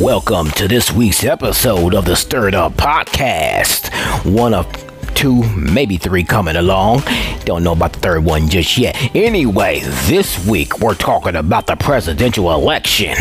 Welcome 0.00 0.50
to 0.52 0.66
this 0.66 0.90
week's 0.90 1.24
episode 1.24 1.94
of 1.94 2.06
the 2.06 2.16
Stirred 2.16 2.54
Up 2.54 2.72
Podcast. 2.72 3.90
One 4.24 4.54
of 4.54 4.66
two, 5.14 5.42
maybe 5.54 5.98
three 5.98 6.24
coming 6.24 6.56
along. 6.56 7.02
Don't 7.44 7.62
know 7.62 7.72
about 7.72 7.92
the 7.92 7.98
third 7.98 8.24
one 8.24 8.48
just 8.48 8.78
yet. 8.78 8.96
Anyway, 9.14 9.80
this 10.06 10.46
week 10.46 10.78
we're 10.78 10.94
talking 10.94 11.36
about 11.36 11.66
the 11.66 11.76
presidential 11.76 12.50
election. 12.50 13.14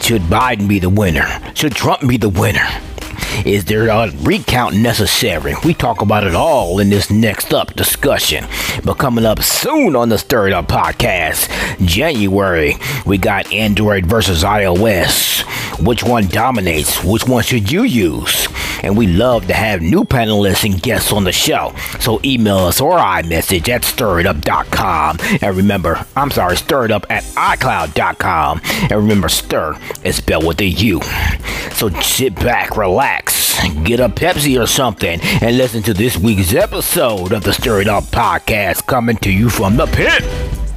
Should 0.00 0.22
Biden 0.22 0.66
be 0.66 0.78
the 0.78 0.88
winner? 0.88 1.26
Should 1.54 1.72
Trump 1.74 2.08
be 2.08 2.16
the 2.16 2.30
winner? 2.30 2.66
Is 3.44 3.64
there 3.64 3.88
a 3.88 4.10
recount 4.22 4.76
necessary? 4.76 5.54
We 5.64 5.74
talk 5.74 6.02
about 6.02 6.26
it 6.26 6.34
all 6.34 6.78
in 6.78 6.90
this 6.90 7.10
next 7.10 7.54
up 7.54 7.74
discussion. 7.74 8.46
But 8.84 8.94
coming 8.98 9.24
up 9.24 9.42
soon 9.42 9.96
on 9.96 10.08
the 10.08 10.18
Stirred 10.18 10.52
Up 10.52 10.68
podcast, 10.68 11.48
January, 11.86 12.76
we 13.06 13.18
got 13.18 13.52
Android 13.52 14.06
versus 14.06 14.44
iOS. 14.44 15.40
Which 15.84 16.04
one 16.04 16.26
dominates? 16.26 17.02
Which 17.02 17.26
one 17.26 17.42
should 17.42 17.70
you 17.72 17.84
use? 17.84 18.46
And 18.82 18.96
we 18.96 19.06
love 19.06 19.46
to 19.46 19.54
have 19.54 19.82
new 19.82 20.04
panelists 20.04 20.64
and 20.64 20.80
guests 20.80 21.12
on 21.12 21.24
the 21.24 21.32
show. 21.32 21.74
So 22.00 22.20
email 22.24 22.58
us 22.58 22.80
or 22.80 22.98
iMessage 22.98 23.68
at 23.68 23.82
stirredup.com. 23.82 25.18
And 25.42 25.56
remember, 25.56 26.06
I'm 26.16 26.30
sorry, 26.30 26.56
stirredup 26.56 27.04
at 27.10 27.24
iCloud.com. 27.24 28.60
And 28.64 28.92
remember, 28.92 29.28
stir 29.28 29.78
is 30.04 30.16
spelled 30.16 30.46
with 30.46 30.60
a 30.60 30.66
U. 30.66 31.00
So 31.72 31.88
sit 32.00 32.34
back, 32.36 32.76
relax, 32.76 33.58
get 33.84 34.00
a 34.00 34.08
Pepsi 34.08 34.60
or 34.60 34.66
something, 34.66 35.20
and 35.20 35.56
listen 35.56 35.82
to 35.84 35.94
this 35.94 36.16
week's 36.16 36.54
episode 36.54 37.32
of 37.32 37.42
the 37.42 37.52
Stir 37.52 37.80
It 37.82 37.88
Up 37.88 38.04
podcast 38.04 38.86
coming 38.86 39.16
to 39.18 39.30
you 39.30 39.48
from 39.48 39.76
the 39.76 39.86
pit. 39.86 40.69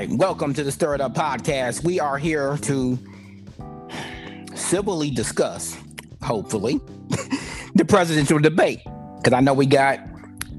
Right, 0.00 0.18
welcome 0.18 0.54
to 0.54 0.64
the 0.64 0.72
Stir 0.72 0.94
It 0.94 1.00
Up 1.02 1.14
podcast. 1.14 1.84
We 1.84 2.00
are 2.00 2.16
here 2.16 2.56
to 2.62 2.98
civilly 4.54 5.10
discuss, 5.10 5.76
hopefully, 6.22 6.80
the 7.74 7.84
presidential 7.84 8.38
debate. 8.38 8.80
Because 9.18 9.34
I 9.34 9.40
know 9.40 9.52
we 9.52 9.66
got 9.66 10.00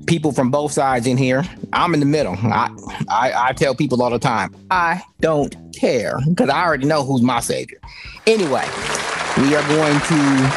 people 0.06 0.32
from 0.32 0.52
both 0.52 0.72
sides 0.72 1.08
in 1.08 1.18
here. 1.18 1.44
I'm 1.74 1.96
in 1.96 2.00
the 2.02 2.06
middle. 2.06 2.36
I, 2.36 2.70
I, 3.10 3.34
I 3.36 3.54
tell 3.54 3.74
people 3.74 4.04
all 4.04 4.12
the 4.12 4.20
time, 4.20 4.56
I 4.70 5.02
don't 5.22 5.56
care 5.74 6.20
because 6.30 6.50
I 6.50 6.64
already 6.64 6.86
know 6.86 7.04
who's 7.04 7.24
my 7.24 7.40
savior. 7.40 7.80
Anyway, 8.28 8.68
we 9.38 9.56
are 9.56 9.68
going 9.68 10.00
to. 10.00 10.52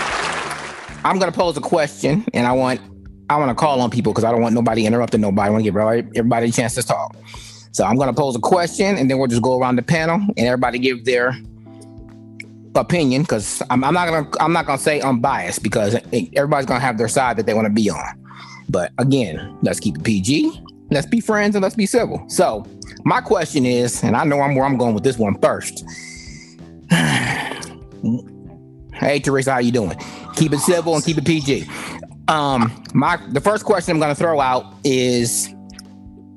I'm 1.07 1.19
going 1.19 1.33
to 1.33 1.39
pose 1.39 1.57
a 1.57 1.63
question, 1.63 2.27
and 2.35 2.47
I 2.47 2.53
want 2.53 2.83
I 3.31 3.39
want 3.39 3.49
to 3.49 3.55
call 3.55 3.81
on 3.81 3.91
people 3.91 4.13
because 4.13 4.25
I 4.25 4.31
don't 4.31 4.43
want 4.43 4.55
nobody 4.55 4.85
interrupting 4.85 5.23
nobody. 5.23 5.49
I 5.49 5.51
want 5.51 5.65
to 5.65 5.71
give 5.71 5.77
everybody 5.77 6.49
a 6.49 6.53
chance 6.53 6.75
to 6.75 6.83
talk. 6.83 7.17
So 7.75 7.85
I'm 7.85 7.97
going 7.97 8.07
to 8.07 8.15
pose 8.15 8.37
a 8.37 8.41
question, 8.41 8.97
and 8.97 9.11
then 9.11 9.19
we'll 9.19 9.27
just 9.27 9.43
go 9.43 9.59
around 9.59 9.77
the 9.77 9.83
panel, 9.83 10.21
and 10.37 10.47
everybody 10.47 10.79
give 10.79 11.05
their 11.05 11.37
opinion 12.77 13.23
because 13.23 13.63
I'm, 13.69 13.83
I'm, 13.83 13.95
not 13.95 14.09
gonna 14.09 14.29
I'm 14.41 14.53
not 14.53 14.67
gonna 14.67 14.79
say 14.79 15.01
unbiased 15.01 15.63
because 15.63 15.95
everybody's 16.13 16.67
gonna 16.67 16.81
have 16.81 16.99
their 16.99 17.09
side 17.09 17.37
that 17.37 17.47
they 17.47 17.55
want 17.55 17.67
to 17.67 17.73
be 17.73 17.91
on. 17.91 18.25
But 18.69 18.93
again, 18.99 19.59
let's 19.63 19.81
keep 19.81 19.97
it 19.97 20.05
PG. 20.05 20.63
Let's 20.91 21.07
be 21.07 21.21
friends 21.21 21.57
and 21.57 21.63
let's 21.63 21.75
be 21.75 21.87
civil. 21.87 22.25
So 22.29 22.65
my 23.05 23.21
question 23.21 23.67
is, 23.67 24.05
and 24.05 24.17
I 24.17 24.23
know 24.25 24.41
I'm 24.41 24.55
where 24.55 24.65
I'm 24.65 24.77
going 24.77 24.95
with 24.95 25.03
this 25.03 25.19
one 25.19 25.37
first. 25.41 25.85
hey 26.91 27.59
Teresa, 29.19 29.53
how 29.53 29.59
you 29.59 29.73
doing? 29.73 29.99
Keep 30.37 30.53
it 30.53 30.61
civil 30.61 30.95
and 30.95 31.05
keep 31.05 31.19
it 31.19 31.27
PG. 31.27 31.67
Um, 32.29 32.85
my 32.95 33.19
the 33.33 33.41
first 33.41 33.65
question 33.65 33.97
I'm 33.97 34.01
gonna 34.01 34.15
throw 34.15 34.41
out 34.41 34.75
is 34.85 35.53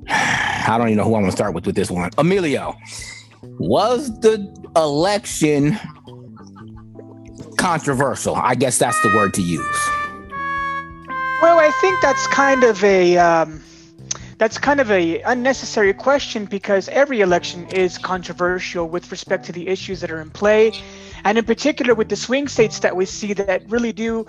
I 0.68 0.78
don't 0.78 0.88
even 0.88 0.98
know 0.98 1.04
who 1.04 1.14
I'm 1.14 1.22
gonna 1.22 1.32
start 1.32 1.54
with 1.54 1.66
with 1.66 1.74
this 1.74 1.90
one. 1.90 2.10
Emilio, 2.18 2.76
was 3.58 4.20
the 4.20 4.46
election 4.76 5.78
controversial. 7.56 8.36
I 8.36 8.54
guess 8.54 8.78
that's 8.78 9.00
the 9.02 9.08
word 9.16 9.34
to 9.34 9.42
use. 9.42 9.88
Well, 11.42 11.58
I 11.58 11.70
think 11.80 12.00
that's 12.00 12.26
kind 12.28 12.64
of 12.64 12.82
a 12.82 13.16
um, 13.16 13.62
that's 14.38 14.56
kind 14.56 14.78
of 14.80 14.90
a 14.90 15.20
unnecessary 15.22 15.92
question 15.92 16.44
because 16.44 16.88
every 16.88 17.20
election 17.20 17.66
is 17.68 17.98
controversial 17.98 18.88
with 18.88 19.10
respect 19.10 19.44
to 19.46 19.52
the 19.52 19.66
issues 19.66 20.00
that 20.00 20.12
are 20.12 20.20
in 20.20 20.30
play, 20.30 20.72
and 21.24 21.36
in 21.36 21.44
particular 21.44 21.94
with 21.94 22.08
the 22.08 22.16
swing 22.16 22.46
states 22.46 22.78
that 22.78 22.94
we 22.94 23.04
see 23.04 23.32
that 23.32 23.68
really 23.68 23.92
do 23.92 24.26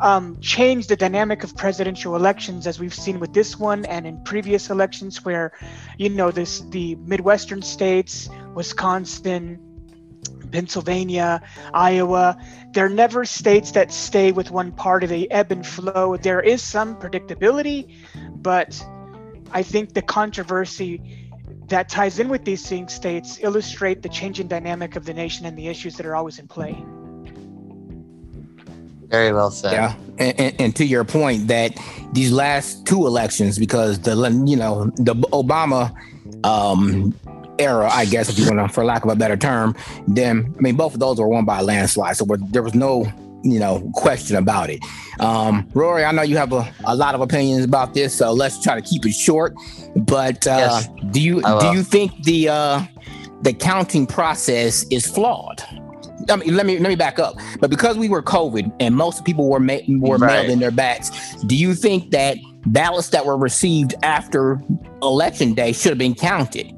um, 0.00 0.40
change 0.40 0.86
the 0.86 0.96
dynamic 0.96 1.44
of 1.44 1.54
presidential 1.54 2.16
elections, 2.16 2.66
as 2.66 2.80
we've 2.80 2.94
seen 2.94 3.20
with 3.20 3.34
this 3.34 3.58
one 3.58 3.84
and 3.84 4.06
in 4.06 4.24
previous 4.24 4.70
elections, 4.70 5.22
where 5.22 5.52
you 5.98 6.08
know 6.08 6.30
this 6.30 6.60
the 6.70 6.94
Midwestern 6.94 7.60
states, 7.60 8.30
Wisconsin, 8.54 9.60
Pennsylvania, 10.50 11.42
Iowa. 11.74 12.38
They're 12.72 12.88
never 12.88 13.26
states 13.26 13.72
that 13.72 13.92
stay 13.92 14.32
with 14.32 14.50
one 14.50 14.72
party, 14.72 15.06
they 15.06 15.28
ebb 15.28 15.52
and 15.52 15.66
flow. 15.66 16.16
There 16.16 16.40
is 16.40 16.62
some 16.62 16.96
predictability, 16.96 17.94
but 18.36 18.82
I 19.52 19.62
think 19.62 19.94
the 19.94 20.02
controversy 20.02 21.00
that 21.68 21.88
ties 21.88 22.18
in 22.18 22.28
with 22.28 22.44
these 22.44 22.64
swing 22.64 22.88
states 22.88 23.38
illustrate 23.40 24.02
the 24.02 24.08
changing 24.08 24.48
dynamic 24.48 24.96
of 24.96 25.04
the 25.04 25.14
nation 25.14 25.46
and 25.46 25.56
the 25.56 25.68
issues 25.68 25.96
that 25.96 26.06
are 26.06 26.14
always 26.14 26.38
in 26.38 26.48
play. 26.48 26.82
Very 29.08 29.32
well 29.32 29.50
said. 29.50 29.72
Yeah, 29.72 29.94
and, 30.18 30.40
and, 30.40 30.60
and, 30.60 30.76
to 30.76 30.86
your 30.86 31.04
point, 31.04 31.48
that 31.48 31.78
these 32.12 32.32
last 32.32 32.86
two 32.86 33.06
elections, 33.06 33.58
because 33.58 33.98
the 34.00 34.14
you 34.46 34.56
know 34.56 34.86
the 34.96 35.14
Obama 35.32 35.94
um, 36.44 37.14
era, 37.58 37.90
I 37.90 38.06
guess, 38.06 38.30
if 38.30 38.38
you 38.38 38.46
want 38.46 38.66
to, 38.66 38.72
for 38.72 38.84
lack 38.84 39.04
of 39.04 39.10
a 39.10 39.16
better 39.16 39.36
term, 39.36 39.76
then 40.08 40.54
I 40.56 40.60
mean, 40.60 40.76
both 40.76 40.94
of 40.94 41.00
those 41.00 41.20
were 41.20 41.28
won 41.28 41.44
by 41.44 41.60
a 41.60 41.62
landslide. 41.62 42.16
So 42.16 42.24
there 42.24 42.62
was 42.62 42.74
no, 42.74 43.04
you 43.44 43.58
know, 43.58 43.90
question 43.94 44.36
about 44.36 44.70
it. 44.70 44.80
Um, 45.20 45.68
Rory, 45.74 46.04
I 46.04 46.12
know 46.12 46.22
you 46.22 46.36
have 46.36 46.52
a, 46.52 46.72
a 46.84 46.94
lot 46.94 47.14
of 47.14 47.20
opinions 47.20 47.64
about 47.64 47.94
this, 47.94 48.14
so 48.14 48.32
let's 48.32 48.62
try 48.62 48.74
to 48.74 48.82
keep 48.82 49.04
it 49.04 49.12
short. 49.12 49.54
But 49.96 50.46
uh, 50.46 50.56
yes, 50.56 50.88
do 51.10 51.20
you 51.20 51.42
do 51.60 51.66
you 51.72 51.82
think 51.82 52.22
the 52.24 52.48
uh, 52.48 52.82
the 53.42 53.52
counting 53.52 54.06
process 54.06 54.84
is 54.90 55.06
flawed? 55.06 55.62
I 56.30 56.36
mean, 56.36 56.54
let 56.54 56.66
me 56.66 56.78
let 56.78 56.88
me 56.88 56.96
back 56.96 57.18
up. 57.18 57.36
But 57.60 57.70
because 57.70 57.98
we 57.98 58.08
were 58.08 58.22
COVID 58.22 58.72
and 58.80 58.94
most 58.94 59.24
people 59.24 59.48
were 59.48 59.60
ma- 59.60 59.78
were 59.88 60.16
right. 60.16 60.42
mailed 60.42 60.50
in 60.50 60.58
their 60.60 60.70
bats, 60.70 61.42
do 61.44 61.56
you 61.56 61.74
think 61.74 62.10
that 62.10 62.38
ballots 62.66 63.08
that 63.10 63.26
were 63.26 63.36
received 63.36 63.94
after 64.02 64.62
election 65.02 65.54
day 65.54 65.72
should 65.72 65.90
have 65.90 65.98
been 65.98 66.14
counted? 66.14 66.72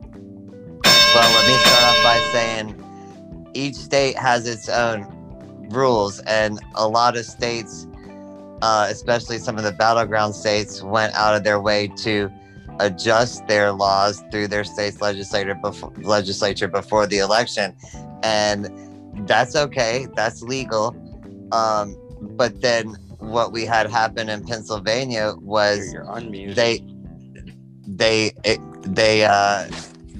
Well, 1.15 1.33
let 1.33 1.47
me 1.47 1.55
start 1.59 1.85
off 1.85 2.03
by 2.03 2.31
saying 2.33 3.51
each 3.55 3.77
state 3.77 4.17
has 4.17 4.49
its 4.49 4.69
own 4.69 5.07
rules, 5.75 6.21
and 6.21 6.61
a 6.75 6.89
lot 6.89 7.17
of 7.17 7.25
states, 7.25 7.87
uh, 8.63 8.87
especially 8.91 9.39
some 9.39 9.59
of 9.59 9.65
the 9.65 9.73
battleground 9.73 10.35
states, 10.35 10.83
went 10.83 11.15
out 11.15 11.35
of 11.35 11.45
their 11.45 11.61
way 11.61 11.89
to 11.99 12.31
adjust 12.81 13.47
their 13.47 13.73
laws 13.73 14.23
through 14.31 14.49
their 14.49 14.65
state's 14.65 15.01
legislature 15.01 15.55
before, 15.55 15.93
legislature 15.99 16.69
before 16.69 17.07
the 17.07 17.19
election, 17.19 17.75
and 18.23 18.71
that's 19.29 19.55
okay. 19.55 20.07
That's 20.15 20.43
legal. 20.43 20.97
Um, 21.53 21.97
but 22.21 22.61
then 22.61 22.97
what 23.19 23.53
we 23.53 23.65
had 23.65 23.91
happen 23.91 24.29
in 24.29 24.45
Pennsylvania 24.45 25.35
was 25.41 25.95
they 26.55 26.85
they 27.87 28.33
it, 28.45 28.61
they 28.83 29.25
uh 29.25 29.69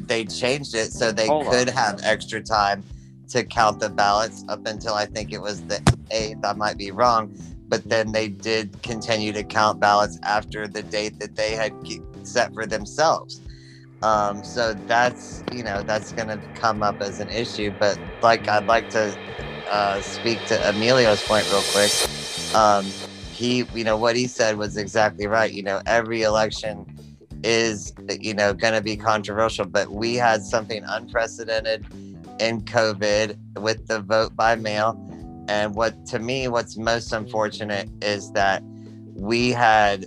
they 0.07 0.25
changed 0.25 0.75
it 0.75 0.93
so 0.93 1.13
they 1.13 1.27
Hold 1.27 1.47
could 1.47 1.69
on. 1.69 1.75
have 1.75 2.01
extra 2.03 2.43
time 2.43 2.85
to 3.29 3.45
count 3.45 3.81
the 3.81 3.89
ballots 3.89 4.45
up 4.49 4.67
until 4.67 4.95
I 4.95 5.07
think 5.07 5.33
it 5.33 5.41
was 5.41 5.63
the 5.67 5.77
8th. 6.11 6.45
I 6.45 6.53
might 6.55 6.77
be 6.77 6.91
wrong. 6.91 7.35
But 7.69 7.89
then 7.89 8.13
they 8.13 8.29
did 8.29 8.83
continue 8.83 9.33
to 9.33 9.43
count 9.43 9.81
ballots 9.81 10.19
after 10.23 10.69
the 10.69 10.83
date 10.83 11.19
that 11.21 11.35
they 11.35 11.53
had 11.53 11.73
set 12.23 12.53
for 12.55 12.67
themselves. 12.67 13.41
Um, 14.03 14.45
so 14.45 14.75
that's, 14.87 15.43
you 15.51 15.63
know, 15.63 15.83
that's 15.83 16.13
going 16.13 16.29
to 16.29 16.39
come 16.55 16.83
up 16.83 17.01
as 17.01 17.21
an 17.21 17.31
issue. 17.31 17.73
But 17.79 17.99
like, 18.23 18.49
I'd 18.49 18.67
like 18.67 18.91
to 18.91 19.17
uh, 19.69 20.01
speak 20.03 20.45
to 20.47 20.69
Emilio's 20.69 21.23
point 21.23 21.51
real 21.51 21.63
quick. 21.73 21.91
Um, 22.55 22.85
he, 23.33 23.65
you 23.75 23.83
know, 23.83 23.97
what 23.97 24.15
he 24.15 24.27
said 24.27 24.59
was 24.59 24.77
exactly 24.77 25.27
right. 25.27 25.51
You 25.51 25.63
know, 25.63 25.81
every 25.87 26.23
election 26.23 26.87
is 27.45 27.93
you 28.21 28.33
know 28.33 28.55
going 28.55 28.73
to 28.73 28.81
be 28.81 28.97
controversial 28.97 29.67
but 29.67 29.91
we 29.91 30.15
had 30.15 30.43
something 30.43 30.83
unprecedented 30.89 31.85
in 32.41 32.61
covid 32.63 33.37
with 33.61 33.87
the 33.87 34.01
vote 34.01 34.35
by 34.37 34.55
mail 34.55 34.99
and 35.49 35.75
what 35.75 36.07
to 36.07 36.19
me 36.19 36.49
what's 36.49 36.77
most 36.77 37.13
unfortunate 37.13 37.89
is 38.03 38.33
that 38.33 38.63
we 39.15 39.51
had 39.51 40.07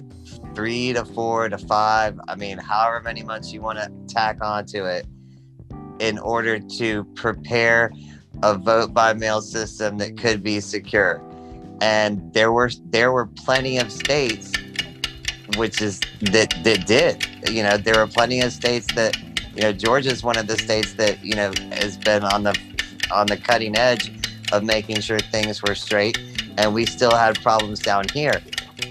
three 0.53 0.93
to 0.93 1.05
four 1.05 1.47
to 1.49 1.57
five 1.57 2.19
i 2.27 2.35
mean 2.35 2.57
however 2.57 3.01
many 3.01 3.23
months 3.23 3.53
you 3.53 3.61
want 3.61 3.77
to 3.77 3.91
tack 4.13 4.37
onto 4.43 4.83
it 4.83 5.05
in 5.99 6.17
order 6.19 6.59
to 6.59 7.03
prepare 7.15 7.91
a 8.43 8.55
vote 8.55 8.93
by 8.93 9.13
mail 9.13 9.41
system 9.41 9.97
that 9.97 10.17
could 10.17 10.43
be 10.43 10.59
secure. 10.59 11.21
And 11.81 12.33
there 12.33 12.51
were 12.51 12.71
there 12.85 13.11
were 13.11 13.27
plenty 13.27 13.77
of 13.77 13.91
states 13.91 14.51
which 15.55 15.81
is 15.81 15.99
that 16.21 16.53
that 16.63 16.85
did. 16.85 17.25
You 17.49 17.63
know, 17.63 17.77
there 17.77 17.95
were 17.95 18.07
plenty 18.07 18.41
of 18.41 18.51
states 18.51 18.87
that 18.95 19.15
you 19.57 19.63
know 19.63 19.73
Georgia 19.73 20.11
is 20.11 20.23
one 20.23 20.37
of 20.37 20.47
the 20.47 20.57
states 20.57 20.93
that 20.93 21.23
you 21.25 21.35
know 21.35 21.51
has 21.71 21.97
been 21.97 22.23
on 22.23 22.43
the 22.43 22.57
on 23.11 23.25
the 23.25 23.37
cutting 23.37 23.75
edge 23.75 24.11
of 24.51 24.63
making 24.63 25.01
sure 25.01 25.19
things 25.19 25.63
were 25.63 25.75
straight, 25.75 26.17
and 26.57 26.73
we 26.73 26.85
still 26.85 27.15
had 27.15 27.41
problems 27.41 27.79
down 27.79 28.05
here. 28.13 28.39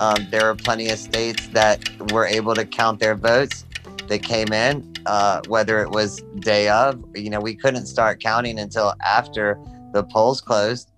Um, 0.01 0.27
there 0.31 0.43
are 0.51 0.55
plenty 0.55 0.89
of 0.91 0.99
states 0.99 1.47
that 1.49 1.89
were 2.11 2.27
able 2.27 2.55
to 2.55 2.67
count 2.67 2.99
their 2.99 3.15
votes 3.15 3.65
that 4.09 4.23
came 4.23 4.53
in, 4.53 4.95
uh, 5.07 5.41
whether 5.47 5.81
it 5.81 5.91
was 5.91 6.21
day 6.41 6.69
of. 6.69 7.03
You 7.15 7.31
know, 7.31 7.41
we 7.41 7.55
couldn't 7.55 7.87
start 7.87 8.21
counting 8.21 8.59
until 8.59 8.95
after 9.05 9.59
the 9.93 10.03
polls 10.03 10.41
closed. 10.41 10.91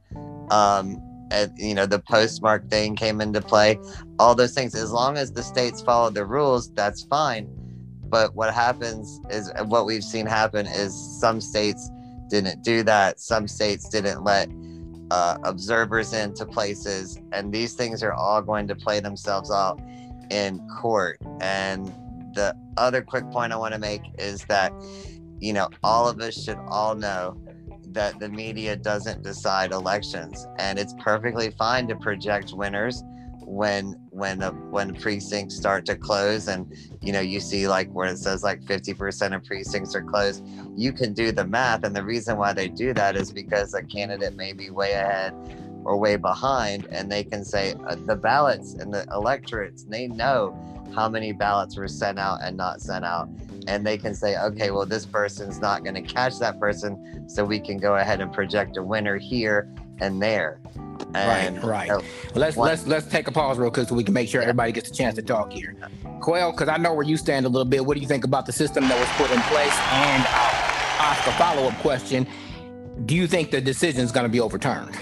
Um, 0.50 1.02
and, 1.30 1.52
you 1.58 1.74
know, 1.74 1.84
the 1.84 1.98
postmark 1.98 2.70
thing 2.70 2.96
came 2.96 3.20
into 3.20 3.42
play. 3.42 3.78
All 4.18 4.34
those 4.34 4.54
things. 4.54 4.74
As 4.74 4.90
long 4.90 5.18
as 5.18 5.32
the 5.32 5.42
states 5.42 5.82
follow 5.82 6.10
the 6.10 6.24
rules, 6.24 6.72
that's 6.72 7.02
fine. 7.04 7.57
But 8.08 8.34
what 8.34 8.52
happens 8.54 9.20
is 9.30 9.52
what 9.66 9.86
we've 9.86 10.04
seen 10.04 10.26
happen 10.26 10.66
is 10.66 10.94
some 11.20 11.40
states 11.40 11.90
didn't 12.28 12.62
do 12.62 12.82
that. 12.84 13.20
Some 13.20 13.48
states 13.48 13.88
didn't 13.88 14.24
let 14.24 14.48
uh, 15.10 15.38
observers 15.44 16.12
into 16.12 16.44
places, 16.46 17.18
and 17.32 17.52
these 17.52 17.74
things 17.74 18.02
are 18.02 18.12
all 18.12 18.42
going 18.42 18.68
to 18.68 18.74
play 18.74 19.00
themselves 19.00 19.50
out 19.50 19.80
in 20.30 20.66
court. 20.68 21.18
And 21.40 21.86
the 22.34 22.54
other 22.76 23.02
quick 23.02 23.30
point 23.30 23.52
I 23.52 23.56
want 23.56 23.74
to 23.74 23.80
make 23.80 24.02
is 24.18 24.44
that, 24.46 24.72
you 25.40 25.52
know, 25.52 25.68
all 25.82 26.08
of 26.08 26.20
us 26.20 26.42
should 26.42 26.58
all 26.68 26.94
know 26.94 27.40
that 27.92 28.18
the 28.20 28.28
media 28.28 28.76
doesn't 28.76 29.22
decide 29.22 29.72
elections, 29.72 30.46
and 30.58 30.78
it's 30.78 30.94
perfectly 31.00 31.50
fine 31.50 31.88
to 31.88 31.96
project 31.96 32.52
winners 32.52 33.02
when 33.48 33.92
when 34.10 34.42
a, 34.42 34.50
when 34.50 34.94
precincts 34.94 35.56
start 35.56 35.86
to 35.86 35.96
close 35.96 36.48
and 36.48 36.70
you 37.00 37.12
know 37.12 37.20
you 37.20 37.40
see 37.40 37.66
like 37.66 37.90
where 37.92 38.06
it 38.06 38.18
says 38.18 38.42
like 38.42 38.60
50% 38.62 39.34
of 39.34 39.44
precincts 39.44 39.94
are 39.94 40.02
closed 40.02 40.44
you 40.76 40.92
can 40.92 41.12
do 41.12 41.32
the 41.32 41.44
math. 41.44 41.84
And 41.84 41.94
the 41.94 42.04
reason 42.04 42.36
why 42.36 42.52
they 42.52 42.68
do 42.68 42.94
that 42.94 43.16
is 43.16 43.32
because 43.32 43.74
a 43.74 43.82
candidate 43.82 44.36
may 44.36 44.52
be 44.52 44.70
way 44.70 44.92
ahead 44.92 45.34
or 45.84 45.96
way 45.96 46.16
behind 46.16 46.86
and 46.92 47.10
they 47.10 47.24
can 47.24 47.44
say 47.44 47.74
uh, 47.88 47.96
the 48.06 48.14
ballots 48.14 48.74
and 48.74 48.92
the 48.92 49.06
electorates 49.12 49.84
they 49.84 50.06
know 50.06 50.56
how 50.94 51.08
many 51.08 51.32
ballots 51.32 51.76
were 51.76 51.88
sent 51.88 52.18
out 52.18 52.38
and 52.42 52.56
not 52.56 52.80
sent 52.80 53.04
out. 53.04 53.28
And 53.66 53.86
they 53.86 53.98
can 53.98 54.14
say 54.14 54.38
okay 54.38 54.70
well 54.70 54.86
this 54.86 55.06
person's 55.06 55.60
not 55.60 55.82
going 55.82 55.94
to 55.94 56.02
catch 56.02 56.38
that 56.38 56.60
person 56.60 57.28
so 57.28 57.44
we 57.44 57.58
can 57.58 57.78
go 57.78 57.96
ahead 57.96 58.20
and 58.20 58.32
project 58.32 58.76
a 58.76 58.82
winner 58.82 59.16
here 59.16 59.74
and 60.00 60.22
there 60.22 60.60
and, 61.14 61.62
right, 61.62 61.90
uh, 61.90 61.96
right. 61.96 62.04
let's 62.34 62.56
one, 62.56 62.68
let's 62.68 62.86
let's 62.86 63.06
take 63.06 63.28
a 63.28 63.32
pause 63.32 63.58
real 63.58 63.70
quick 63.70 63.88
so 63.88 63.94
we 63.94 64.04
can 64.04 64.14
make 64.14 64.28
sure 64.28 64.42
everybody 64.42 64.72
gets 64.72 64.90
a 64.90 64.92
chance 64.92 65.14
to 65.16 65.22
talk 65.22 65.52
here. 65.52 65.74
Quail, 66.20 66.52
because 66.52 66.68
I 66.68 66.76
know 66.76 66.94
where 66.94 67.04
you 67.04 67.16
stand 67.16 67.46
a 67.46 67.48
little 67.48 67.64
bit. 67.64 67.84
What 67.84 67.94
do 67.94 68.00
you 68.00 68.08
think 68.08 68.24
about 68.24 68.46
the 68.46 68.52
system 68.52 68.88
that 68.88 68.98
was 68.98 69.08
put 69.16 69.34
in 69.34 69.40
place? 69.42 69.76
And 69.92 70.24
I'll 70.28 71.10
ask 71.10 71.26
a 71.26 71.32
follow 71.32 71.68
up 71.68 71.74
question: 71.78 72.26
Do 73.06 73.14
you 73.14 73.26
think 73.26 73.50
the 73.50 73.60
decision 73.60 74.02
is 74.02 74.12
going 74.12 74.24
to 74.24 74.32
be 74.32 74.40
overturned? 74.40 74.96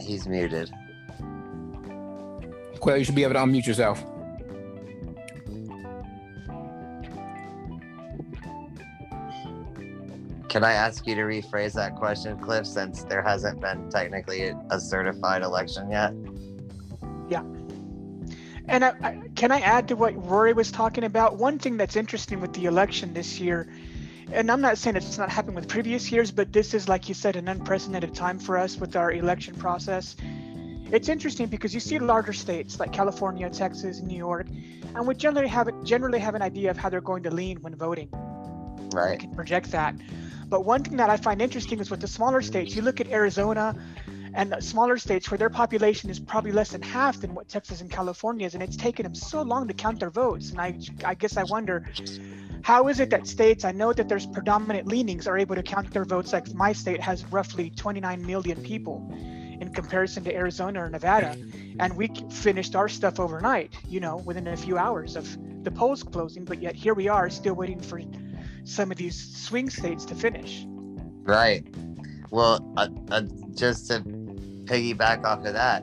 He's 0.00 0.26
muted. 0.26 0.70
Quail, 2.80 2.96
you 2.96 3.04
should 3.04 3.14
be 3.14 3.22
able 3.22 3.34
to 3.34 3.40
unmute 3.40 3.66
yourself. 3.66 4.04
Can 10.52 10.64
I 10.64 10.74
ask 10.74 11.06
you 11.06 11.14
to 11.14 11.22
rephrase 11.22 11.72
that 11.76 11.96
question, 11.96 12.38
Cliff, 12.38 12.66
since 12.66 13.04
there 13.04 13.22
hasn't 13.22 13.58
been 13.62 13.88
technically 13.88 14.52
a 14.68 14.78
certified 14.78 15.40
election 15.40 15.90
yet? 15.90 16.12
Yeah. 17.30 17.42
And 18.68 18.84
I, 18.84 18.90
I, 19.02 19.22
can 19.34 19.50
I 19.50 19.60
add 19.60 19.88
to 19.88 19.96
what 19.96 20.12
Rory 20.28 20.52
was 20.52 20.70
talking 20.70 21.04
about? 21.04 21.38
One 21.38 21.58
thing 21.58 21.78
that's 21.78 21.96
interesting 21.96 22.38
with 22.38 22.52
the 22.52 22.66
election 22.66 23.14
this 23.14 23.40
year, 23.40 23.72
and 24.30 24.52
I'm 24.52 24.60
not 24.60 24.76
saying 24.76 24.96
it's 24.96 25.16
not 25.16 25.30
happened 25.30 25.56
with 25.56 25.68
previous 25.68 26.12
years, 26.12 26.30
but 26.30 26.52
this 26.52 26.74
is, 26.74 26.86
like 26.86 27.08
you 27.08 27.14
said, 27.14 27.36
an 27.36 27.48
unprecedented 27.48 28.14
time 28.14 28.38
for 28.38 28.58
us 28.58 28.76
with 28.76 28.94
our 28.94 29.10
election 29.10 29.54
process. 29.54 30.16
It's 30.90 31.08
interesting 31.08 31.46
because 31.46 31.72
you 31.72 31.80
see 31.80 31.98
larger 31.98 32.34
states 32.34 32.78
like 32.78 32.92
California, 32.92 33.48
Texas, 33.48 34.02
New 34.02 34.18
York, 34.18 34.48
and 34.94 35.06
we 35.06 35.14
generally 35.14 35.48
have 35.48 35.70
generally 35.82 36.18
have 36.18 36.34
an 36.34 36.42
idea 36.42 36.70
of 36.70 36.76
how 36.76 36.90
they're 36.90 37.00
going 37.00 37.22
to 37.22 37.30
lean 37.30 37.56
when 37.62 37.74
voting. 37.74 38.10
Right. 38.92 39.12
We 39.12 39.16
can 39.16 39.34
project 39.34 39.70
that. 39.70 39.94
But 40.52 40.66
one 40.66 40.84
thing 40.84 40.98
that 40.98 41.08
I 41.08 41.16
find 41.16 41.40
interesting 41.40 41.80
is 41.80 41.90
with 41.90 42.00
the 42.00 42.06
smaller 42.06 42.42
states, 42.42 42.76
you 42.76 42.82
look 42.82 43.00
at 43.00 43.08
Arizona 43.08 43.74
and 44.34 44.54
smaller 44.60 44.98
states 44.98 45.30
where 45.30 45.38
their 45.38 45.48
population 45.48 46.10
is 46.10 46.20
probably 46.20 46.52
less 46.52 46.72
than 46.72 46.82
half 46.82 47.18
than 47.22 47.34
what 47.34 47.48
Texas 47.48 47.80
and 47.80 47.90
California 47.90 48.46
is, 48.46 48.52
and 48.52 48.62
it's 48.62 48.76
taken 48.76 49.04
them 49.04 49.14
so 49.14 49.40
long 49.40 49.66
to 49.66 49.72
count 49.72 49.98
their 49.98 50.10
votes. 50.10 50.50
And 50.50 50.60
I, 50.60 50.78
I 51.06 51.14
guess 51.14 51.38
I 51.38 51.44
wonder, 51.44 51.86
how 52.60 52.88
is 52.88 53.00
it 53.00 53.08
that 53.08 53.26
states, 53.26 53.64
I 53.64 53.72
know 53.72 53.94
that 53.94 54.10
there's 54.10 54.26
predominant 54.26 54.86
leanings, 54.86 55.26
are 55.26 55.38
able 55.38 55.54
to 55.54 55.62
count 55.62 55.90
their 55.90 56.04
votes? 56.04 56.34
Like 56.34 56.52
my 56.52 56.74
state 56.74 57.00
has 57.00 57.24
roughly 57.32 57.70
29 57.70 58.26
million 58.26 58.62
people 58.62 59.10
in 59.58 59.72
comparison 59.72 60.22
to 60.24 60.34
Arizona 60.34 60.84
or 60.84 60.90
Nevada, 60.90 61.34
and 61.80 61.96
we 61.96 62.10
finished 62.30 62.76
our 62.76 62.90
stuff 62.90 63.18
overnight, 63.18 63.72
you 63.88 64.00
know, 64.00 64.18
within 64.18 64.46
a 64.48 64.56
few 64.58 64.76
hours 64.76 65.16
of 65.16 65.34
the 65.64 65.70
polls 65.70 66.02
closing. 66.02 66.44
But 66.44 66.60
yet 66.60 66.74
here 66.74 66.92
we 66.92 67.08
are, 67.08 67.30
still 67.30 67.54
waiting 67.54 67.80
for 67.80 67.96
some 68.64 68.90
of 68.90 68.96
these 68.96 69.36
swing 69.36 69.70
states 69.70 70.04
to 70.06 70.14
finish. 70.14 70.64
Right. 71.22 71.66
Well, 72.30 72.72
uh, 72.76 72.88
uh, 73.10 73.22
just 73.54 73.88
to 73.88 74.00
piggyback 74.00 75.24
off 75.24 75.44
of 75.44 75.52
that, 75.52 75.82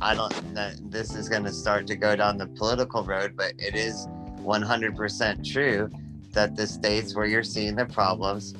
I 0.00 0.14
don't. 0.14 0.90
This 0.90 1.14
is 1.14 1.28
going 1.28 1.44
to 1.44 1.52
start 1.52 1.86
to 1.86 1.96
go 1.96 2.16
down 2.16 2.36
the 2.36 2.46
political 2.46 3.02
road, 3.04 3.34
but 3.36 3.54
it 3.58 3.74
is 3.74 4.06
100% 4.40 5.52
true 5.52 5.88
that 6.32 6.56
the 6.56 6.66
states 6.66 7.14
where 7.14 7.26
you're 7.26 7.42
seeing 7.42 7.76
the 7.76 7.86
problems 7.86 8.54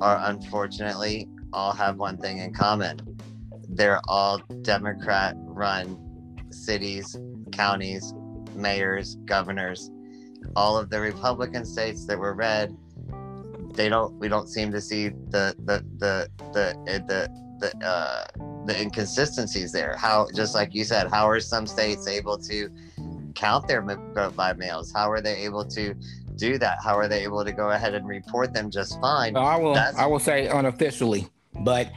are 0.00 0.20
unfortunately 0.24 1.28
all 1.52 1.72
have 1.72 1.96
one 1.96 2.16
thing 2.16 2.38
in 2.38 2.52
common. 2.52 2.98
They're 3.68 4.00
all 4.08 4.38
Democrat 4.62 5.34
run 5.36 5.96
cities, 6.50 7.16
counties, 7.52 8.12
mayors, 8.54 9.16
governors, 9.24 9.90
all 10.56 10.76
of 10.76 10.90
the 10.90 11.00
Republican 11.00 11.64
states 11.64 12.06
that 12.06 12.18
were 12.18 12.34
red, 12.34 12.76
they 13.74 13.88
don't. 13.88 14.18
We 14.18 14.28
don't 14.28 14.48
seem 14.48 14.72
to 14.72 14.80
see 14.80 15.08
the 15.08 15.54
the 15.64 15.84
the 15.98 16.28
the 16.52 16.84
eh, 16.88 16.98
the 17.06 17.28
the 17.60 17.86
uh, 17.86 18.24
the 18.66 18.80
inconsistencies 18.80 19.72
there. 19.72 19.96
How 19.96 20.28
just 20.34 20.54
like 20.54 20.74
you 20.74 20.84
said, 20.84 21.08
how 21.08 21.28
are 21.28 21.40
some 21.40 21.66
states 21.66 22.08
able 22.08 22.38
to 22.38 22.68
count 23.34 23.68
their 23.68 23.82
vote 23.82 24.34
by 24.36 24.52
mails? 24.54 24.92
How 24.92 25.10
are 25.10 25.20
they 25.20 25.36
able 25.44 25.64
to 25.66 25.94
do 26.36 26.58
that? 26.58 26.78
How 26.82 26.96
are 26.96 27.08
they 27.08 27.22
able 27.22 27.44
to 27.44 27.52
go 27.52 27.70
ahead 27.70 27.94
and 27.94 28.06
report 28.06 28.52
them 28.52 28.70
just 28.70 29.00
fine? 29.00 29.36
I 29.36 29.56
will. 29.56 29.74
That's, 29.74 29.96
I 29.96 30.06
will 30.06 30.18
say 30.18 30.48
unofficially, 30.48 31.28
but 31.60 31.90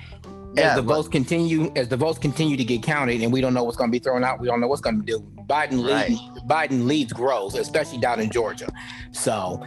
yeah, 0.56 0.70
as 0.70 0.76
the 0.76 0.82
votes 0.82 1.08
continue, 1.08 1.72
as 1.76 1.88
the 1.88 1.98
votes 1.98 2.20
continue 2.20 2.58
to 2.58 2.64
get 2.64 2.84
counted, 2.84 3.22
and 3.22 3.34
we 3.34 3.42
don't 3.42 3.54
know 3.54 3.64
what's 3.64 3.78
going 3.78 3.90
to 3.90 3.92
be 3.92 4.00
thrown 4.00 4.24
out, 4.24 4.40
we 4.40 4.48
don't 4.48 4.62
know 4.62 4.68
what's 4.68 4.82
going 4.82 5.00
to 5.00 5.06
do. 5.06 5.20
Biden 5.48 5.88
right. 5.88 6.10
leads, 6.10 6.22
Biden 6.48 6.86
leads 6.86 7.14
grows, 7.14 7.56
especially 7.56 8.00
down 8.00 8.20
in 8.20 8.30
Georgia. 8.30 8.68
So, 9.12 9.66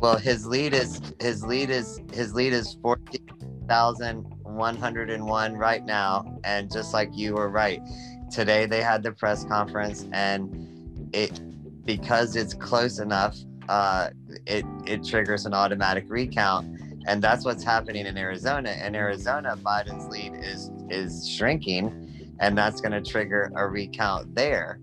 well, 0.00 0.16
his 0.16 0.46
lead 0.46 0.74
is 0.74 1.00
his 1.20 1.44
lead 1.44 1.70
is 1.70 2.00
his 2.12 2.34
lead 2.34 2.52
is 2.52 2.76
fourteen 2.82 3.26
thousand 3.68 4.24
one 4.42 4.76
hundred 4.76 5.10
and 5.10 5.26
one 5.26 5.54
right 5.54 5.84
now, 5.84 6.38
and 6.44 6.70
just 6.72 6.94
like 6.94 7.10
you 7.12 7.34
were 7.34 7.50
right, 7.50 7.80
today 8.30 8.66
they 8.66 8.80
had 8.82 9.02
the 9.02 9.12
press 9.12 9.44
conference, 9.44 10.06
and 10.12 11.08
it 11.12 11.40
because 11.84 12.36
it's 12.36 12.54
close 12.54 12.98
enough, 12.98 13.36
uh, 13.68 14.10
it 14.46 14.64
it 14.86 15.04
triggers 15.04 15.46
an 15.46 15.54
automatic 15.54 16.04
recount 16.08 16.79
and 17.06 17.22
that's 17.22 17.44
what's 17.44 17.64
happening 17.64 18.06
in 18.06 18.16
Arizona. 18.16 18.76
In 18.84 18.94
Arizona, 18.94 19.56
Biden's 19.56 20.08
lead 20.08 20.34
is 20.34 20.70
is 20.88 21.28
shrinking, 21.28 22.36
and 22.40 22.56
that's 22.56 22.80
going 22.80 22.92
to 22.92 23.02
trigger 23.02 23.52
a 23.56 23.66
recount 23.66 24.34
there. 24.34 24.80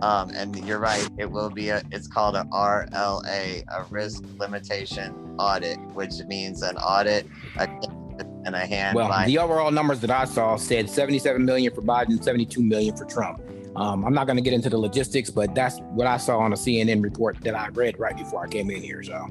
Um, 0.00 0.30
and 0.30 0.56
you're 0.64 0.78
right, 0.78 1.08
it 1.18 1.30
will 1.30 1.50
be 1.50 1.70
a. 1.70 1.82
It's 1.90 2.06
called 2.06 2.36
a 2.36 2.44
RLA, 2.44 3.64
a 3.66 3.84
risk 3.90 4.22
limitation 4.38 5.36
audit, 5.38 5.78
which 5.94 6.14
means 6.26 6.62
an 6.62 6.76
audit 6.76 7.26
a, 7.58 7.64
and 8.44 8.54
a 8.54 8.66
hand. 8.66 8.94
Well, 8.94 9.26
the 9.26 9.38
overall 9.38 9.70
numbers 9.70 10.00
that 10.00 10.10
I 10.10 10.24
saw 10.24 10.56
said 10.56 10.88
77 10.88 11.44
million 11.44 11.74
for 11.74 11.82
Biden, 11.82 12.22
72 12.22 12.62
million 12.62 12.96
for 12.96 13.06
Trump. 13.06 13.40
Um, 13.74 14.04
I'm 14.04 14.14
not 14.14 14.26
going 14.26 14.36
to 14.36 14.42
get 14.42 14.52
into 14.52 14.70
the 14.70 14.78
logistics, 14.78 15.30
but 15.30 15.54
that's 15.54 15.78
what 15.80 16.06
I 16.06 16.16
saw 16.16 16.38
on 16.38 16.52
a 16.52 16.56
CNN 16.56 17.02
report 17.02 17.40
that 17.42 17.54
I 17.54 17.68
read 17.68 17.98
right 17.98 18.16
before 18.16 18.44
I 18.44 18.48
came 18.48 18.70
in 18.70 18.82
here. 18.82 19.02
So. 19.02 19.28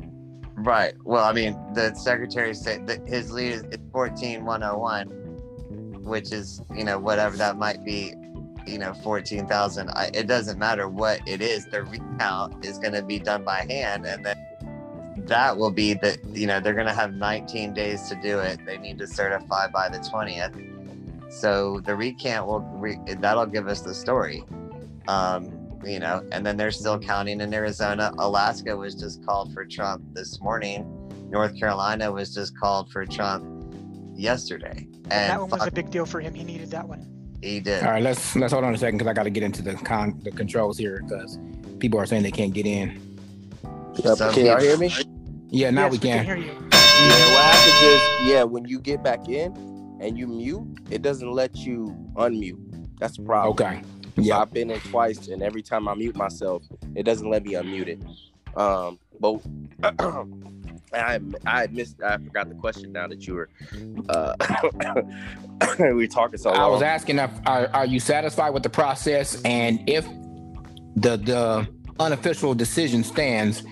Right. 0.68 0.94
Well, 1.06 1.24
I 1.24 1.32
mean, 1.32 1.58
the 1.74 1.96
secretary 1.96 2.54
said 2.54 2.88
that 2.88 3.08
his 3.08 3.32
lead 3.32 3.54
is 3.54 3.64
14101, 3.94 5.08
which 6.04 6.34
is, 6.34 6.62
you 6.76 6.84
know, 6.84 7.00
whatever 7.00 7.38
that 7.38 7.58
might 7.58 7.86
be 7.86 8.14
you 8.66 8.78
know, 8.78 8.94
14,000. 8.96 9.90
It 10.14 10.28
doesn't 10.28 10.60
matter 10.60 10.90
what 10.90 11.22
it 11.26 11.42
is. 11.42 11.68
The 11.68 11.84
recount 11.84 12.66
is 12.66 12.80
going 12.80 12.92
to 12.96 13.02
be 13.02 13.18
done 13.18 13.46
by 13.46 13.66
hand. 13.70 14.06
And 14.06 14.26
then 14.26 14.36
that 15.20 15.56
will 15.56 15.72
be 15.72 15.94
the, 15.94 16.20
you 16.34 16.48
know, 16.48 16.60
they're 16.60 16.74
going 16.74 16.88
to 16.88 16.94
have 16.94 17.14
19 17.14 17.74
days 17.74 18.10
to 18.10 18.16
do 18.16 18.40
it. 18.40 18.60
They 18.66 18.78
need 18.78 18.98
to 18.98 19.08
certify 19.08 19.70
by 19.70 19.88
the 19.88 20.00
20th. 20.00 21.32
So 21.32 21.80
the 21.80 21.96
recount 21.96 22.46
will, 22.46 22.60
re- 22.60 23.00
that'll 23.22 23.46
give 23.46 23.70
us 23.70 23.80
the 23.80 23.94
story. 23.94 24.44
Um, 25.08 25.57
you 25.84 26.00
know, 26.00 26.26
and 26.32 26.46
then 26.46 26.58
they're 26.58 26.72
still 26.72 27.00
counting 27.00 27.42
in 27.42 27.54
Arizona. 27.54 28.14
Alaska 28.18 28.76
was 28.76 28.96
just 28.96 29.26
called 29.26 29.54
for 29.54 29.66
Trump 29.66 30.04
this 30.14 30.40
morning. 30.42 30.86
North 31.30 31.58
Carolina 31.60 32.12
was 32.12 32.34
just 32.34 32.58
called 32.58 32.92
for 32.92 33.06
Trump 33.06 33.46
yesterday. 34.16 34.88
And 35.10 35.30
that 35.30 35.40
one 35.40 35.50
was 35.50 35.68
a 35.68 35.72
big 35.72 35.90
deal 35.90 36.06
for 36.06 36.20
him. 36.20 36.34
He 36.34 36.44
needed 36.44 36.72
that 36.72 36.88
one. 36.88 37.06
He 37.42 37.60
did. 37.60 37.84
All 37.84 37.92
right, 37.92 38.02
let's 38.04 38.36
let's 38.36 38.52
hold 38.52 38.64
on 38.64 38.74
a 38.74 38.78
second 38.78 38.98
because 38.98 39.10
I 39.10 39.14
got 39.14 39.24
to 39.24 39.30
get 39.30 39.44
into 39.44 39.62
the 39.62 39.76
con 39.76 40.20
the 40.24 40.32
controls 40.32 40.78
here 40.78 41.04
because 41.04 41.38
people 41.80 42.00
are 42.00 42.06
saying 42.06 42.24
they 42.24 42.32
can't 42.32 42.54
get 42.54 42.66
in. 42.66 43.00
Yep. 43.96 44.18
Can 44.34 44.46
y'all 44.46 44.60
hear 44.60 44.78
me? 44.78 44.92
Yeah, 45.50 45.70
now 45.70 45.84
yes, 45.84 45.92
we 45.92 45.98
can. 46.00 46.20
We 46.20 46.26
can 46.26 46.38
hear 46.38 46.46
you. 46.46 46.68
Yeah, 46.72 47.34
what 47.36 47.44
happens 47.44 47.82
is, 47.84 48.02
yeah, 48.28 48.44
when 48.44 48.66
you 48.66 48.80
get 48.80 49.04
back 49.04 49.30
in 49.30 49.56
and 50.02 50.18
you 50.18 50.28
mute, 50.28 50.80
it 50.90 51.04
doesn't 51.04 51.32
let 51.32 51.56
you 51.58 51.96
unmute. 52.16 52.58
That's 53.00 53.18
the 53.18 53.24
problem. 53.24 53.52
Okay. 53.54 53.82
Yeah, 54.18 54.40
I've 54.40 54.52
been 54.52 54.72
in 54.72 54.80
twice, 54.82 55.28
and 55.28 55.44
every 55.44 55.62
time 55.62 55.88
I 55.88 55.94
mute 55.94 56.16
myself, 56.16 56.64
it 56.96 57.04
doesn't 57.04 57.30
let 57.30 57.44
me 57.44 57.54
unmute 57.54 57.88
it. 57.88 58.02
Um, 58.58 59.00
but 59.20 59.42
I 60.94 61.20
I 61.46 61.68
missed 61.68 62.02
I 62.02 62.18
forgot 62.18 62.50
the 62.50 62.56
question 62.56 62.92
now 62.92 63.08
that 63.08 63.28
you 63.28 63.36
were 63.36 63.50
uh 64.10 64.36
we 65.80 65.94
were 65.94 66.08
talking 66.08 66.38
so 66.38 66.52
long. 66.52 66.60
I 66.60 66.68
was 66.68 66.82
asking 66.82 67.20
if 67.20 67.32
are, 67.46 67.68
are 67.74 67.86
you 67.86 68.00
satisfied 68.00 68.52
with 68.52 68.64
the 68.64 68.70
process 68.70 69.42
and 69.44 69.88
if 69.88 70.06
the 70.96 71.18
the 71.18 71.68
unofficial 72.00 72.56
decision 72.56 73.04
stands, 73.04 73.64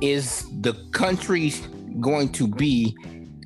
is 0.00 0.46
the 0.60 0.74
country 0.92 1.52
going 2.00 2.30
to 2.32 2.46
be 2.46 2.96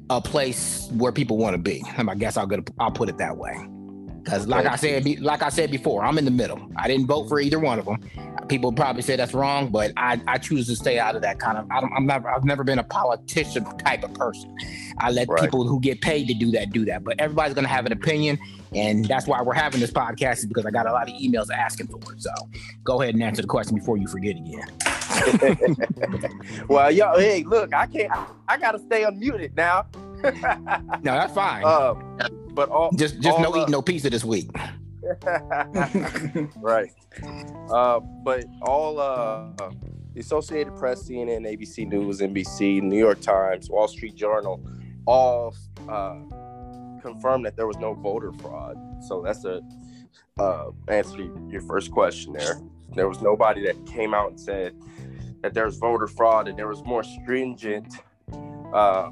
a 0.09 0.21
place 0.21 0.89
where 0.93 1.13
people 1.13 1.37
want 1.37 1.55
to 1.55 1.59
be? 1.59 1.83
I 1.97 2.15
guess 2.15 2.37
I'll 2.37 2.47
go 2.47 2.63
I'll 2.79 2.91
put 2.91 3.09
it 3.09 3.19
that 3.19 3.37
way. 3.37 3.69
Because, 4.23 4.47
like 4.47 4.67
I 4.67 4.77
said, 4.77 5.21
like 5.21 5.43
I 5.43 5.49
said 5.49 5.71
before, 5.71 6.05
I'm 6.05 6.19
in 6.19 6.25
the 6.25 6.31
middle. 6.31 6.61
I 6.77 6.89
didn't 6.89 7.07
vote 7.07 7.29
for 7.29 7.41
either 7.41 7.59
one 7.59 7.79
of 7.79 7.87
them. 7.87 7.99
People 8.49 8.73
probably 8.73 9.03
say 9.03 9.17
that's 9.17 9.33
wrong, 9.33 9.69
but 9.69 9.93
I, 9.97 10.21
I 10.27 10.39
choose 10.39 10.67
to 10.67 10.77
stay 10.77 10.99
out 10.99 11.17
of 11.17 11.23
that 11.23 11.39
kind 11.39 11.57
of. 11.57 11.67
I 11.71 11.79
am 11.97 12.07
never. 12.07 12.29
I've 12.29 12.45
never 12.45 12.65
been 12.65 12.79
a 12.79 12.85
politician 12.85 13.65
type 13.79 14.05
of 14.05 14.13
person. 14.15 14.55
I 14.99 15.11
let 15.11 15.29
right. 15.29 15.41
people 15.41 15.67
who 15.67 15.81
get 15.81 16.01
paid 16.01 16.29
to 16.29 16.35
do 16.35 16.51
that 16.53 16.71
do 16.71 16.85
that. 16.87 17.05
But 17.05 17.21
everybody's 17.21 17.55
going 17.55 17.65
to 17.65 17.71
have 17.71 17.87
an 17.87 17.93
opinion, 17.93 18.39
and 18.75 19.05
that's 19.05 19.27
why 19.27 19.41
we're 19.43 19.55
having 19.55 19.81
this 19.81 19.91
podcast 19.91 20.39
is 20.39 20.47
because 20.47 20.67
I 20.67 20.71
got 20.71 20.87
a 20.87 20.93
lot 20.93 21.09
of 21.09 21.15
emails 21.15 21.51
asking 21.51 21.89
for 21.89 22.13
it. 22.13 22.21
So, 22.21 22.31
go 22.85 23.01
ahead 23.01 23.15
and 23.15 23.23
answer 23.23 23.43
the 23.43 23.49
question 23.49 23.77
before 23.77 23.97
you 23.97 24.07
forget 24.07 24.37
again. 24.37 24.67
well, 26.69 26.91
yo, 26.91 27.19
hey, 27.19 27.45
look, 27.45 27.75
I 27.75 27.87
can't. 27.87 28.11
I, 28.13 28.27
I 28.49 28.59
got 28.59 28.73
to 28.73 28.79
stay 28.79 29.03
unmuted 29.03 29.57
now. 29.57 29.87
No, 30.23 31.01
that's 31.03 31.35
fine. 31.35 31.63
Uh, 31.65 31.95
but 32.53 32.69
all 32.69 32.91
just 32.93 33.21
just 33.21 33.39
all, 33.39 33.43
no 33.43 33.57
eating 33.57 33.71
no 33.71 33.83
pizza 33.83 34.11
this 34.11 34.25
week. 34.25 34.51
right. 36.57 36.93
Uh, 37.71 38.01
but 38.01 38.45
all 38.63 39.01
uh, 39.01 39.51
the 40.15 40.21
Associated 40.21 40.77
Press, 40.77 41.03
CNN, 41.09 41.47
ABC 41.47 41.89
News, 41.89 42.21
NBC, 42.21 42.83
New 42.83 42.99
York 42.99 43.21
Times, 43.21 43.71
Wall 43.71 43.89
Street 43.89 44.15
Journal, 44.15 44.63
all 45.07 45.55
uh, 45.89 46.17
confirmed 47.01 47.47
that 47.47 47.57
there 47.57 47.67
was 47.67 47.79
no 47.79 47.95
voter 47.95 48.33
fraud. 48.33 48.77
So 49.03 49.23
that's 49.23 49.45
a 49.45 49.63
uh, 50.39 50.71
answer 50.89 51.17
to 51.17 51.49
your 51.51 51.63
first 51.63 51.91
question 51.91 52.33
there. 52.33 52.61
There 52.95 53.09
was 53.09 53.21
nobody 53.21 53.63
that 53.67 53.87
came 53.87 54.15
out 54.15 54.31
and 54.31 54.41
said 54.41 54.75
that 55.43 55.55
there's 55.55 55.77
voter 55.77 56.07
fraud 56.07 56.49
and 56.49 56.59
there 56.59 56.69
was 56.69 56.85
more 56.85 57.03
stringent 57.03 57.95
uh, 58.73 59.11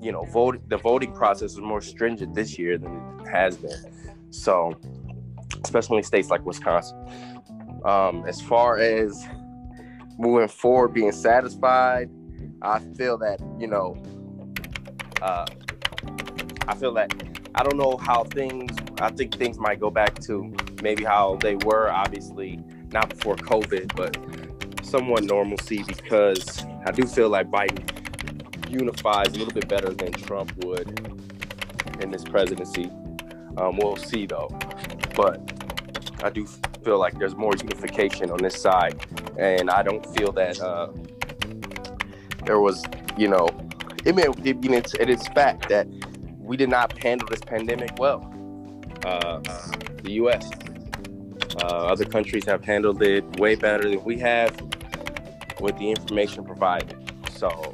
you 0.00 0.12
know, 0.12 0.24
vote 0.24 0.60
the 0.68 0.76
voting 0.76 1.12
process 1.12 1.52
is 1.52 1.58
more 1.58 1.80
stringent 1.80 2.34
this 2.34 2.58
year 2.58 2.78
than 2.78 2.96
it 3.20 3.28
has 3.28 3.56
been. 3.56 3.80
So, 4.30 4.78
especially 5.64 5.98
in 5.98 6.04
states 6.04 6.30
like 6.30 6.44
Wisconsin. 6.44 6.98
Um, 7.84 8.24
as 8.26 8.40
far 8.40 8.78
as 8.78 9.26
moving 10.18 10.48
forward, 10.48 10.88
being 10.88 11.12
satisfied, 11.12 12.10
I 12.62 12.78
feel 12.96 13.18
that 13.18 13.40
you 13.58 13.66
know, 13.66 13.96
uh, 15.22 15.46
I 16.66 16.74
feel 16.74 16.94
that 16.94 17.12
I 17.54 17.62
don't 17.62 17.76
know 17.76 17.96
how 17.96 18.24
things. 18.24 18.76
I 19.00 19.10
think 19.10 19.36
things 19.36 19.58
might 19.58 19.80
go 19.80 19.90
back 19.90 20.18
to 20.20 20.54
maybe 20.82 21.04
how 21.04 21.36
they 21.36 21.56
were. 21.56 21.90
Obviously, 21.90 22.62
not 22.92 23.10
before 23.10 23.36
COVID, 23.36 23.94
but 23.96 24.16
somewhat 24.84 25.24
normalcy 25.24 25.82
because 25.84 26.64
I 26.84 26.90
do 26.90 27.06
feel 27.06 27.28
like 27.28 27.48
Biden 27.50 27.99
unifies 28.70 29.28
a 29.28 29.38
little 29.38 29.52
bit 29.52 29.68
better 29.68 29.90
than 29.92 30.12
Trump 30.12 30.52
would 30.64 30.88
in 32.00 32.10
this 32.10 32.24
presidency. 32.24 32.90
Um, 33.56 33.76
we'll 33.76 33.96
see 33.96 34.26
though, 34.26 34.48
but 35.14 35.40
I 36.22 36.30
do 36.30 36.46
feel 36.84 36.98
like 36.98 37.18
there's 37.18 37.36
more 37.36 37.52
unification 37.56 38.30
on 38.30 38.38
this 38.38 38.60
side, 38.60 39.04
and 39.38 39.70
I 39.70 39.82
don't 39.82 40.04
feel 40.16 40.32
that 40.32 40.60
uh, 40.60 40.88
there 42.44 42.60
was, 42.60 42.84
you 43.16 43.28
know, 43.28 43.48
it 44.04 44.14
may 44.14 44.24
it, 44.44 44.64
it's, 44.64 44.94
it 44.94 45.10
is 45.10 45.26
fact 45.28 45.68
that 45.68 45.86
we 46.38 46.56
did 46.56 46.68
not 46.68 46.96
handle 46.98 47.28
this 47.28 47.40
pandemic 47.40 47.98
well. 47.98 48.26
Uh, 49.04 49.40
the 50.02 50.12
U.S. 50.12 50.50
Uh, 51.62 51.66
other 51.66 52.04
countries 52.04 52.44
have 52.44 52.64
handled 52.64 53.02
it 53.02 53.24
way 53.38 53.54
better 53.54 53.88
than 53.88 54.02
we 54.04 54.18
have 54.18 54.60
with 55.60 55.76
the 55.78 55.90
information 55.90 56.44
provided. 56.44 56.96
So 57.32 57.72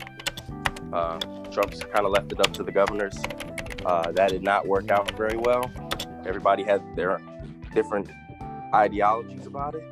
uh, 0.93 1.19
Trump's 1.51 1.83
kind 1.83 2.07
of 2.07 2.13
left 2.13 2.33
it 2.33 2.41
up 2.41 2.53
to 2.55 2.63
the 2.63 2.73
governors. 2.73 3.17
Uh, 3.85 4.11
that 4.13 4.31
did 4.31 4.43
not 4.43 4.67
work 4.67 4.91
out 4.91 5.11
very 5.13 5.37
well. 5.37 5.71
Everybody 6.27 6.63
had 6.63 6.83
their 6.97 7.21
different 7.75 8.11
ideologies 8.75 9.47
about 9.47 9.75
it. 9.75 9.85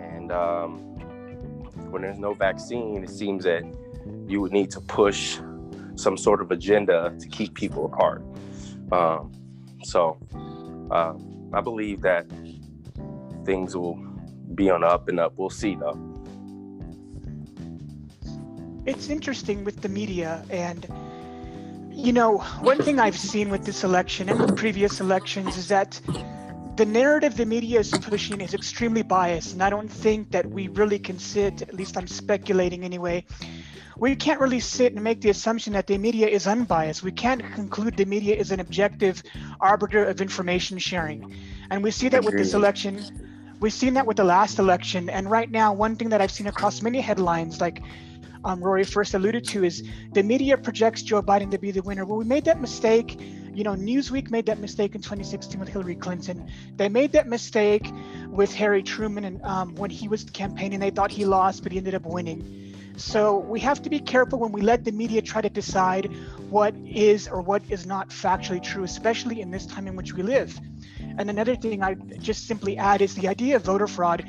And 0.00 0.30
um, 0.30 0.78
when 1.90 2.02
there's 2.02 2.18
no 2.18 2.34
vaccine, 2.34 3.02
it 3.02 3.10
seems 3.10 3.44
that 3.44 3.62
you 4.26 4.40
would 4.40 4.52
need 4.52 4.70
to 4.72 4.80
push 4.80 5.38
some 5.94 6.16
sort 6.16 6.40
of 6.40 6.50
agenda 6.50 7.14
to 7.18 7.28
keep 7.28 7.54
people 7.54 7.86
apart. 7.86 8.22
Um, 8.92 9.32
so 9.84 10.18
uh, 10.90 11.14
I 11.52 11.60
believe 11.60 12.02
that 12.02 12.26
things 13.44 13.76
will 13.76 13.96
be 14.54 14.70
on 14.70 14.84
up 14.84 15.08
and 15.08 15.20
up. 15.20 15.34
We'll 15.36 15.50
see 15.50 15.74
though 15.74 16.09
it's 18.90 19.08
interesting 19.08 19.62
with 19.62 19.80
the 19.82 19.88
media 19.88 20.44
and 20.50 20.86
you 21.92 22.12
know 22.12 22.38
one 22.60 22.78
thing 22.82 22.98
i've 22.98 23.16
seen 23.16 23.48
with 23.48 23.64
this 23.64 23.84
election 23.84 24.28
and 24.28 24.38
with 24.40 24.56
previous 24.56 25.00
elections 25.00 25.56
is 25.56 25.68
that 25.68 26.00
the 26.76 26.84
narrative 26.84 27.36
the 27.36 27.46
media 27.46 27.78
is 27.78 27.90
pushing 27.90 28.40
is 28.40 28.52
extremely 28.52 29.02
biased 29.02 29.52
and 29.52 29.62
i 29.62 29.70
don't 29.70 29.88
think 29.88 30.30
that 30.32 30.44
we 30.50 30.66
really 30.68 30.98
can 30.98 31.18
sit 31.18 31.62
at 31.62 31.72
least 31.72 31.96
i'm 31.96 32.08
speculating 32.08 32.84
anyway 32.84 33.24
we 33.96 34.16
can't 34.16 34.40
really 34.40 34.60
sit 34.60 34.94
and 34.94 35.04
make 35.04 35.20
the 35.20 35.30
assumption 35.30 35.74
that 35.74 35.86
the 35.86 35.98
media 35.98 36.26
is 36.26 36.46
unbiased. 36.46 37.02
We 37.02 37.12
can't 37.12 37.42
conclude 37.52 37.98
the 37.98 38.06
media 38.06 38.34
is 38.34 38.50
an 38.50 38.58
objective 38.58 39.22
arbiter 39.60 40.06
of 40.06 40.22
information 40.22 40.78
sharing. 40.78 41.36
And 41.70 41.84
we 41.84 41.90
see 41.90 42.08
that 42.08 42.24
with 42.24 42.34
this 42.34 42.54
election 42.54 43.04
we've 43.60 43.74
seen 43.74 43.92
that 43.92 44.06
with 44.06 44.16
the 44.16 44.24
last 44.24 44.58
election. 44.58 45.10
And 45.10 45.30
right 45.30 45.50
now 45.50 45.74
one 45.74 45.96
thing 45.96 46.08
that 46.08 46.22
i've 46.22 46.30
seen 46.30 46.46
across 46.46 46.80
many 46.80 46.98
headlines 46.98 47.60
like 47.60 47.82
um, 48.44 48.62
Rory 48.62 48.84
first 48.84 49.14
alluded 49.14 49.44
to 49.48 49.64
is 49.64 49.82
the 50.12 50.22
media 50.22 50.56
projects 50.56 51.02
Joe 51.02 51.22
Biden 51.22 51.50
to 51.50 51.58
be 51.58 51.70
the 51.70 51.82
winner. 51.82 52.04
Well, 52.04 52.18
we 52.18 52.24
made 52.24 52.44
that 52.46 52.60
mistake. 52.60 53.20
You 53.52 53.64
know, 53.64 53.74
Newsweek 53.74 54.30
made 54.30 54.46
that 54.46 54.58
mistake 54.58 54.94
in 54.94 55.02
2016 55.02 55.58
with 55.58 55.68
Hillary 55.68 55.96
Clinton. 55.96 56.50
They 56.76 56.88
made 56.88 57.12
that 57.12 57.28
mistake 57.28 57.90
with 58.28 58.52
Harry 58.54 58.82
Truman 58.82 59.24
and 59.24 59.42
um, 59.42 59.74
when 59.74 59.90
he 59.90 60.08
was 60.08 60.24
campaigning, 60.24 60.78
they 60.80 60.90
thought 60.90 61.10
he 61.10 61.24
lost, 61.24 61.62
but 61.62 61.72
he 61.72 61.78
ended 61.78 61.94
up 61.94 62.06
winning. 62.06 62.74
So 62.96 63.38
we 63.38 63.60
have 63.60 63.82
to 63.82 63.90
be 63.90 63.98
careful 63.98 64.38
when 64.38 64.52
we 64.52 64.60
let 64.60 64.84
the 64.84 64.92
media 64.92 65.22
try 65.22 65.40
to 65.40 65.48
decide 65.48 66.14
what 66.50 66.74
is 66.86 67.28
or 67.28 67.40
what 67.40 67.62
is 67.70 67.86
not 67.86 68.10
factually 68.10 68.62
true, 68.62 68.84
especially 68.84 69.40
in 69.40 69.50
this 69.50 69.66
time 69.66 69.86
in 69.86 69.96
which 69.96 70.12
we 70.12 70.22
live. 70.22 70.58
And 71.18 71.30
another 71.30 71.56
thing 71.56 71.82
I 71.82 71.94
just 71.94 72.46
simply 72.46 72.76
add 72.76 73.00
is 73.00 73.14
the 73.14 73.28
idea 73.28 73.56
of 73.56 73.64
voter 73.64 73.86
fraud 73.86 74.24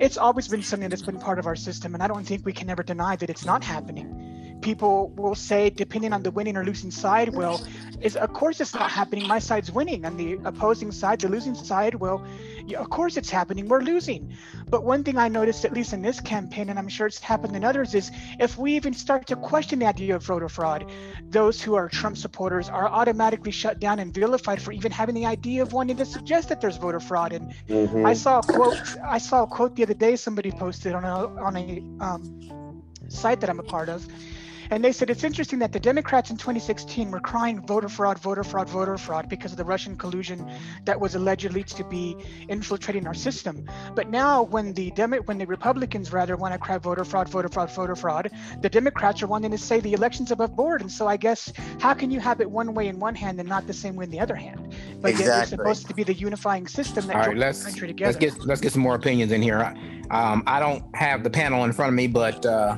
it's 0.00 0.16
always 0.16 0.48
been 0.48 0.62
something 0.62 0.88
that's 0.88 1.02
been 1.02 1.18
part 1.20 1.38
of 1.38 1.46
our 1.46 1.54
system, 1.54 1.92
and 1.94 2.02
I 2.02 2.08
don't 2.08 2.24
think 2.24 2.46
we 2.46 2.54
can 2.54 2.70
ever 2.70 2.82
deny 2.82 3.16
that 3.16 3.28
it's 3.28 3.44
not 3.44 3.62
happening. 3.62 4.29
People 4.60 5.10
will 5.16 5.34
say, 5.34 5.70
depending 5.70 6.12
on 6.12 6.22
the 6.22 6.30
winning 6.30 6.56
or 6.56 6.64
losing 6.64 6.90
side, 6.90 7.34
well, 7.34 7.60
is 8.00 8.16
of 8.16 8.32
course 8.32 8.60
it's 8.60 8.74
not 8.74 8.90
happening. 8.90 9.26
My 9.26 9.38
side's 9.38 9.70
winning, 9.70 10.04
and 10.04 10.18
the 10.18 10.38
opposing 10.44 10.92
side, 10.92 11.20
the 11.20 11.28
losing 11.28 11.54
side, 11.54 11.94
well, 11.94 12.24
yeah, 12.66 12.78
of 12.78 12.90
course 12.90 13.16
it's 13.16 13.30
happening. 13.30 13.68
We're 13.68 13.80
losing. 13.80 14.32
But 14.68 14.84
one 14.84 15.02
thing 15.04 15.18
I 15.18 15.28
noticed, 15.28 15.64
at 15.64 15.72
least 15.72 15.92
in 15.92 16.02
this 16.02 16.20
campaign, 16.20 16.70
and 16.70 16.78
I'm 16.78 16.88
sure 16.88 17.06
it's 17.06 17.18
happened 17.18 17.56
in 17.56 17.64
others, 17.64 17.94
is 17.94 18.10
if 18.38 18.56
we 18.56 18.76
even 18.76 18.94
start 18.94 19.26
to 19.26 19.36
question 19.36 19.80
the 19.80 19.86
idea 19.86 20.16
of 20.16 20.24
voter 20.24 20.48
fraud, 20.48 20.90
those 21.28 21.60
who 21.60 21.74
are 21.74 21.88
Trump 21.88 22.16
supporters 22.16 22.68
are 22.68 22.88
automatically 22.88 23.50
shut 23.50 23.80
down 23.80 23.98
and 23.98 24.14
vilified 24.14 24.62
for 24.62 24.72
even 24.72 24.92
having 24.92 25.14
the 25.14 25.26
idea 25.26 25.62
of 25.62 25.72
wanting 25.72 25.96
to 25.96 26.04
suggest 26.04 26.48
that 26.48 26.60
there's 26.60 26.76
voter 26.76 27.00
fraud. 27.00 27.32
And 27.32 27.52
Mhm. 27.68 28.06
I 28.06 28.14
saw 28.14 28.38
a 28.38 28.42
quote. 28.42 28.78
I 29.04 29.18
saw 29.18 29.42
a 29.42 29.46
quote 29.46 29.76
the 29.76 29.82
other 29.82 29.94
day. 29.94 30.16
Somebody 30.16 30.50
posted 30.52 30.94
on 30.94 31.04
a 31.04 31.26
on 31.40 31.56
a 31.56 31.82
um, 32.00 32.82
site 33.08 33.40
that 33.40 33.50
I'm 33.50 33.58
a 33.58 33.64
part 33.64 33.88
of, 33.88 34.06
and 34.70 34.84
they 34.84 34.92
said 34.92 35.10
it's 35.10 35.24
interesting 35.24 35.58
that 35.58 35.72
the 35.72 35.80
Democrats 35.80 36.30
in 36.30 36.36
2016 36.36 37.10
were 37.10 37.20
crying 37.20 37.60
voter 37.66 37.88
fraud, 37.88 38.18
voter 38.18 38.44
fraud, 38.44 38.68
voter 38.68 38.96
fraud 38.96 39.28
because 39.28 39.50
of 39.50 39.58
the 39.58 39.64
Russian 39.64 39.96
collusion 39.96 40.48
that 40.84 41.00
was 41.00 41.14
allegedly 41.14 41.64
to 41.64 41.84
be 41.84 42.16
infiltrating 42.48 43.06
our 43.06 43.14
system. 43.14 43.68
But 43.94 44.08
now, 44.08 44.42
when 44.42 44.72
the 44.72 44.90
Demo- 44.92 45.22
when 45.22 45.38
the 45.38 45.46
Republicans 45.46 46.12
rather 46.12 46.36
want 46.36 46.54
to 46.54 46.58
cry 46.58 46.78
voter 46.78 47.04
fraud, 47.04 47.28
voter 47.28 47.48
fraud, 47.48 47.70
voter 47.72 47.96
fraud, 47.96 48.30
the 48.60 48.68
Democrats 48.68 49.22
are 49.22 49.26
wanting 49.26 49.50
to 49.50 49.58
say 49.58 49.80
the 49.80 49.92
election's 49.92 50.30
above 50.30 50.54
board. 50.54 50.80
And 50.80 50.90
so 50.90 51.06
I 51.08 51.16
guess 51.16 51.52
how 51.80 51.94
can 51.94 52.10
you 52.10 52.20
have 52.20 52.40
it 52.40 52.50
one 52.50 52.74
way 52.74 52.86
in 52.88 53.00
one 53.00 53.14
hand 53.14 53.40
and 53.40 53.48
not 53.48 53.66
the 53.66 53.74
same 53.74 53.96
way 53.96 54.04
in 54.04 54.10
the 54.10 54.20
other 54.20 54.36
hand? 54.36 54.74
But 55.00 55.18
yet 55.18 55.40
it's 55.40 55.50
supposed 55.50 55.88
to 55.88 55.94
be 55.94 56.04
the 56.04 56.14
unifying 56.14 56.66
system 56.66 57.06
that 57.08 57.16
All 57.16 57.22
right, 57.22 57.28
joins 57.30 57.40
let's 57.40 57.58
the 57.58 57.64
country 57.70 57.88
let's 57.88 58.16
together. 58.16 58.18
get 58.18 58.46
let's 58.46 58.60
get 58.60 58.72
some 58.72 58.82
more 58.82 58.94
opinions 58.94 59.32
in 59.32 59.42
here. 59.42 59.74
Um, 60.10 60.42
I 60.46 60.60
don't 60.60 60.84
have 60.94 61.22
the 61.22 61.30
panel 61.30 61.64
in 61.64 61.72
front 61.72 61.88
of 61.90 61.94
me, 61.94 62.06
but 62.06 62.44
uh, 62.44 62.76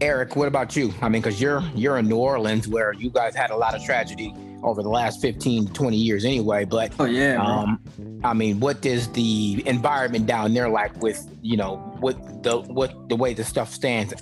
Eric, 0.00 0.34
what 0.34 0.48
about 0.48 0.76
you? 0.76 0.94
I 1.02 1.08
mean, 1.08 1.20
because 1.20 1.40
you're 1.40 1.62
you're 1.74 1.98
in 1.98 2.08
New 2.08 2.16
Orleans, 2.16 2.66
where 2.66 2.92
you 2.94 3.10
guys 3.10 3.34
had 3.34 3.50
a 3.50 3.56
lot 3.56 3.74
of 3.74 3.84
tragedy 3.84 4.34
over 4.62 4.82
the 4.82 4.88
last 4.88 5.20
15 5.22 5.66
to 5.68 5.72
20 5.72 5.96
years, 5.96 6.24
anyway. 6.24 6.64
But 6.64 6.92
Oh 6.98 7.04
yeah, 7.04 7.42
um, 7.42 7.80
I 8.24 8.32
mean, 8.32 8.60
what 8.60 8.84
is 8.86 9.08
the 9.12 9.62
environment 9.66 10.26
down 10.26 10.54
there 10.54 10.68
like 10.68 10.96
with 11.02 11.26
you 11.42 11.56
know 11.56 11.76
what 12.00 12.42
the 12.42 12.60
what 12.60 13.08
the 13.08 13.16
way 13.16 13.34
the 13.34 13.44
stuff 13.44 13.72
stands 13.72 14.14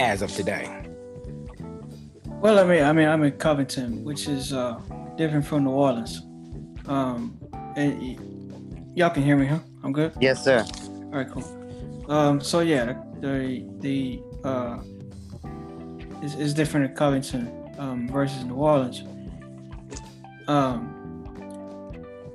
as 0.00 0.22
of 0.22 0.30
today? 0.32 0.70
Well, 2.40 2.58
I 2.58 2.64
mean, 2.64 2.82
I 2.82 2.92
mean, 2.92 3.08
I'm 3.08 3.22
in 3.22 3.32
Covington, 3.32 4.04
which 4.04 4.28
is 4.28 4.52
uh, 4.52 4.78
different 5.16 5.46
from 5.46 5.64
New 5.64 5.70
Orleans. 5.70 6.22
Um, 6.86 7.38
and 7.76 7.98
y- 8.00 8.18
y'all 8.94 9.10
can 9.10 9.22
hear 9.22 9.36
me, 9.36 9.46
huh? 9.46 9.58
I'm 9.82 9.92
good. 9.92 10.12
Yes, 10.20 10.44
sir. 10.44 10.64
All 10.86 11.10
right, 11.10 11.28
cool. 11.30 11.44
Um, 12.08 12.40
so 12.40 12.60
yeah, 12.60 12.84
the 13.20 13.66
the, 13.80 14.20
the 14.20 14.48
uh, 14.48 14.78
is, 16.22 16.34
is 16.34 16.54
different 16.54 16.90
in 16.90 16.96
Covington 16.96 17.52
um, 17.78 18.08
versus 18.08 18.44
New 18.44 18.54
Orleans. 18.54 19.02
Um, 20.48 20.92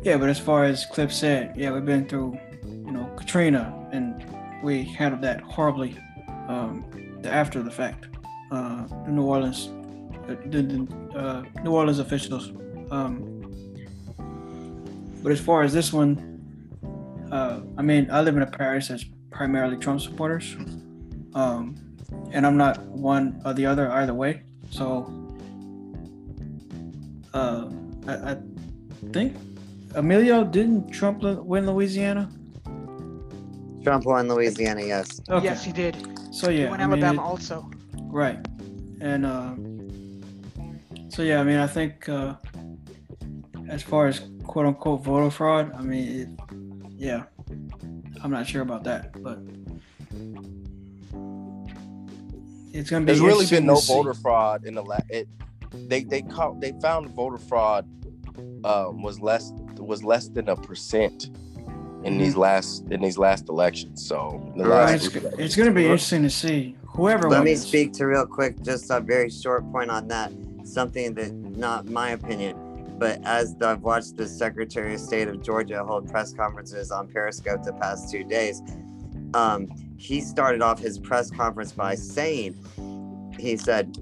yeah, 0.03 0.17
but 0.17 0.29
as 0.29 0.39
far 0.39 0.65
as 0.65 0.85
Cliff 0.85 1.13
said, 1.13 1.53
yeah, 1.55 1.71
we've 1.71 1.85
been 1.85 2.07
through, 2.07 2.37
you 2.63 2.91
know, 2.91 3.05
Katrina, 3.17 3.87
and 3.91 4.25
we 4.63 4.83
handled 4.83 5.21
that 5.23 5.41
horribly. 5.41 5.97
Um, 6.47 6.85
the 7.21 7.31
after 7.31 7.61
the 7.61 7.71
fact, 7.71 8.07
uh, 8.51 8.85
the 9.05 9.11
New 9.11 9.23
Orleans, 9.23 9.69
the, 10.27 10.35
the 10.49 11.17
uh, 11.17 11.43
New 11.63 11.71
Orleans 11.71 11.99
officials. 11.99 12.51
Um, 12.89 13.37
but 15.23 15.31
as 15.31 15.39
far 15.39 15.61
as 15.63 15.71
this 15.71 15.93
one, 15.93 16.27
uh, 17.31 17.61
I 17.77 17.81
mean, 17.81 18.09
I 18.11 18.21
live 18.21 18.35
in 18.35 18.43
a 18.43 18.47
parish 18.47 18.87
that's 18.87 19.05
primarily 19.29 19.77
Trump 19.77 20.01
supporters, 20.01 20.55
um, 21.33 21.75
and 22.31 22.45
I'm 22.45 22.57
not 22.57 22.79
one 22.87 23.41
or 23.45 23.53
the 23.53 23.65
other 23.65 23.91
either 23.91 24.13
way. 24.13 24.43
So, 24.69 25.05
uh, 27.33 27.69
I, 28.07 28.31
I 28.31 28.37
think 29.11 29.35
Emilio 29.95 30.43
didn't 30.43 30.91
Trump 30.91 31.21
win 31.23 31.65
Louisiana? 31.65 32.29
Trump 33.83 34.05
won 34.05 34.27
Louisiana, 34.27 34.81
yes. 34.83 35.19
Okay, 35.29 35.45
Yes, 35.45 35.63
he 35.65 35.71
did. 35.71 35.95
so 36.31 36.49
He 36.49 36.61
yeah, 36.61 36.69
won 36.69 36.79
I 36.81 36.85
mean, 36.87 37.03
Alabama 37.03 37.21
it- 37.21 37.25
also. 37.25 37.69
right, 38.11 38.39
and 39.01 39.25
uh, 39.25 39.53
so 41.09 41.23
yeah, 41.23 41.41
I 41.41 41.43
mean, 41.43 41.57
I 41.57 41.67
think 41.67 42.07
uh, 42.07 42.35
as 43.67 43.81
far 43.81 44.07
as 44.07 44.21
quote 44.43 44.65
unquote 44.67 45.03
voter 45.03 45.31
fraud, 45.31 45.71
I 45.75 45.81
mean, 45.81 46.07
it, 46.21 46.29
yeah, 46.95 47.23
I'm 48.23 48.29
not 48.31 48.45
sure 48.47 48.61
about 48.61 48.83
that, 48.83 49.21
but 49.23 49.39
it's 52.73 52.89
gonna 52.89 53.05
be. 53.05 53.11
There's 53.11 53.21
really 53.21 53.45
been 53.47 53.65
no 53.65 53.75
voter 53.75 54.13
fraud 54.13 54.65
in 54.65 54.75
the 54.75 54.83
la- 54.83 54.99
it, 55.09 55.27
they 55.87 56.03
they 56.03 56.21
caught 56.21 56.59
they 56.59 56.73
found 56.81 57.09
voter 57.11 57.37
fraud 57.37 57.87
um, 58.63 59.01
was 59.01 59.19
less 59.19 59.51
was 59.77 60.03
less 60.03 60.27
than 60.29 60.49
a 60.49 60.55
percent 60.55 61.29
in 62.03 62.17
these 62.17 62.35
last 62.35 62.83
in 62.91 63.01
these 63.01 63.17
last 63.17 63.49
elections. 63.49 64.05
So 64.05 64.41
the 64.55 64.63
Right. 64.65 64.91
last 65.01 65.05
It's, 65.15 65.15
it's 65.37 65.55
gonna 65.55 65.71
be 65.71 65.83
interesting 65.85 66.23
to 66.23 66.29
see 66.29 66.75
whoever. 66.87 67.29
Let 67.29 67.43
me 67.43 67.55
speak 67.55 67.93
to 67.93 68.05
real 68.05 68.25
quick, 68.25 68.61
just 68.63 68.89
a 68.91 68.99
very 68.99 69.29
short 69.29 69.69
point 69.71 69.89
on 69.89 70.07
that. 70.09 70.31
Something 70.63 71.13
that, 71.15 71.33
not 71.57 71.89
my 71.89 72.11
opinion, 72.11 72.95
but 72.99 73.19
as 73.25 73.55
I've 73.61 73.81
watched 73.81 74.15
the 74.15 74.27
Secretary 74.27 74.93
of 74.93 74.99
State 74.99 75.27
of 75.27 75.41
Georgia 75.41 75.83
hold 75.83 76.07
press 76.09 76.33
conferences 76.33 76.91
on 76.91 77.07
Periscope 77.07 77.63
the 77.63 77.73
past 77.73 78.11
two 78.11 78.23
days, 78.23 78.61
um, 79.33 79.67
he 80.01 80.19
started 80.19 80.61
off 80.61 80.79
his 80.79 80.97
press 80.97 81.29
conference 81.29 81.71
by 81.71 81.95
saying, 81.95 82.55
he 83.39 83.55
said, 83.55 83.95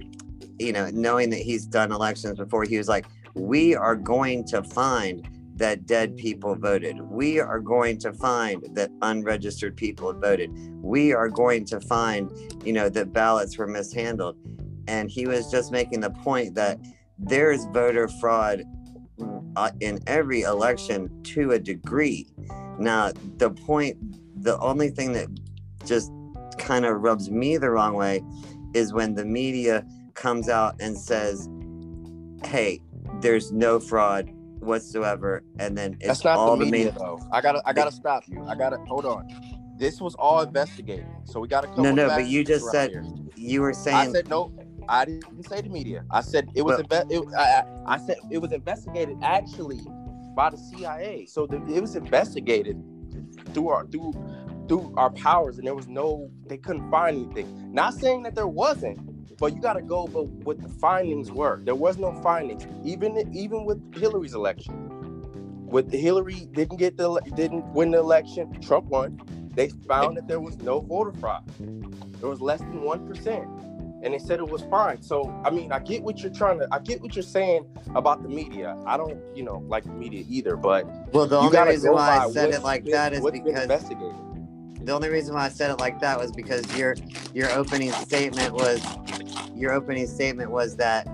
you 0.57 0.71
know, 0.71 0.89
knowing 0.91 1.29
that 1.29 1.39
he's 1.39 1.65
done 1.65 1.91
elections 1.91 2.37
before, 2.37 2.63
he 2.63 2.77
was 2.77 2.87
like, 2.87 3.05
we 3.33 3.75
are 3.75 3.95
going 3.95 4.45
to 4.45 4.63
find 4.63 5.27
that 5.55 5.85
dead 5.85 6.15
people 6.15 6.55
voted. 6.55 7.01
We 7.01 7.39
are 7.41 7.59
going 7.59 7.97
to 7.99 8.13
find 8.13 8.63
that 8.75 8.91
unregistered 9.01 9.75
people 9.75 10.13
voted. 10.13 10.51
We 10.81 11.13
are 11.13 11.27
going 11.27 11.65
to 11.65 11.81
find 11.81 12.31
you 12.63 12.73
know, 12.73 12.89
that 12.89 13.13
ballots 13.13 13.57
were 13.57 13.67
mishandled. 13.67 14.37
And 14.87 15.09
he 15.09 15.27
was 15.27 15.51
just 15.51 15.71
making 15.71 15.99
the 16.01 16.09
point 16.09 16.55
that 16.55 16.79
there 17.17 17.51
is 17.51 17.65
voter 17.65 18.07
fraud 18.07 18.63
uh, 19.55 19.71
in 19.81 19.99
every 20.07 20.41
election 20.41 21.21
to 21.23 21.51
a 21.51 21.59
degree. 21.59 22.27
Now, 22.79 23.11
the 23.37 23.51
point, 23.51 23.97
the 24.41 24.57
only 24.59 24.89
thing 24.89 25.13
that 25.13 25.27
just 25.85 26.11
kind 26.57 26.85
of 26.85 27.01
rubs 27.01 27.29
me 27.29 27.57
the 27.57 27.69
wrong 27.69 27.93
way 27.93 28.21
is 28.73 28.93
when 28.93 29.15
the 29.15 29.25
media 29.25 29.85
comes 30.13 30.49
out 30.49 30.75
and 30.79 30.97
says, 30.97 31.47
hey, 32.45 32.81
there's 33.21 33.51
no 33.51 33.79
fraud 33.79 34.29
whatsoever. 34.59 35.43
And 35.57 35.77
then 35.77 35.93
it's 35.99 36.07
That's 36.07 36.23
not 36.23 36.37
all 36.37 36.57
the 36.57 36.65
the 36.65 36.71
media 36.71 36.91
main. 36.91 36.95
though. 36.95 37.19
I 37.31 37.41
gotta 37.41 37.61
I 37.65 37.73
gotta 37.73 37.91
stop 37.91 38.23
you. 38.27 38.45
I 38.47 38.55
gotta 38.55 38.77
hold 38.87 39.05
on. 39.05 39.27
This 39.77 40.01
was 40.01 40.13
all 40.15 40.41
investigated, 40.41 41.05
so 41.23 41.39
we 41.39 41.47
gotta 41.47 41.67
come. 41.67 41.83
No, 41.83 41.91
no, 41.93 42.09
but 42.09 42.27
you 42.27 42.43
just 42.43 42.65
right 42.65 42.71
said 42.71 42.89
here. 42.91 43.05
You 43.35 43.61
were 43.61 43.73
saying. 43.73 44.09
I 44.09 44.11
said 44.11 44.29
no. 44.29 44.51
I 44.89 45.05
didn't 45.05 45.43
say 45.47 45.61
the 45.61 45.69
media. 45.69 46.03
I 46.11 46.21
said 46.21 46.49
it 46.53 46.63
was. 46.63 46.77
Inve- 46.77 47.09
it, 47.09 47.23
I, 47.37 47.41
I 47.41 47.93
I 47.93 47.97
said 47.97 48.17
it 48.29 48.39
was 48.39 48.51
investigated 48.51 49.17
actually 49.21 49.79
by 50.35 50.49
the 50.49 50.57
CIA. 50.57 51.25
So 51.27 51.47
the, 51.47 51.63
it 51.73 51.79
was 51.79 51.95
investigated 51.95 52.81
through 53.53 53.69
our 53.69 53.85
through 53.87 54.13
through 54.69 54.93
our 54.95 55.09
powers, 55.09 55.57
and 55.57 55.67
there 55.67 55.75
was 55.75 55.87
no. 55.87 56.31
They 56.47 56.57
couldn't 56.57 56.89
find 56.89 57.25
anything. 57.25 57.73
Not 57.73 57.95
saying 57.95 58.23
that 58.23 58.35
there 58.35 58.47
wasn't, 58.47 59.37
but 59.37 59.53
you 59.53 59.61
got 59.61 59.73
to 59.73 59.81
go. 59.81 60.07
But 60.07 60.27
what 60.27 60.61
the 60.61 60.69
findings 60.69 61.31
were, 61.31 61.59
there 61.63 61.75
was 61.75 61.97
no 61.97 62.13
findings. 62.21 62.65
Even 62.85 63.17
even 63.35 63.65
with 63.65 63.93
Hillary's 63.93 64.35
election, 64.35 65.65
with 65.65 65.91
Hillary 65.91 66.47
didn't 66.53 66.77
get 66.77 66.95
the 66.95 67.19
didn't 67.35 67.65
win 67.73 67.91
the 67.91 67.99
election. 67.99 68.61
Trump 68.61 68.85
won. 68.85 69.19
They 69.55 69.69
found 69.87 70.15
that 70.15 70.27
there 70.27 70.39
was 70.39 70.57
no 70.59 70.79
voter 70.79 71.11
fraud. 71.19 71.43
There 72.19 72.29
was 72.29 72.39
less 72.39 72.59
than 72.59 72.83
one 72.83 73.05
percent 73.07 73.49
and 74.01 74.13
they 74.13 74.19
said 74.19 74.39
it 74.39 74.47
was 74.47 74.61
fine. 74.63 75.01
So 75.01 75.29
I 75.43 75.49
mean, 75.49 75.71
I 75.71 75.79
get 75.79 76.03
what 76.03 76.19
you're 76.19 76.31
trying 76.31 76.59
to, 76.59 76.67
I 76.71 76.79
get 76.79 77.01
what 77.01 77.15
you're 77.15 77.23
saying 77.23 77.65
about 77.95 78.23
the 78.23 78.29
media. 78.29 78.77
I 78.85 78.95
don't, 78.95 79.19
you 79.35 79.43
know, 79.43 79.57
like 79.67 79.83
the 79.83 79.91
media 79.91 80.23
either, 80.29 80.55
but 80.55 80.85
well, 81.13 81.25
the 81.25 81.37
only 81.37 81.59
reason 81.59 81.91
why 81.91 82.17
I 82.17 82.31
said 82.31 82.53
it 82.53 82.63
like 82.63 82.83
been- 82.83 82.91
that 82.93 83.13
is 83.13 83.19
because. 83.31 83.67
The 84.89 84.95
only 84.95 85.09
reason 85.09 85.35
why 85.35 85.45
I 85.45 85.49
said 85.49 85.69
it 85.69 85.79
like 85.79 85.99
that 85.99 86.17
was 86.17 86.31
because 86.31 86.65
your 86.75 86.95
your 87.35 87.51
opening 87.51 87.91
statement 87.91 88.53
was 88.53 88.83
your 89.55 89.71
opening 89.71 90.07
statement 90.07 90.49
was 90.49 90.77
that 90.77 91.07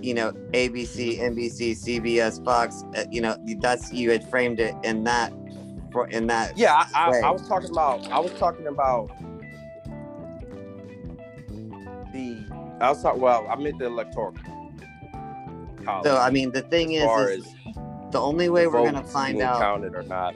you 0.00 0.14
know 0.14 0.32
ABC, 0.50 1.20
NBC, 1.20 1.78
CBS, 1.78 2.44
Fox, 2.44 2.82
uh, 2.96 3.04
you 3.12 3.20
know 3.20 3.36
that's 3.60 3.92
you 3.92 4.10
had 4.10 4.28
framed 4.28 4.58
it 4.58 4.74
in 4.82 5.04
that 5.04 5.32
for 5.92 6.08
in 6.08 6.26
that 6.26 6.58
Yeah, 6.58 6.74
I, 6.92 7.10
I, 7.12 7.28
I 7.28 7.30
was 7.30 7.46
talking 7.46 7.70
about, 7.70 8.04
I 8.10 8.18
was 8.18 8.32
talking 8.32 8.66
about 8.66 9.06
the, 12.12 12.44
I 12.80 12.90
was 12.90 13.00
talking, 13.00 13.20
well, 13.20 13.46
I 13.48 13.54
meant 13.54 13.78
the 13.78 13.86
electoral 13.86 14.34
college. 15.84 16.04
So 16.04 16.16
I 16.16 16.30
mean 16.30 16.50
the 16.50 16.62
thing 16.62 16.94
is, 16.94 17.08
is 17.28 17.54
the 18.10 18.20
only 18.20 18.48
way 18.48 18.66
we're 18.66 18.84
gonna 18.84 19.04
find 19.04 19.40
out 19.40 19.60
counted 19.60 19.94
or 19.94 20.02
not, 20.02 20.34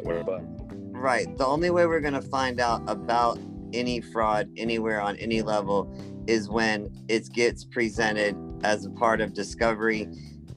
Right. 0.98 1.36
The 1.38 1.46
only 1.46 1.70
way 1.70 1.86
we're 1.86 2.00
going 2.00 2.14
to 2.14 2.20
find 2.20 2.58
out 2.58 2.82
about 2.88 3.38
any 3.72 4.00
fraud 4.00 4.50
anywhere 4.56 5.00
on 5.00 5.14
any 5.16 5.42
level 5.42 5.94
is 6.26 6.48
when 6.48 6.92
it 7.06 7.32
gets 7.32 7.64
presented 7.64 8.36
as 8.64 8.84
a 8.84 8.90
part 8.90 9.20
of 9.20 9.32
discovery 9.32 10.08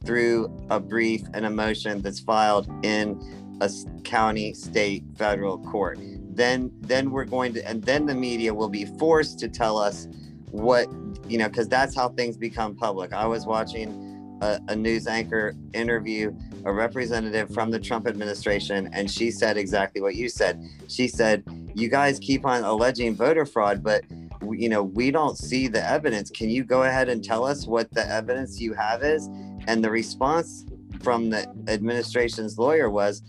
through 0.04 0.51
a 0.71 0.80
brief 0.80 1.21
and 1.36 1.45
a 1.45 1.49
motion 1.49 2.01
that's 2.01 2.19
filed 2.19 2.67
in 2.84 3.21
a 3.62 3.69
county, 4.04 4.56
state, 4.56 5.04
federal 5.15 5.60
court. 5.60 5.99
Then, 6.34 6.71
then 6.82 7.12
we're 7.12 7.25
going 7.25 7.54
to, 7.54 7.67
and 7.67 7.84
then 7.84 8.08
the 8.08 8.15
media 8.15 8.51
will 8.51 8.69
be 8.69 8.86
forced 8.86 9.38
to 9.39 9.47
tell 9.47 9.77
us 9.77 10.08
what, 10.49 10.88
you 11.27 11.38
know, 11.38 11.49
because 11.49 11.67
that's 11.67 11.95
how 11.95 12.10
things 12.10 12.36
become 12.36 12.75
public. 12.75 13.13
I 13.13 13.27
was 13.27 13.45
watching 13.45 14.11
a, 14.41 14.60
a 14.67 14.75
news 14.75 15.08
anchor 15.08 15.54
interview 15.73 16.34
a 16.65 16.71
representative 16.71 17.54
from 17.54 17.71
the 17.71 17.80
Trump 17.80 18.08
administration, 18.08 18.89
and 18.93 19.10
she 19.10 19.32
said 19.32 19.58
exactly 19.58 20.01
what 20.01 20.15
you 20.15 20.30
said. 20.30 20.62
She 20.88 21.08
said, 21.08 21.43
"You 21.73 21.89
guys 21.89 22.19
keep 22.19 22.45
on 22.45 22.63
alleging 22.63 23.15
voter 23.15 23.45
fraud, 23.45 23.84
but 23.84 24.04
you 24.51 24.69
know 24.69 24.84
we 24.84 25.12
don't 25.12 25.38
see 25.38 25.67
the 25.67 25.84
evidence. 25.84 26.30
Can 26.30 26.49
you 26.49 26.63
go 26.63 26.84
ahead 26.84 27.10
and 27.10 27.23
tell 27.23 27.45
us 27.45 27.65
what 27.65 27.91
the 27.91 28.08
evidence 28.08 28.60
you 28.60 28.73
have 28.73 29.04
is?" 29.04 29.27
And 29.67 29.84
the 29.84 29.91
response 29.91 30.65
from 31.01 31.30
the 31.30 31.47
administration's 31.67 32.58
lawyer 32.58 32.89
was, 32.89 33.23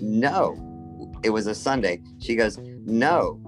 "No." 0.00 0.64
It 1.22 1.30
was 1.30 1.46
a 1.46 1.54
Sunday. 1.54 2.02
She 2.18 2.36
goes, 2.36 2.58
"No." 2.58 3.40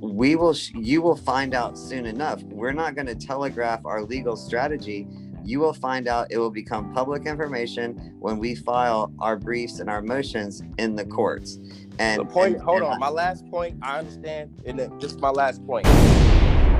We 0.00 0.36
will. 0.36 0.54
You 0.74 1.00
will 1.00 1.16
find 1.16 1.54
out 1.54 1.78
soon 1.78 2.06
enough. 2.06 2.42
We're 2.42 2.72
not 2.72 2.94
going 2.94 3.06
to 3.06 3.14
telegraph 3.14 3.84
our 3.86 4.02
legal 4.02 4.36
strategy 4.36 5.06
you 5.44 5.60
will 5.60 5.72
find 5.72 6.08
out 6.08 6.28
it 6.30 6.38
will 6.38 6.50
become 6.50 6.92
public 6.92 7.26
information 7.26 8.14
when 8.20 8.38
we 8.38 8.54
file 8.54 9.12
our 9.18 9.36
briefs 9.36 9.78
and 9.80 9.88
our 9.90 10.02
motions 10.02 10.62
in 10.78 10.94
the 10.96 11.04
courts. 11.04 11.58
And 11.98 12.20
the 12.20 12.24
point, 12.24 12.54
and- 12.54 12.62
hold 12.62 12.78
and 12.78 12.86
on. 12.86 12.92
I- 12.94 12.98
My 12.98 13.08
last 13.10 13.46
point, 13.50 13.76
I 13.82 13.98
understand, 13.98 14.54
and 14.66 14.78
then 14.78 14.98
this 14.98 15.16
my 15.18 15.30
last 15.30 15.64
point. 15.66 15.84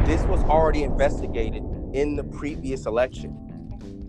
This 0.07 0.23
was 0.25 0.43
already 0.45 0.83
investigated 0.83 1.63
in 1.93 2.17
the 2.17 2.25
previous 2.25 2.87
election. 2.87 3.37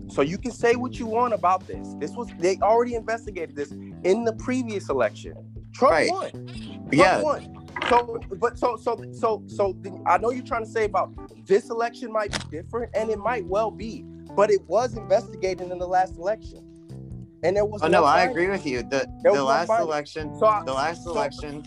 So 0.08 0.22
you 0.22 0.38
can 0.38 0.52
say 0.52 0.76
what 0.76 0.98
you 0.98 1.06
want 1.06 1.34
about 1.34 1.66
this. 1.66 1.94
This 1.98 2.12
was 2.12 2.28
they 2.38 2.58
already 2.60 2.94
investigated 2.94 3.56
this 3.56 3.70
in 3.72 4.24
the 4.24 4.32
previous 4.34 4.88
election. 4.88 5.34
Trump 5.72 5.92
Right. 5.92 6.10
won. 6.10 6.30
Trump 6.30 6.92
Yeah. 6.92 7.22
won. 7.22 7.58
So, 7.88 8.20
but 8.38 8.56
so 8.58 8.76
so 8.76 9.02
so 9.12 9.42
so 9.46 9.74
the, 9.82 9.90
I 10.06 10.18
know 10.18 10.30
you're 10.30 10.44
trying 10.44 10.64
to 10.64 10.70
say 10.70 10.84
about 10.84 11.12
this 11.46 11.68
election 11.70 12.12
might 12.12 12.30
be 12.32 12.58
different, 12.58 12.90
and 12.94 13.10
it 13.10 13.18
might 13.18 13.44
well 13.46 13.70
be, 13.70 14.04
but 14.36 14.50
it 14.50 14.62
was 14.68 14.94
investigated 14.96 15.70
in 15.70 15.78
the 15.78 15.86
last 15.86 16.16
election, 16.16 16.60
and 17.42 17.56
there 17.56 17.64
was. 17.64 17.82
Oh 17.82 17.88
no, 17.88 18.04
I 18.04 18.22
agree 18.22 18.48
with 18.48 18.66
you. 18.66 18.82
The 18.82 19.06
the 19.22 19.32
no 19.32 19.44
last 19.44 19.70
election, 19.70 20.34
So 20.38 20.46
I- 20.46 20.64
the 20.64 20.72
last 20.72 21.04
so- 21.04 21.10
election 21.12 21.64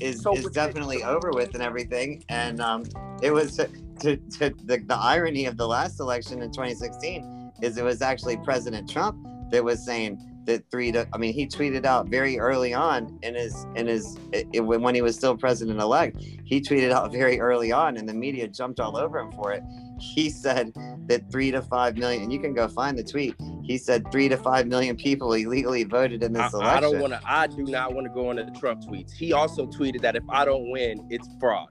is 0.00 0.22
So 0.22 0.34
is 0.34 0.46
definitely 0.46 1.04
over 1.04 1.30
with 1.32 1.54
and 1.54 1.62
everything. 1.62 2.24
And 2.28 2.60
um, 2.60 2.84
it 3.22 3.30
was 3.30 3.56
to, 3.56 3.68
to, 4.00 4.16
the, 4.64 4.82
the 4.86 4.96
irony 4.96 5.46
of 5.46 5.56
the 5.56 5.66
last 5.68 6.00
election 6.00 6.42
in 6.42 6.50
2016 6.50 7.52
is 7.62 7.76
it 7.76 7.84
was 7.84 8.02
actually 8.02 8.36
President 8.38 8.90
Trump 8.90 9.24
that 9.52 9.62
was 9.62 9.84
saying 9.84 10.20
that 10.46 10.68
three 10.72 10.90
to 10.90 11.06
I 11.14 11.18
mean 11.18 11.32
he 11.32 11.46
tweeted 11.46 11.84
out 11.84 12.08
very 12.08 12.40
early 12.40 12.74
on 12.74 13.16
in 13.22 13.36
his 13.36 13.64
in 13.76 13.86
his 13.86 14.18
it, 14.32 14.48
it- 14.52 14.60
when 14.60 14.82
when 14.82 14.96
he 14.96 15.00
was 15.02 15.14
still 15.14 15.36
president 15.36 15.78
elect 15.80 16.16
he 16.44 16.60
tweeted 16.60 16.90
out 16.90 17.12
very 17.12 17.38
early 17.38 17.70
on 17.70 17.96
and 17.96 18.08
the 18.08 18.14
media 18.14 18.48
jumped 18.48 18.80
all 18.80 18.96
over 18.96 19.20
him 19.20 19.30
for 19.30 19.52
it 19.52 19.62
he 20.00 20.30
said 20.30 20.72
that 21.06 21.30
three 21.30 21.50
to 21.50 21.62
five 21.62 21.96
million 21.96 22.22
and 22.22 22.32
you 22.32 22.38
can 22.38 22.54
go 22.54 22.68
find 22.68 22.98
the 22.98 23.02
tweet 23.04 23.34
he 23.62 23.78
said 23.78 24.10
three 24.10 24.28
to 24.28 24.36
five 24.36 24.66
million 24.66 24.96
people 24.96 25.32
illegally 25.32 25.84
voted 25.84 26.22
in 26.22 26.36
I, 26.36 26.44
this 26.44 26.54
election 26.54 26.76
I 26.76 26.80
don't 26.80 27.00
want 27.00 27.12
to. 27.12 27.20
I 27.24 27.46
do 27.46 27.62
not 27.62 27.94
want 27.94 28.06
to 28.06 28.12
go 28.12 28.30
into 28.30 28.42
the 28.44 28.50
Trump 28.58 28.82
tweets. 28.82 29.12
He 29.12 29.32
also 29.32 29.66
tweeted 29.66 30.00
that 30.02 30.16
if 30.16 30.24
I 30.28 30.44
don't 30.44 30.70
win, 30.70 31.06
it's 31.10 31.28
fraud. 31.38 31.68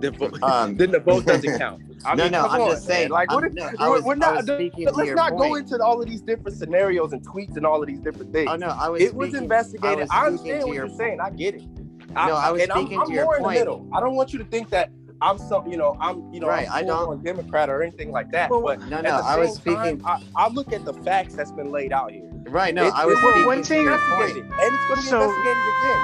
The 0.00 0.38
Um, 0.42 0.76
then 0.76 0.90
the 0.90 1.00
vote 1.00 1.24
doesn't 1.24 1.58
count. 1.58 1.82
I 2.04 2.14
no, 2.14 2.24
mean, 2.24 2.32
no, 2.32 2.44
I'm 2.46 2.60
on, 2.60 2.70
just 2.72 2.86
saying. 2.86 3.04
man. 3.04 3.10
Like, 3.10 3.32
what 3.32 3.44
if- 3.44 3.54
no, 3.54 3.70
was, 3.90 4.02
we're 4.02 4.16
not. 4.16 4.34
was 4.36 4.46
let's 4.48 4.76
your 5.06 5.14
not 5.14 5.30
go 5.32 5.38
point. 5.38 5.70
into 5.72 5.82
all 5.82 6.02
of 6.02 6.06
these 6.06 6.20
different 6.20 6.58
scenarios 6.58 7.14
and 7.14 7.26
tweets 7.26 7.56
and 7.56 7.64
all 7.64 7.80
of 7.80 7.86
these 7.88 8.00
different 8.00 8.32
things. 8.32 8.48
Oh 8.50 8.56
no, 8.56 8.68
I 8.68 8.90
was. 8.90 9.00
it 9.00 9.14
was 9.14 9.28
speaking- 9.30 9.44
investigated. 9.44 9.98
was 10.00 10.10
I, 10.12 10.26
understand 10.26 10.64
what 10.64 10.74
your 10.74 10.86
you're 10.86 10.96
saying. 10.96 11.20
I 11.20 11.30
get 11.30 11.54
it. 11.54 11.62
No, 12.10 12.20
I 12.20 12.50
was 12.50 12.60
and 12.62 12.70
I'm- 12.72 12.82
speaking 12.82 13.00
I'm, 13.00 13.06
to 13.06 13.12
your 13.14 13.24
more 13.24 13.38
point. 13.38 13.46
in 13.46 13.64
the 13.66 13.70
middle. 13.76 13.88
I 13.94 14.00
don't 14.00 14.14
want 14.14 14.32
you 14.34 14.38
to 14.40 14.44
think 14.44 14.68
that 14.70 14.90
I'm 15.24 15.38
some, 15.38 15.66
you 15.66 15.78
know, 15.78 15.96
I'm, 16.00 16.32
you 16.34 16.38
know, 16.40 16.48
Right, 16.48 16.68
I'm 16.70 16.84
I 16.84 16.86
don't- 16.86 17.08
on 17.08 17.22
Democrat 17.22 17.70
or 17.70 17.82
anything 17.82 18.12
like 18.12 18.30
that. 18.32 18.50
Well, 18.50 18.60
but 18.60 18.86
No, 18.88 18.98
at 18.98 19.04
no, 19.04 19.16
the 19.16 19.24
I 19.24 19.38
was 19.38 19.56
same 19.58 19.74
time, 19.74 19.84
speaking. 20.00 20.06
I, 20.06 20.22
I 20.36 20.48
look 20.50 20.72
at 20.72 20.84
the 20.84 20.92
facts 20.92 21.34
that's 21.34 21.50
been 21.52 21.70
laid 21.72 21.92
out 21.92 22.10
here. 22.12 22.28
Right, 22.48 22.74
no, 22.74 22.86
It- 22.88 22.94
I 22.94 23.06
was 23.06 23.14
it 23.18 23.22
speaking 23.22 23.46
one 23.46 23.62
thing- 23.64 23.86
point. 23.88 24.36
and 24.36 24.74
it's 24.74 24.86
going 24.86 24.96
to 24.96 24.96
be 24.96 25.02
So- 25.08 25.22
investigated 25.22 25.62
again. 25.82 26.00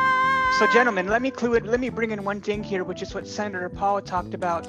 So, 0.59 0.67
gentlemen, 0.73 1.07
let 1.09 1.23
me 1.23 1.31
clue 1.31 1.55
it. 1.55 1.65
Let 1.67 1.81
me 1.81 1.91
bring 1.91 2.11
in 2.11 2.25
one 2.25 2.41
thing 2.41 2.65
here, 2.65 2.83
which 2.83 3.03
is 3.03 3.15
what 3.15 3.27
Senator 3.29 3.69
Paul 3.69 4.01
talked 4.01 4.35
about. 4.35 4.67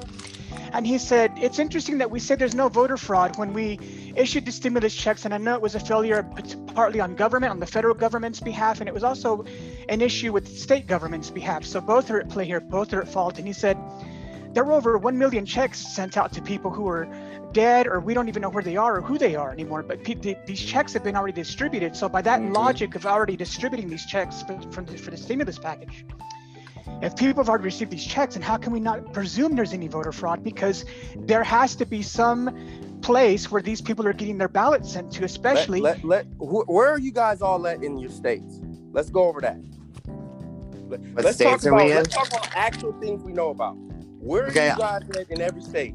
And 0.74 0.86
he 0.86 0.96
said 0.98 1.32
it's 1.40 1.58
interesting 1.58 1.98
that 1.98 2.10
we 2.10 2.18
say 2.20 2.34
there's 2.34 2.54
no 2.54 2.68
voter 2.68 2.96
fraud 2.96 3.36
when 3.38 3.52
we 3.52 3.78
issued 4.14 4.44
the 4.46 4.52
stimulus 4.52 4.94
checks. 4.94 5.24
And 5.24 5.34
I 5.34 5.38
know 5.38 5.54
it 5.54 5.60
was 5.60 5.74
a 5.74 5.80
failure 5.80 6.22
p- 6.22 6.54
partly 6.74 7.00
on 7.00 7.14
government, 7.14 7.50
on 7.50 7.58
the 7.60 7.66
federal 7.66 7.94
government's 7.94 8.38
behalf, 8.40 8.80
and 8.80 8.88
it 8.88 8.94
was 8.94 9.02
also 9.04 9.44
an 9.88 10.00
issue 10.00 10.30
with 10.32 10.46
state 10.56 10.86
government's 10.86 11.30
behalf. 11.30 11.64
So 11.64 11.80
both 11.80 12.10
are 12.10 12.20
at 12.20 12.28
play 12.28 12.44
here, 12.46 12.60
both 12.60 12.92
are 12.94 13.02
at 13.02 13.08
fault. 13.08 13.38
And 13.38 13.46
he 13.46 13.52
said 13.52 13.76
there 14.52 14.64
were 14.64 14.72
over 14.72 14.98
1 14.98 15.16
million 15.18 15.46
checks 15.46 15.78
sent 15.78 16.16
out 16.16 16.32
to 16.32 16.42
people 16.42 16.70
who 16.70 16.82
were 16.82 17.08
dead 17.52 17.86
or 17.86 18.00
we 18.00 18.14
don't 18.14 18.28
even 18.28 18.42
know 18.42 18.48
where 18.50 18.62
they 18.62 18.76
are 18.76 18.96
or 18.96 19.00
who 19.02 19.18
they 19.18 19.34
are 19.36 19.50
anymore. 19.50 19.82
But 19.82 20.04
pe- 20.04 20.14
the, 20.14 20.36
these 20.46 20.60
checks 20.60 20.92
have 20.94 21.04
been 21.04 21.16
already 21.16 21.32
distributed. 21.34 21.96
So 21.96 22.08
by 22.08 22.22
that 22.22 22.40
Mhm. 22.40 22.54
logic 22.54 22.94
of 22.94 23.06
already 23.06 23.36
distributing 23.36 23.88
these 23.88 24.04
checks 24.06 24.42
for, 24.42 24.60
from 24.70 24.86
the, 24.86 24.96
for 24.98 25.10
the 25.10 25.16
stimulus 25.16 25.58
package, 25.58 26.04
if 27.00 27.16
people 27.16 27.42
have 27.42 27.48
already 27.48 27.64
received 27.64 27.90
these 27.90 28.04
checks, 28.04 28.36
and 28.36 28.44
how 28.44 28.56
can 28.56 28.72
we 28.72 28.80
not 28.80 29.12
presume 29.12 29.56
there's 29.56 29.72
any 29.72 29.88
voter 29.88 30.12
fraud? 30.12 30.42
Because 30.44 30.84
there 31.16 31.42
has 31.44 31.74
to 31.76 31.86
be 31.86 32.02
some 32.02 32.98
place 33.02 33.50
where 33.50 33.60
these 33.62 33.80
people 33.80 34.06
are 34.06 34.12
getting 34.12 34.38
their 34.38 34.48
ballots 34.48 34.92
sent 34.92 35.10
to, 35.12 35.24
especially. 35.24 35.80
Let, 35.80 36.04
let, 36.04 36.26
let 36.26 36.26
wh- 36.38 36.68
where 36.68 36.88
are 36.88 36.98
you 36.98 37.10
guys 37.12 37.42
all 37.42 37.66
at 37.66 37.82
in 37.82 37.98
your 37.98 38.10
states? 38.10 38.60
Let's 38.92 39.10
go 39.10 39.24
over 39.24 39.40
that. 39.40 39.58
Let, 40.88 41.00
What 41.00 41.24
us 41.24 41.34
states 41.36 41.64
talk 41.64 41.72
are 41.72 41.74
about 41.74 41.84
we 41.86 41.90
in? 41.90 41.96
let's 41.96 42.14
talk 42.14 42.28
about 42.28 42.48
actual 42.54 42.92
things 43.00 43.22
we 43.24 43.32
know 43.32 43.50
about. 43.50 43.76
Where 44.22 44.44
are 44.44 44.48
Okay. 44.50 44.70
you 44.70 44.76
guys 44.78 45.02
at 45.16 45.30
in 45.30 45.40
every 45.40 45.62
state? 45.62 45.94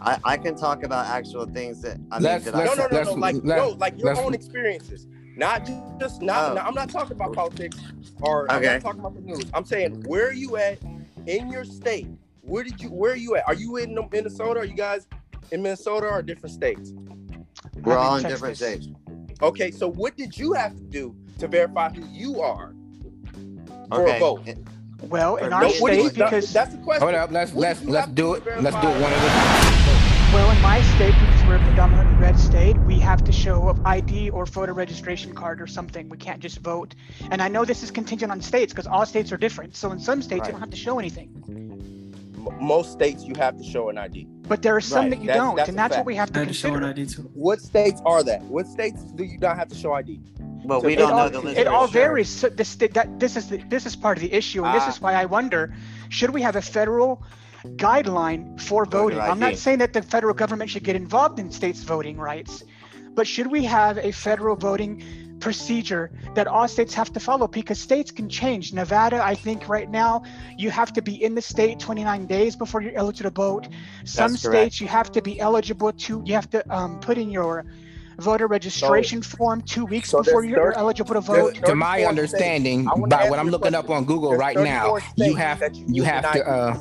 I, 0.00 0.18
I 0.24 0.36
can 0.36 0.54
talk 0.54 0.82
about 0.82 1.06
actual 1.06 1.46
things 1.46 1.80
that 1.82 1.96
I 2.10 2.16
mean 2.18 2.24
Let's- 2.24 2.44
that 2.44 2.54
No, 2.54 2.60
I 2.60 2.64
no, 2.66 2.74
no, 2.74 2.82
no, 2.88 2.88
let's- 2.96 3.10
like 3.16 3.34
let's- 3.42 3.44
no, 3.62 3.68
like 3.78 3.98
your 3.98 4.08
let's- 4.08 4.20
own 4.20 4.34
experiences, 4.34 5.06
not 5.36 5.64
ju- 5.64 5.80
just 5.98 6.20
not. 6.20 6.50
Oh. 6.50 6.54
no, 6.54 6.60
I'm 6.60 6.74
not 6.74 6.90
talking 6.90 7.12
about 7.12 7.32
politics, 7.32 7.78
or 8.20 8.50
I'm 8.52 8.62
not 8.62 8.80
talking 8.82 9.00
about 9.00 9.14
the 9.14 9.22
news. 9.22 9.44
I'm 9.54 9.64
saying 9.64 10.02
where 10.06 10.28
are 10.28 10.32
you 10.34 10.56
at 10.58 10.78
in 11.26 11.48
your 11.50 11.64
state? 11.64 12.08
Where 12.42 12.64
did 12.64 12.82
you? 12.82 12.90
Where 12.90 13.12
are 13.12 13.16
you 13.16 13.36
at? 13.36 13.44
Are 13.46 13.54
you 13.54 13.76
in 13.78 13.96
Minnesota? 14.12 14.60
Are 14.60 14.64
you 14.66 14.74
guys 14.76 15.06
in 15.52 15.62
Minnesota 15.62 16.06
or 16.08 16.20
different 16.20 16.54
states? 16.54 16.92
we're 17.82 17.96
all 17.96 18.16
in 18.16 18.24
in 18.26 18.30
different 18.30 18.58
Texas. 18.58 18.84
states. 18.84 18.98
Okay, 19.40 19.70
so 19.70 19.88
what 19.90 20.16
did 20.16 20.36
you 20.36 20.52
have 20.52 20.76
to 20.76 20.82
do 20.84 21.16
to 21.38 21.48
verify 21.48 21.88
who 21.90 22.04
you 22.12 22.40
are 22.42 22.74
for 23.88 24.02
Okay. 24.02 24.16
a 24.16 24.20
vote? 24.20 24.48
Well, 25.08 25.36
in 25.36 25.52
our 25.52 25.62
what 25.64 25.80
what 25.80 25.92
state, 25.92 26.02
you, 26.02 26.10
that- 26.10 26.14
because 26.30 26.52
that's 26.52 26.72
the 26.72 26.78
question. 26.82 27.02
Hold 27.02 27.14
up, 27.14 27.30
let's 27.30 27.52
What 27.52 27.62
let's 27.62 27.80
do 27.80 27.90
let's 27.90 28.08
do 28.12 28.22
to 28.22 28.34
it. 28.34 28.62
Let's 28.62 28.76
do 28.76 28.88
it 28.88 29.00
one 29.02 29.12
at 29.12 29.18
a 29.24 29.28
time. 29.28 30.32
well, 30.34 30.50
in 30.50 30.60
my 30.62 30.80
state, 30.94 31.14
because 31.20 31.44
we're 31.46 31.56
a 31.56 31.64
predominantly 31.64 32.16
red 32.16 32.38
state, 32.38 32.76
we 32.86 32.98
have 33.00 33.22
to 33.24 33.32
show 33.32 33.68
an 33.70 33.80
ID 33.84 34.30
or 34.30 34.46
voter 34.46 34.72
registration 34.72 35.34
card 35.34 35.60
or 35.60 35.66
something. 35.66 36.08
We 36.08 36.16
can't 36.18 36.40
just 36.40 36.58
vote. 36.60 36.94
And 37.30 37.42
I 37.42 37.48
know 37.48 37.64
this 37.64 37.82
is 37.82 37.90
contingent 37.90 38.30
on 38.32 38.40
states 38.40 38.72
because 38.72 38.86
all 38.86 39.04
states 39.06 39.32
are 39.32 39.36
different. 39.36 39.76
So 39.76 39.90
in 39.92 39.98
some 39.98 40.22
states, 40.22 40.40
Right. 40.40 40.46
you 40.48 40.52
don't 40.52 40.60
have 40.60 40.70
to 40.70 40.76
show 40.76 40.98
anything. 40.98 41.28
M- 41.48 42.58
Most 42.60 42.92
states 42.92 43.24
you 43.24 43.34
have 43.38 43.56
to 43.58 43.62
show 43.64 43.88
an 43.88 43.98
ID. 43.98 44.26
But 44.48 44.62
there 44.62 44.74
are 44.74 44.80
some 44.80 45.02
Right, 45.04 45.10
that 45.10 45.20
you 45.20 45.26
that's- 45.26 45.44
don't, 45.44 45.56
that's 45.56 45.68
and 45.68 45.76
a 45.78 45.80
that's 45.82 45.96
what 45.96 46.06
we 46.06 46.16
have 46.16 46.30
I 46.30 46.32
to 46.32 46.38
had 46.40 46.48
to 46.48 46.54
show 46.54 46.68
an 46.74 46.80
consider. 46.80 47.00
ID 47.02 47.06
too. 47.14 47.30
What 47.34 47.60
states 47.60 48.00
are 48.04 48.22
that? 48.24 48.42
What 48.42 48.66
states 48.66 49.02
do 49.02 49.24
you 49.24 49.38
not 49.38 49.56
have 49.56 49.68
to 49.68 49.74
show 49.76 49.92
ID? 49.92 50.20
Well, 50.64 50.80
So 50.80 50.86
we 50.86 50.94
don't 50.96 51.10
it 51.10 51.12
know 51.12 51.18
all, 51.18 51.30
the 51.30 51.40
list. 51.40 51.58
it 51.58 51.66
all 51.66 51.86
varies. 51.86 52.28
So 52.28 52.48
this 52.48 52.76
that 52.76 53.18
this 53.18 53.36
is 53.36 53.48
the, 53.48 53.58
this 53.68 53.84
is 53.86 53.96
part 53.96 54.18
of 54.18 54.22
the 54.22 54.32
issue, 54.32 54.64
and 54.64 54.74
this 54.74 54.84
Ah. 54.86 54.90
is 54.90 55.00
why 55.00 55.14
I 55.14 55.24
wonder: 55.26 55.74
should 56.08 56.30
we 56.30 56.42
have 56.42 56.56
a 56.56 56.62
federal 56.62 57.22
guideline 57.76 58.60
for 58.60 58.84
voting? 58.84 59.20
I'm 59.20 59.38
not 59.40 59.56
saying 59.56 59.78
that 59.78 59.92
the 59.92 60.02
federal 60.02 60.34
government 60.34 60.70
should 60.70 60.84
get 60.84 60.96
involved 60.96 61.38
in 61.38 61.50
states' 61.50 61.82
voting 61.82 62.16
rights, 62.18 62.64
but 63.14 63.26
should 63.26 63.46
we 63.48 63.64
have 63.64 63.98
a 63.98 64.12
federal 64.12 64.56
voting 64.56 65.02
procedure 65.40 66.12
that 66.34 66.46
all 66.46 66.68
states 66.68 66.94
have 66.94 67.12
to 67.12 67.20
follow? 67.20 67.48
Because 67.48 67.78
states 67.78 68.10
can 68.12 68.28
change. 68.28 68.72
Nevada, 68.72 69.20
I 69.24 69.34
think 69.34 69.68
right 69.68 69.90
now 69.90 70.22
you 70.56 70.70
have 70.70 70.92
to 70.92 71.02
be 71.02 71.22
in 71.22 71.34
the 71.34 71.42
state 71.42 71.80
29 71.80 72.26
days 72.26 72.54
before 72.54 72.80
you're 72.82 72.94
eligible 72.96 73.30
to 73.30 73.34
vote. 73.34 73.64
Some 74.04 74.32
That's 74.32 74.42
correct. 74.42 74.56
states 74.60 74.80
you 74.80 74.86
have 74.86 75.10
to 75.12 75.20
be 75.22 75.40
eligible 75.40 75.92
to. 75.92 76.22
You 76.24 76.34
have 76.34 76.48
to 76.50 76.60
um, 76.74 77.00
put 77.00 77.18
in 77.18 77.30
your 77.30 77.64
voter 78.18 78.46
registration 78.46 79.22
form 79.22 79.60
two 79.62 79.84
weeks 79.86 80.10
so 80.10 80.22
before 80.22 80.44
you're 80.44 80.72
30 80.72 80.78
eligible 80.78 81.14
to 81.14 81.20
vote. 81.20 81.54
To 81.66 81.74
my 81.74 82.04
understanding, 82.04 82.86
states. 82.86 83.08
By 83.08 83.28
what 83.30 83.38
I'm 83.38 83.46
your 83.46 83.52
looking 83.52 83.74
up 83.74 83.90
on 83.90 84.04
Google 84.04 84.30
There's 84.30 84.40
right 84.40 84.56
now, 84.56 84.98
you 85.16 85.34
have 85.34 85.60
that 85.60 85.74
you 85.74 85.84
you 85.88 86.02
have 86.04 86.30
to. 86.32 86.46
uh 86.48 86.76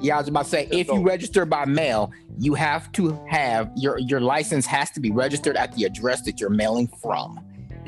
Yeah, 0.00 0.16
I 0.16 0.18
was 0.18 0.28
about 0.28 0.44
to 0.44 0.50
say, 0.50 0.68
if 0.70 0.88
you 0.88 1.02
register 1.02 1.44
by 1.44 1.64
mail, 1.64 2.12
you 2.38 2.54
have 2.54 2.90
to 2.92 3.18
have 3.28 3.70
your 3.76 3.98
your 3.98 4.20
license 4.20 4.66
has 4.66 4.90
to 4.92 5.00
be 5.00 5.10
registered 5.10 5.56
at 5.56 5.74
the 5.74 5.84
address 5.84 6.22
that 6.22 6.40
you're 6.40 6.50
mailing 6.50 6.88
from. 7.02 7.40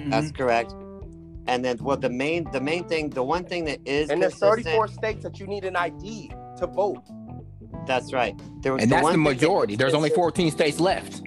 That's 0.09 0.31
correct. 0.33 0.71
Mm-hmm. 0.71 1.49
and 1.49 1.65
then 1.65 1.77
well, 1.81 1.97
the 1.97 2.11
main 2.11 2.51
the 2.53 2.61
main 2.61 2.85
thing, 2.89 3.11
the 3.11 3.23
one 3.23 3.45
thing 3.45 3.65
that 3.67 3.81
is 3.85 4.11
And 4.11 4.23
there's 4.23 4.35
34 4.37 4.89
states 4.89 5.23
that 5.25 5.39
you 5.41 5.47
need 5.47 5.65
an 5.65 5.77
ID 5.77 6.33
to 6.59 6.67
vote. 6.67 7.03
That's 7.87 8.13
right. 8.13 8.35
There, 8.63 8.77
And 8.77 8.91
that's 8.91 9.03
one 9.03 9.13
the 9.13 9.17
thing 9.17 9.25
that- 9.25 9.31
majority. 9.35 9.77
There's 9.77 9.95
only 9.95 10.11
14 10.11 10.51
states 10.51 10.81
left. 10.81 11.23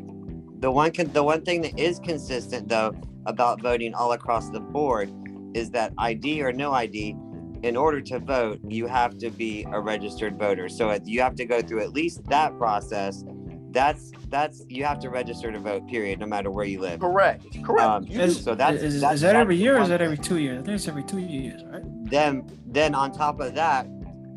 The 0.64 0.72
one 0.72 0.94
con- 0.94 1.12
the 1.12 1.22
one 1.22 1.42
thing 1.44 1.62
that 1.64 1.78
is 1.78 2.00
consistent 2.00 2.70
though 2.70 2.96
about 3.26 3.62
voting 3.62 3.94
all 3.94 4.14
across 4.14 4.50
the 4.50 4.62
board 4.62 5.12
is 5.54 5.70
that 5.72 5.92
ID 5.98 6.42
or 6.42 6.54
no 6.54 6.72
ID, 6.72 7.18
in 7.64 7.76
order 7.76 8.00
to 8.00 8.20
vote, 8.20 8.62
you 8.70 8.88
have 8.88 9.18
to 9.18 9.30
be 9.30 9.68
a 9.74 9.80
registered 9.82 10.40
voter. 10.40 10.70
So 10.70 10.98
you 11.04 11.20
have 11.20 11.36
to 11.36 11.44
go 11.44 11.62
through 11.62 11.82
at 11.82 11.92
least 11.92 12.24
that 12.30 12.58
process. 12.58 13.26
That's 13.72 14.14
that's 14.30 14.64
you 14.70 14.86
have 14.86 15.00
to 15.00 15.10
register 15.10 15.52
to 15.52 15.60
vote. 15.60 15.86
Period. 15.90 16.22
No 16.22 16.28
matter 16.28 16.50
where 16.50 16.64
you 16.66 16.80
live. 16.80 17.02
Correct. 17.02 17.46
Correct. 17.62 17.86
Um, 17.86 18.08
Is, 18.08 18.42
So 18.42 18.56
that's- 18.56 18.82
is, 18.82 19.02
that's- 19.02 19.16
is 19.16 19.22
that 19.22 19.36
every 19.36 19.58
year 19.58 19.76
or 19.78 19.82
is 19.82 19.90
that 19.90 20.02
every 20.02 20.18
two 20.18 20.38
years? 20.38 20.60
I 20.60 20.64
think 20.64 20.76
it's 20.76 20.88
every 20.88 21.04
two 21.04 21.20
years, 21.20 21.62
right? 21.66 21.84
Then 22.10 22.50
then 22.68 22.96
on 22.96 23.12
top 23.12 23.42
of 23.42 23.54
that, 23.56 23.86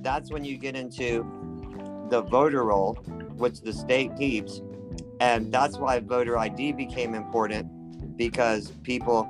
that's 0.03 0.33
when 0.33 0.45
you 0.45 0.59
get 0.59 0.75
into 0.75 1.25
the 2.11 2.23
voter 2.23 2.65
roll, 2.65 2.95
which 3.37 3.61
the 3.61 3.73
state 3.73 4.17
keeps, 4.17 4.61
and 5.20 5.52
that's 5.52 5.79
why 5.79 6.00
voter 6.00 6.38
ID 6.38 6.72
became 6.72 7.14
important 7.14 7.66
because 8.16 8.70
people 8.83 9.29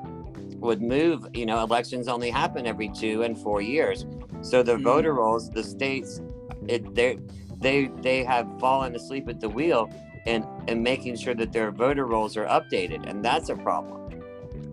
would 0.60 0.82
move. 0.82 1.26
You 1.34 1.46
know, 1.46 1.62
elections 1.62 2.08
only 2.08 2.30
happen 2.30 2.66
every 2.66 2.88
two 2.88 3.22
and 3.22 3.38
four 3.38 3.60
years, 3.60 4.06
so 4.42 4.62
the 4.62 4.76
Mhm. 4.76 4.82
voter 4.84 5.14
rolls, 5.14 5.50
the 5.50 5.62
states, 5.64 6.20
it 6.68 6.94
they 6.94 7.18
they 7.60 7.86
they 8.02 8.24
have 8.24 8.46
fallen 8.58 8.94
asleep 8.94 9.28
at 9.28 9.40
the 9.40 9.48
wheel 9.48 9.90
and 10.26 10.44
and 10.68 10.82
making 10.82 11.16
sure 11.16 11.34
that 11.34 11.52
their 11.52 11.70
voter 11.70 12.06
rolls 12.06 12.36
are 12.36 12.46
updated, 12.46 13.08
and 13.08 13.24
that's 13.24 13.48
a 13.48 13.56
problem 13.56 13.96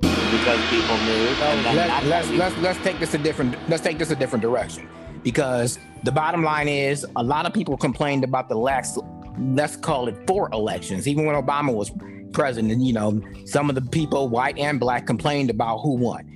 because 0.01 0.59
people 0.69 0.97
move. 0.97 1.39
Let, 1.39 1.87
that's 1.87 2.05
let's 2.07 2.29
let's 2.31 2.57
let's 2.57 2.79
take 2.79 2.99
this 2.99 3.13
a 3.13 3.17
different 3.17 3.55
let's 3.69 3.83
take 3.83 3.97
this 3.97 4.11
a 4.11 4.15
different 4.15 4.41
direction 4.41 4.87
because 5.23 5.79
the 6.03 6.11
bottom 6.11 6.43
line 6.43 6.67
is 6.67 7.05
a 7.15 7.23
lot 7.23 7.45
of 7.45 7.53
people 7.53 7.77
complained 7.77 8.23
about 8.23 8.49
the 8.49 8.55
last 8.55 8.99
let's 9.39 9.75
call 9.75 10.07
it 10.07 10.15
four 10.27 10.49
elections. 10.53 11.07
Even 11.07 11.25
when 11.25 11.35
Obama 11.35 11.73
was 11.73 11.91
president 12.33 12.81
you 12.81 12.93
know 12.93 13.21
some 13.45 13.69
of 13.69 13.75
the 13.75 13.81
people 13.81 14.27
white 14.27 14.57
and 14.57 14.79
black 14.79 15.05
complained 15.05 15.49
about 15.49 15.77
who 15.79 15.95
won. 15.95 16.27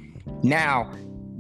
Now 0.44 0.92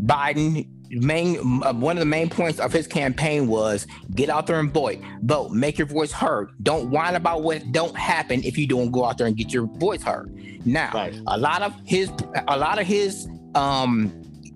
Biden 0.06 0.68
main 0.90 1.38
uh, 1.64 1.74
one 1.74 1.98
of 1.98 2.00
the 2.00 2.06
main 2.06 2.30
points 2.30 2.60
of 2.60 2.72
his 2.72 2.88
campaign 2.88 3.48
was 3.48 3.86
get 4.16 4.30
out 4.30 4.48
there 4.48 4.60
and 4.60 4.74
vote. 4.74 4.98
Vote. 5.24 5.52
Make 5.52 5.78
your 5.78 5.88
voice 5.88 6.12
heard. 6.12 6.50
Don't 6.64 6.90
whine 6.90 7.16
about 7.16 7.44
what 7.44 7.72
don't 7.72 7.96
happen 7.96 8.44
if 8.44 8.58
you 8.58 8.66
don't 8.68 8.90
go 8.92 9.06
out 9.06 9.18
there 9.18 9.28
and 9.28 9.36
get 9.36 9.54
your 9.54 9.68
voice 9.68 10.02
heard. 10.02 10.34
Now 10.66 10.92
Right. 10.94 11.16
a 11.28 11.38
lot 11.38 11.62
of 11.62 11.74
his 11.86 12.10
a 12.48 12.58
lot 12.58 12.80
of 12.80 12.88
his 12.88 13.28
um 13.56 14.14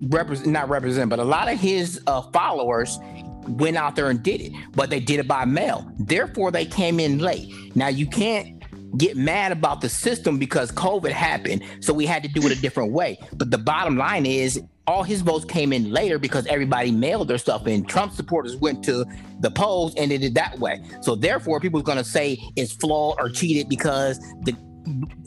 represent 0.08 0.48
not 0.48 0.68
represent 0.68 1.08
but 1.10 1.18
a 1.20 1.24
lot 1.24 1.48
of 1.48 1.60
his 1.60 2.00
uh 2.06 2.22
followers 2.32 2.98
went 3.48 3.76
out 3.76 3.96
there 3.96 4.10
and 4.10 4.22
did 4.22 4.40
it 4.40 4.52
but 4.74 4.90
they 4.90 5.00
did 5.00 5.20
it 5.20 5.28
by 5.28 5.44
mail. 5.44 5.90
Therefore 5.98 6.50
they 6.50 6.64
came 6.64 7.00
in 7.00 7.18
late. 7.18 7.52
Now 7.76 7.88
you 7.88 8.06
can't 8.06 8.62
get 8.98 9.16
mad 9.16 9.52
about 9.52 9.80
the 9.80 9.88
system 9.88 10.38
because 10.38 10.70
covid 10.70 11.12
happened 11.12 11.62
so 11.80 11.94
we 11.94 12.04
had 12.04 12.22
to 12.22 12.28
do 12.28 12.42
it 12.46 12.56
a 12.56 12.60
different 12.60 12.92
way. 12.92 13.18
But 13.32 13.50
the 13.50 13.58
bottom 13.58 13.96
line 13.96 14.26
is 14.26 14.62
all 14.86 15.02
his 15.02 15.22
votes 15.22 15.44
came 15.44 15.72
in 15.72 15.90
later 15.92 16.18
because 16.18 16.46
everybody 16.46 16.90
mailed 16.90 17.28
their 17.28 17.38
stuff 17.38 17.66
in. 17.66 17.84
Trump 17.84 18.12
supporters 18.12 18.56
went 18.56 18.82
to 18.84 19.04
the 19.40 19.50
polls 19.50 19.94
and 19.96 20.10
did 20.10 20.24
it 20.24 20.34
that 20.34 20.58
way. 20.58 20.82
So 21.02 21.14
therefore 21.14 21.60
people's 21.60 21.84
going 21.84 21.98
to 21.98 22.04
say 22.04 22.38
it's 22.56 22.72
flawed 22.72 23.16
or 23.20 23.28
cheated 23.28 23.68
because 23.68 24.18
the 24.42 24.56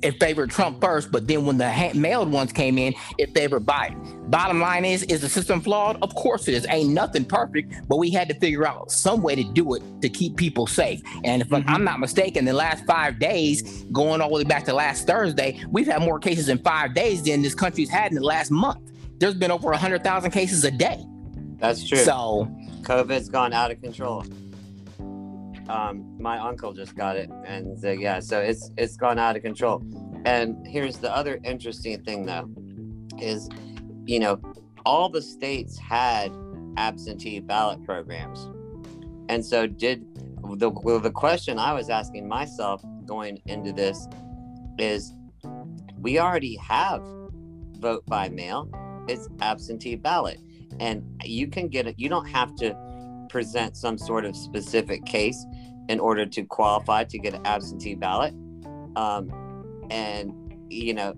it 0.02 0.20
favored 0.20 0.52
Trump 0.52 0.82
first, 0.82 1.12
but 1.12 1.28
then 1.28 1.46
when 1.46 1.58
the 1.58 1.72
ha- 1.72 1.94
mailed 1.94 2.32
ones 2.32 2.52
came 2.52 2.78
in, 2.78 2.94
it 3.18 3.34
favored 3.34 3.66
Biden. 3.66 4.30
Bottom 4.30 4.60
line 4.60 4.86
is, 4.86 5.04
is 5.04 5.22
the 5.22 5.30
system 5.30 5.62
flawed? 5.62 5.98
Of 6.02 6.14
course 6.16 6.48
it 6.48 6.54
is. 6.54 6.66
Ain't 6.70 6.90
nothing 6.90 7.26
perfect, 7.26 7.74
but 7.88 7.98
we 7.98 8.10
had 8.10 8.28
to 8.30 8.36
figure 8.36 8.68
out 8.68 8.92
some 8.92 9.22
way 9.22 9.36
to 9.36 9.44
do 9.44 9.76
it 9.76 9.84
to 10.02 10.10
keep 10.10 10.36
people 10.36 10.68
safe. 10.68 11.02
And 11.24 11.42
if 11.42 11.52
I'm 11.54 11.64
mm-hmm. 11.64 11.84
not 11.84 12.00
mistaken, 12.00 12.46
the 12.46 12.54
last 12.54 12.86
five 12.86 13.20
days, 13.20 13.84
going 13.92 14.22
all 14.22 14.30
the 14.30 14.36
way 14.36 14.44
back 14.44 14.66
to 14.66 14.74
last 14.74 15.08
Thursday, 15.08 15.64
we've 15.70 15.88
had 15.88 16.02
more 16.02 16.20
cases 16.20 16.50
in 16.50 16.58
five 16.60 16.94
days 16.94 17.24
than 17.24 17.42
this 17.42 17.56
country's 17.56 17.90
had 17.90 18.12
in 18.12 18.16
the 18.16 18.24
last 18.24 18.52
month. 18.52 18.92
There's 19.20 19.36
been 19.36 19.52
over 19.52 19.70
100,000 19.70 20.32
cases 20.32 20.64
a 20.66 20.72
day. 20.72 21.04
That's 21.60 21.88
true. 21.88 22.00
So, 22.00 22.48
COVID's 22.82 23.30
gone 23.30 23.54
out 23.54 23.72
of 23.72 23.82
control. 23.82 24.26
Um, 25.68 26.16
my 26.20 26.38
uncle 26.38 26.74
just 26.74 26.96
got 26.96 27.16
it, 27.18 27.30
and 27.46 27.84
uh, 27.84 27.92
yeah, 27.92 28.20
so 28.20 28.40
it's 28.40 28.72
it's 28.78 28.98
gone 28.98 29.18
out 29.18 29.36
of 29.36 29.42
control. 29.42 29.84
And 30.26 30.66
here's 30.68 30.98
the 30.98 31.16
other 31.16 31.40
interesting 31.44 32.04
thing, 32.04 32.26
though, 32.26 32.50
is 33.20 33.50
you 34.06 34.20
know 34.20 34.40
all 34.86 35.10
the 35.10 35.22
states 35.22 35.78
had 35.80 36.32
absentee 36.78 37.40
ballot 37.40 37.84
programs, 37.84 38.48
and 39.30 39.44
so 39.44 39.66
did 39.66 40.06
the 40.58 40.70
well, 40.70 41.00
the 41.00 41.12
question 41.12 41.58
I 41.58 41.74
was 41.74 41.90
asking 41.90 42.28
myself 42.28 42.84
going 43.06 43.42
into 43.46 43.72
this 43.72 44.08
is 44.78 45.14
we 46.00 46.20
already 46.20 46.56
have 46.58 47.02
vote 47.80 48.06
by 48.06 48.30
mail. 48.30 48.70
It's 49.08 49.28
absentee 49.42 49.96
ballot 49.96 50.40
and 50.80 51.04
you 51.24 51.48
can 51.48 51.68
get 51.68 51.88
it 51.88 51.96
you 51.98 52.10
don't 52.10 52.28
have 52.28 52.56
to 52.56 52.76
present 53.26 53.76
some 53.78 53.98
sort 53.98 54.26
of 54.26 54.36
specific 54.36 55.06
case 55.06 55.46
in 55.90 56.00
order 56.00 56.26
to 56.26 56.44
qualify 56.44 57.04
to 57.04 57.18
get 57.20 57.34
an 57.34 57.46
absentee 57.46 57.96
ballot. 57.96 58.34
Um, 58.96 59.32
and 59.92 60.34
you 60.70 60.94
know 60.94 61.14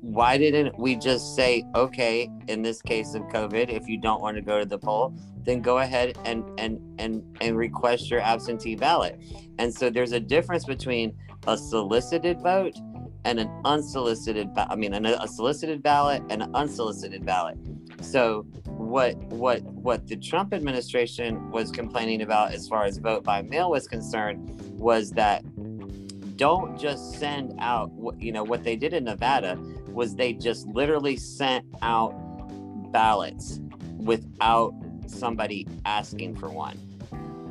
why 0.00 0.36
didn't 0.38 0.78
we 0.78 0.94
just 0.94 1.34
say 1.34 1.64
okay 1.74 2.30
in 2.46 2.62
this 2.62 2.80
case 2.80 3.14
of 3.14 3.22
covid 3.22 3.68
if 3.70 3.88
you 3.88 3.98
don't 3.98 4.20
want 4.20 4.36
to 4.36 4.42
go 4.42 4.60
to 4.60 4.66
the 4.66 4.78
poll 4.78 5.12
then 5.44 5.60
go 5.60 5.78
ahead 5.78 6.16
and 6.24 6.44
and 6.58 6.80
and 6.98 7.22
and 7.40 7.56
request 7.56 8.10
your 8.10 8.20
absentee 8.20 8.74
ballot. 8.74 9.20
And 9.58 9.72
so 9.72 9.90
there's 9.90 10.12
a 10.12 10.20
difference 10.20 10.64
between 10.64 11.14
a 11.46 11.56
solicited 11.56 12.40
vote 12.40 12.74
and 13.26 13.38
an 13.38 13.50
unsolicited 13.64 14.52
ba- 14.54 14.66
i 14.70 14.76
mean 14.76 14.94
an- 14.94 15.06
a 15.06 15.28
solicited 15.28 15.82
ballot 15.82 16.22
and 16.30 16.42
an 16.42 16.54
unsolicited 16.54 17.24
ballot 17.24 17.56
so 18.04 18.42
what 18.66 19.16
what 19.24 19.62
what 19.62 20.06
the 20.06 20.16
Trump 20.16 20.52
administration 20.52 21.50
was 21.50 21.70
complaining 21.70 22.22
about 22.22 22.52
as 22.52 22.68
far 22.68 22.84
as 22.84 22.98
vote 22.98 23.24
by 23.24 23.42
mail 23.42 23.70
was 23.70 23.88
concerned 23.88 24.60
was 24.78 25.10
that 25.10 25.42
don't 26.36 26.78
just 26.78 27.14
send 27.14 27.54
out 27.58 27.90
you 28.18 28.32
know 28.32 28.44
what 28.44 28.62
they 28.64 28.76
did 28.76 28.92
in 28.92 29.04
Nevada 29.04 29.58
was 29.88 30.14
they 30.14 30.32
just 30.32 30.66
literally 30.68 31.16
sent 31.16 31.64
out 31.82 32.12
ballots 32.92 33.60
without 33.96 34.74
somebody 35.06 35.66
asking 35.84 36.36
for 36.36 36.48
one. 36.48 36.78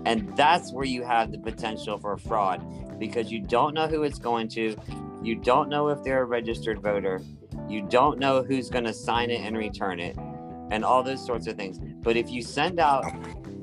And 0.05 0.35
that's 0.35 0.73
where 0.73 0.85
you 0.85 1.03
have 1.03 1.31
the 1.31 1.37
potential 1.37 1.97
for 1.97 2.17
fraud 2.17 2.99
because 2.99 3.31
you 3.31 3.39
don't 3.39 3.73
know 3.73 3.87
who 3.87 4.03
it's 4.03 4.19
going 4.19 4.49
to. 4.49 4.75
You 5.21 5.35
don't 5.35 5.69
know 5.69 5.87
if 5.87 6.03
they're 6.03 6.23
a 6.23 6.25
registered 6.25 6.81
voter. 6.81 7.21
You 7.69 7.81
don't 7.81 8.19
know 8.19 8.43
who's 8.43 8.69
going 8.69 8.83
to 8.83 8.93
sign 8.93 9.29
it 9.29 9.39
and 9.41 9.57
return 9.57 10.01
it 10.01 10.17
and 10.73 10.83
all 10.83 11.03
those 11.03 11.23
sorts 11.23 11.45
of 11.45 11.55
things. 11.55 11.79
But 12.01 12.17
if 12.17 12.31
you 12.31 12.41
send 12.41 12.79
out 12.79 13.05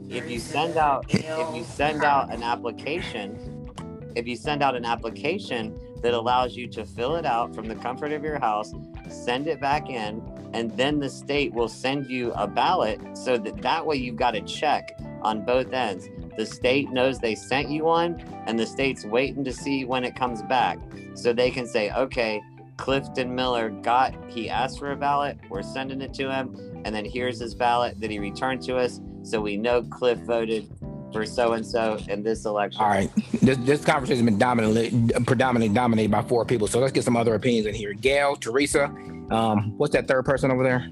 if 0.09 0.31
you 0.31 0.39
send 0.39 0.77
out 0.77 1.05
if 1.09 1.55
you 1.55 1.65
send 1.65 2.05
out 2.05 2.33
an 2.33 2.43
application, 2.43 3.69
if 4.15 4.27
you 4.27 4.37
send 4.37 4.63
out 4.63 4.77
an 4.77 4.85
application 4.85 5.77
that 6.03 6.15
allows 6.15 6.57
you 6.57 6.69
to 6.69 6.87
fill 6.87 7.17
it 7.17 7.27
out 7.27 7.55
from 7.55 7.67
the 7.67 7.75
comfort 7.75 8.13
of 8.13 8.23
your 8.23 8.39
house, 8.39 8.73
send 9.09 9.49
it 9.49 9.61
back 9.61 9.91
in, 9.91 10.23
and 10.55 10.71
then 10.77 11.01
the 11.01 11.11
state 11.11 11.53
will 11.53 11.69
send 11.69 12.09
you 12.09 12.33
a 12.33 12.47
ballot 12.47 13.01
so 13.15 13.37
that 13.37 13.61
that 13.61 13.85
way 13.85 13.97
you've 13.97 14.17
got 14.17 14.35
a 14.37 14.41
check 14.43 14.97
on 15.23 15.45
both 15.45 15.73
ends. 15.73 16.09
The 16.37 16.47
state 16.47 16.91
knows 16.91 17.19
they 17.19 17.35
sent 17.35 17.71
you 17.71 17.85
one, 17.85 18.23
and 18.47 18.59
the 18.59 18.67
state's 18.67 19.05
waiting 19.05 19.45
to 19.45 19.53
see 19.53 19.85
when 19.85 20.05
it 20.05 20.15
comes 20.15 20.43
back. 20.43 20.79
So 21.15 21.33
they 21.33 21.51
can 21.51 21.67
say, 21.67 21.91
okay, 21.91 22.41
Clifton 22.79 23.35
Miller 23.35 23.69
got, 23.69 24.15
he 24.31 24.49
asked 24.49 24.79
for 24.79 24.93
a 24.93 24.97
ballot, 24.97 25.39
we're 25.51 25.63
sending 25.63 26.01
it 26.01 26.15
to 26.15 26.33
him, 26.33 26.57
and 26.85 26.95
then 26.95 27.05
here's 27.05 27.39
his 27.39 27.55
ballot 27.55 28.01
that 28.01 28.11
he 28.11 28.19
returned 28.19 28.63
to 28.63 28.77
us. 28.77 29.01
So 29.23 29.41
we 29.41 29.57
know 29.57 29.83
Cliff 29.83 30.19
voted 30.21 30.69
for 31.13 31.27
so 31.27 31.53
and 31.53 31.67
so 31.67 31.99
in 32.09 32.23
this 32.23 32.45
election. 32.45 32.81
all 32.81 32.89
right, 32.89 33.11
this, 33.43 33.59
this 33.59 33.85
conversation 33.85 34.25
has 34.25 34.31
been 34.33 34.39
dominantly, 34.39 34.91
predominantly 35.25 35.75
dominated 35.75 36.11
by 36.11 36.23
four 36.23 36.45
people. 36.45 36.69
So 36.69 36.79
let's 36.79 36.93
get 36.93 37.05
some 37.05 37.17
other 37.17 37.35
opinions 37.35 37.67
in 37.67 37.75
here. 37.75 37.93
Gail, 37.93 38.37
Teresa, 38.37 38.85
um, 39.31 39.77
what's 39.77 39.93
that 39.95 40.07
third 40.07 40.25
person 40.25 40.51
over 40.51 40.63
there? 40.63 40.89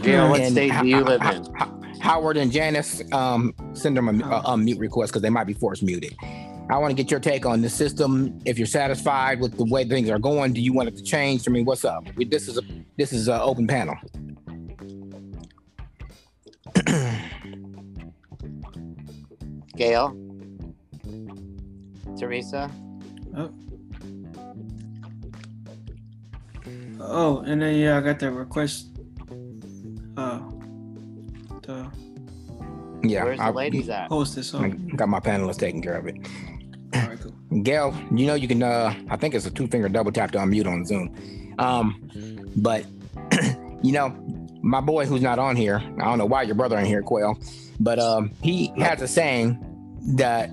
Gail, 0.00 0.28
what 0.28 0.40
And 0.40 0.52
state 0.52 0.72
do 0.80 0.86
you 0.86 1.02
live 1.02 1.22
in? 1.22 1.44
Ho- 1.54 1.80
Howard 2.00 2.36
and 2.36 2.52
Janice, 2.52 3.02
um, 3.12 3.54
send 3.72 3.96
them 3.96 4.20
a, 4.20 4.28
a, 4.28 4.40
a 4.52 4.56
mute 4.58 4.78
request 4.78 5.12
because 5.12 5.22
they 5.22 5.30
might 5.30 5.46
be 5.46 5.54
force 5.54 5.80
muted. 5.80 6.14
I 6.70 6.78
want 6.78 6.90
to 6.90 6.94
get 6.94 7.10
your 7.10 7.20
take 7.20 7.44
on 7.44 7.60
the 7.60 7.68
system. 7.68 8.38
If 8.46 8.56
you're 8.58 8.66
satisfied 8.66 9.38
with 9.40 9.58
the 9.58 9.64
way 9.64 9.84
things 9.84 10.08
are 10.08 10.18
going, 10.18 10.54
do 10.54 10.62
you 10.62 10.72
want 10.72 10.88
it 10.88 10.96
to 10.96 11.02
change? 11.02 11.46
I 11.46 11.50
mean, 11.50 11.66
what's 11.66 11.84
up? 11.84 12.04
We, 12.16 12.24
this 12.24 12.48
is 12.48 12.56
a 12.56 12.62
this 12.96 13.12
is 13.12 13.28
an 13.28 13.38
open 13.40 13.66
panel. 13.66 13.94
Gail? 19.76 20.16
Teresa? 22.18 22.70
Oh, 23.36 23.52
oh, 27.00 27.40
and 27.40 27.60
then 27.60 27.74
yeah, 27.74 27.98
I 27.98 28.00
got 28.00 28.18
that 28.20 28.30
request. 28.32 28.88
Uh, 30.16 30.38
to 31.62 31.90
Yeah, 33.02 33.24
Where's 33.24 33.40
I, 33.40 33.50
the 33.50 33.56
ladies 33.56 33.88
at? 33.88 34.08
post 34.08 34.36
this 34.36 34.54
I 34.54 34.68
got 34.68 35.08
my 35.08 35.18
panelists 35.20 35.58
taking 35.58 35.82
care 35.82 35.96
of 35.96 36.06
it. 36.06 36.16
Gail, 37.62 37.94
you 38.12 38.26
know 38.26 38.34
you 38.34 38.48
can. 38.48 38.62
uh 38.62 38.94
I 39.10 39.16
think 39.16 39.34
it's 39.34 39.46
a 39.46 39.50
two 39.50 39.66
finger 39.68 39.88
double 39.88 40.10
tap 40.12 40.32
to 40.32 40.38
unmute 40.38 40.66
on 40.66 40.84
Zoom. 40.84 41.54
Um, 41.58 42.00
but 42.56 42.84
you 43.82 43.92
know, 43.92 44.08
my 44.62 44.80
boy 44.80 45.06
who's 45.06 45.22
not 45.22 45.38
on 45.38 45.54
here. 45.56 45.76
I 46.00 46.04
don't 46.04 46.18
know 46.18 46.26
why 46.26 46.42
your 46.42 46.56
brother 46.56 46.76
in 46.78 46.84
here, 46.84 47.02
Quail, 47.02 47.38
but 47.78 47.98
um, 48.00 48.30
he 48.42 48.72
has 48.78 49.00
a 49.02 49.06
saying 49.08 49.58
that 50.16 50.50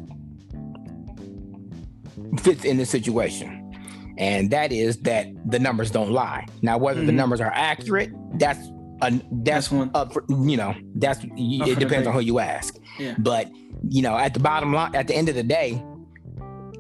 fits 2.41 2.63
in 2.65 2.77
this 2.77 2.89
situation, 2.89 3.73
and 4.17 4.51
that 4.51 4.71
is 4.71 4.97
that 4.99 5.27
the 5.49 5.59
numbers 5.59 5.91
don't 5.91 6.11
lie. 6.11 6.45
Now, 6.61 6.77
whether 6.77 7.03
the 7.03 7.11
Mhm. 7.11 7.15
numbers 7.15 7.41
are 7.41 7.51
accurate, 7.53 8.11
that's 8.37 8.59
a, 9.01 9.09
that's 9.11 9.21
That's 9.31 9.71
one. 9.71 9.89
up 9.95 10.13
for 10.13 10.23
you 10.29 10.57
know 10.57 10.75
that's 10.95 11.19
Up 11.19 11.25
it 11.35 11.79
depends 11.79 12.07
on 12.07 12.13
who 12.13 12.19
you 12.19 12.37
ask. 12.39 12.77
Yeah. 12.99 13.15
But 13.17 13.49
you 13.89 14.01
know, 14.03 14.15
at 14.15 14.33
the 14.35 14.39
bottom 14.39 14.73
line, 14.73 14.93
at 14.95 15.07
the 15.07 15.15
end 15.15 15.27
of 15.29 15.35
the 15.35 15.43
day, 15.43 15.83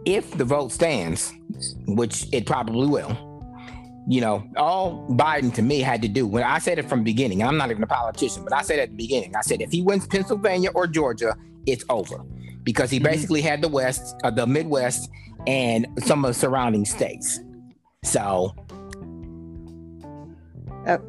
if 0.05 0.31
the 0.37 0.45
vote 0.45 0.71
stands, 0.71 1.33
which 1.87 2.27
it 2.31 2.45
probably 2.45 2.87
will, 2.87 3.15
you 4.07 4.21
know, 4.21 4.43
all 4.57 5.07
Biden 5.09 5.53
to 5.55 5.61
me 5.61 5.79
had 5.81 6.01
to 6.01 6.07
do 6.07 6.25
when 6.27 6.43
I 6.43 6.57
said 6.59 6.79
it 6.79 6.89
from 6.89 6.99
the 6.99 7.05
beginning, 7.05 7.41
and 7.41 7.49
I'm 7.49 7.57
not 7.57 7.69
even 7.71 7.83
a 7.83 7.87
politician, 7.87 8.43
but 8.43 8.53
I 8.53 8.61
said 8.61 8.79
at 8.79 8.89
the 8.89 8.95
beginning, 8.95 9.35
I 9.35 9.41
said 9.41 9.61
if 9.61 9.71
he 9.71 9.81
wins 9.81 10.07
Pennsylvania 10.07 10.69
or 10.73 10.87
Georgia, 10.87 11.35
it's 11.67 11.85
over 11.89 12.17
because 12.63 12.89
he 12.89 12.99
Mhm. 12.99 13.03
basically 13.03 13.41
had 13.41 13.61
the 13.61 13.67
West, 13.67 14.15
uh, 14.23 14.31
the 14.31 14.47
Midwest, 14.47 15.09
and 15.47 15.87
some 15.99 16.23
of 16.25 16.29
the 16.29 16.33
surrounding 16.33 16.85
states. 16.85 17.39
So 18.03 18.55
oh, 20.87 20.99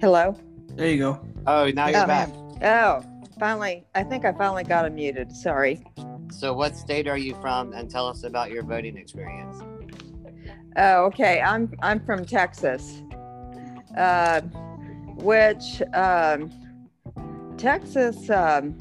Hello. 0.00 0.36
There 0.76 0.88
you 0.90 0.98
go. 0.98 1.20
Oh, 1.46 1.70
now 1.70 1.88
you're 1.88 2.02
Oh, 2.02 2.06
back. 2.06 2.28
Oh, 2.62 3.02
finally. 3.40 3.84
I 3.94 4.02
think 4.02 4.24
I 4.24 4.32
finally 4.32 4.62
got 4.64 4.84
him 4.84 4.94
muted. 4.96 5.32
Sorry. 5.32 5.82
So, 6.30 6.52
what 6.52 6.76
state 6.76 7.08
are 7.08 7.16
you 7.16 7.34
from? 7.40 7.72
And 7.72 7.90
tell 7.90 8.06
us 8.06 8.24
about 8.24 8.50
your 8.50 8.62
voting 8.62 8.96
experience. 8.96 9.62
Oh, 10.76 11.04
okay. 11.06 11.40
I'm 11.40 11.72
I'm 11.80 12.04
from 12.04 12.24
Texas, 12.24 13.02
uh, 13.96 14.42
which 15.16 15.82
um, 15.94 16.50
Texas. 17.56 18.28
Um, 18.30 18.74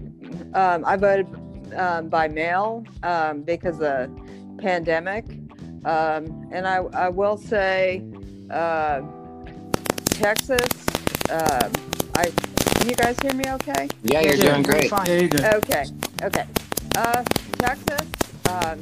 um, 0.53 0.83
I 0.85 0.95
voted 0.97 1.27
um, 1.75 2.09
by 2.09 2.27
mail 2.27 2.83
um, 3.03 3.43
because 3.43 3.81
of 3.81 4.09
pandemic, 4.57 5.25
um, 5.85 6.49
and 6.51 6.67
I 6.67 6.77
I 6.77 7.09
will 7.09 7.37
say, 7.37 8.03
uh, 8.51 9.01
Texas. 10.07 10.67
Um, 11.29 11.71
I 12.15 12.31
can 12.85 12.89
you 12.89 12.95
guys 12.95 13.17
hear 13.21 13.33
me? 13.33 13.45
Okay. 13.47 13.87
Yeah, 14.03 14.21
you're 14.21 14.35
Yeah, 14.35 14.51
doing 14.51 14.63
Very 14.63 14.79
great. 14.81 14.89
fine. 14.89 15.05
Yeah, 15.07 15.15
you 15.15 15.27
good. 15.29 15.45
Okay, 15.45 15.85
okay. 16.23 16.45
Uh, 16.95 17.23
Texas. 17.57 18.07
Um, 18.49 18.79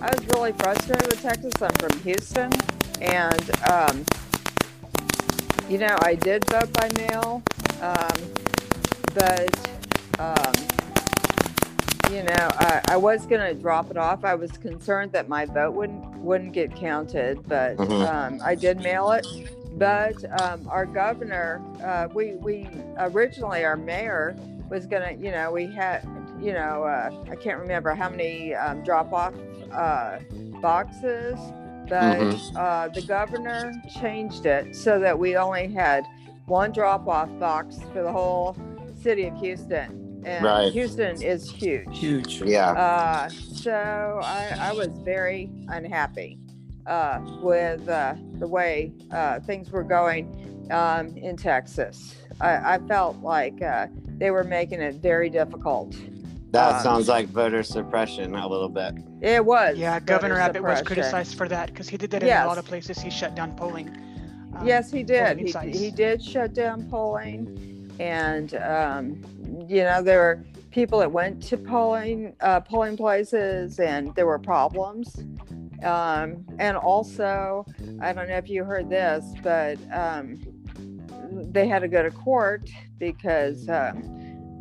I 0.00 0.10
was 0.14 0.26
really 0.34 0.52
frustrated 0.52 1.06
with 1.08 1.22
Texas. 1.22 1.54
I'm 1.62 1.70
from 1.72 1.98
Houston, 2.00 2.52
and 3.00 3.50
um, 3.70 4.04
you 5.70 5.78
know, 5.78 5.96
I 6.02 6.14
did 6.14 6.44
vote 6.50 6.72
by 6.74 6.88
mail, 6.96 7.42
um, 7.80 8.08
but 9.14 9.68
um, 10.18 10.54
you 12.12 12.22
know, 12.22 12.50
I, 12.58 12.82
I 12.88 12.96
was 12.96 13.26
gonna 13.26 13.54
drop 13.54 13.90
it 13.90 13.96
off. 13.96 14.24
I 14.24 14.34
was 14.34 14.52
concerned 14.52 15.12
that 15.12 15.28
my 15.28 15.46
vote 15.46 15.72
wouldn't 15.72 16.04
wouldn't 16.18 16.52
get 16.52 16.74
counted, 16.76 17.46
but 17.48 17.76
Mhm. 17.78 18.06
um, 18.08 18.40
I 18.44 18.54
did 18.54 18.80
mail 18.80 19.10
it. 19.12 19.26
But 19.78 20.16
um, 20.40 20.66
our 20.70 20.86
governor, 20.86 21.62
uh, 21.82 22.08
we 22.12 22.32
we 22.34 22.68
originally 22.98 23.64
our 23.64 23.76
mayor 23.76 24.36
was 24.70 24.86
gonna, 24.86 25.12
you 25.12 25.30
know, 25.30 25.52
we 25.52 25.66
had, 25.66 26.02
you 26.40 26.52
know, 26.52 26.84
uh, 26.84 27.10
I 27.30 27.36
can't 27.36 27.58
remember 27.58 27.94
how 27.94 28.08
many 28.08 28.54
um, 28.54 28.82
drop 28.82 29.12
off 29.12 29.34
uh, 29.72 30.18
boxes, 30.60 31.38
but 31.88 32.56
uh, 32.56 32.88
the 32.88 33.02
governor 33.02 33.72
changed 34.00 34.46
it 34.46 34.74
so 34.74 34.98
that 34.98 35.18
we 35.18 35.36
only 35.36 35.68
had 35.68 36.04
one 36.46 36.72
drop 36.72 37.06
off 37.08 37.28
box 37.38 37.78
for 37.92 38.02
the 38.02 38.12
whole 38.12 38.56
city 39.00 39.26
of 39.26 39.36
Houston. 39.38 40.22
And 40.24 40.44
Right. 40.44 40.72
Houston 40.72 41.22
is 41.22 41.48
huge. 41.48 41.86
Huge. 41.98 42.42
Yeah. 42.42 42.72
Uh, 42.72 43.28
so 43.28 44.20
I, 44.22 44.56
I 44.58 44.72
was 44.72 44.88
very 45.04 45.50
unhappy 45.68 46.38
uh, 46.86 47.20
with 47.40 47.88
uh, 47.88 48.14
the 48.38 48.48
way 48.48 48.92
uh, 49.12 49.40
things 49.40 49.70
were 49.70 49.84
going 49.84 50.66
um, 50.72 51.16
in 51.16 51.36
Texas. 51.36 52.16
I, 52.40 52.74
I 52.74 52.78
felt 52.88 53.18
like 53.18 53.62
uh, 53.62 53.86
they 54.18 54.30
were 54.30 54.44
making 54.44 54.80
it 54.80 54.96
very 54.96 55.30
difficult. 55.30 55.94
That 56.56 56.76
Um, 56.76 56.82
sounds 56.82 57.08
like 57.08 57.28
voter 57.28 57.62
suppression 57.62 58.34
a 58.34 58.48
little 58.48 58.68
bit. 58.70 58.94
It 59.20 59.44
was. 59.44 59.76
Yeah, 59.76 60.00
Governor 60.00 60.38
Abbott 60.38 60.62
was 60.62 60.80
criticized 60.82 61.36
for 61.36 61.48
that 61.48 61.68
because 61.68 61.88
he 61.88 61.96
did 61.96 62.10
that 62.12 62.22
in 62.22 62.28
a 62.28 62.46
lot 62.46 62.58
of 62.58 62.64
places. 62.64 62.98
He 62.98 63.10
shut 63.10 63.34
down 63.34 63.54
polling. 63.56 63.88
um, 64.54 64.66
Yes, 64.66 64.90
he 64.90 65.02
did. 65.02 65.38
He, 65.38 65.52
he 65.70 65.90
did 65.90 66.22
shut 66.22 66.54
down 66.54 66.88
polling, 66.88 67.90
and 68.00 68.54
um, 68.54 69.22
you 69.68 69.84
know 69.84 70.02
there 70.02 70.18
were 70.20 70.44
people 70.70 70.98
that 71.00 71.12
went 71.12 71.42
to 71.42 71.56
polling 71.58 72.34
uh, 72.40 72.60
polling 72.60 72.96
places, 72.96 73.78
and 73.78 74.14
there 74.14 74.26
were 74.26 74.38
problems. 74.38 75.14
Um, 75.82 76.46
and 76.58 76.74
also, 76.76 77.66
I 78.00 78.14
don't 78.14 78.28
know 78.30 78.36
if 78.38 78.48
you 78.48 78.64
heard 78.64 78.88
this, 78.88 79.24
but 79.42 79.76
um, 79.92 80.38
they 81.52 81.68
had 81.68 81.80
to 81.80 81.88
go 81.88 82.02
to 82.02 82.10
court 82.10 82.70
because 82.98 83.68
um, 83.68 84.02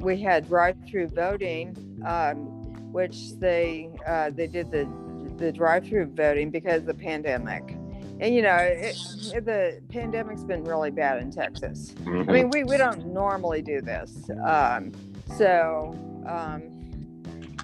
we 0.05 0.21
had 0.21 0.47
drive-through 0.47 1.07
voting, 1.07 1.75
um, 2.05 2.37
which 2.93 3.33
they 3.39 3.89
uh, 4.07 4.29
they 4.29 4.47
did 4.47 4.71
the 4.71 4.87
the 5.37 5.51
drive-through 5.51 6.05
voting 6.15 6.49
because 6.51 6.81
of 6.81 6.85
the 6.85 6.93
pandemic. 6.93 7.63
And 8.21 8.33
you 8.33 8.43
know, 8.43 8.55
it, 8.55 8.95
the 9.43 9.81
pandemic's 9.89 10.43
been 10.43 10.63
really 10.63 10.91
bad 10.91 11.21
in 11.21 11.31
Texas. 11.31 11.93
Mhm. 12.03 12.29
I 12.29 12.31
mean, 12.31 12.49
we, 12.49 12.63
we 12.63 12.77
don't 12.77 13.07
normally 13.07 13.61
do 13.61 13.81
this. 13.81 14.29
Um, 14.45 14.93
so, 15.35 15.91
um, 16.25 16.61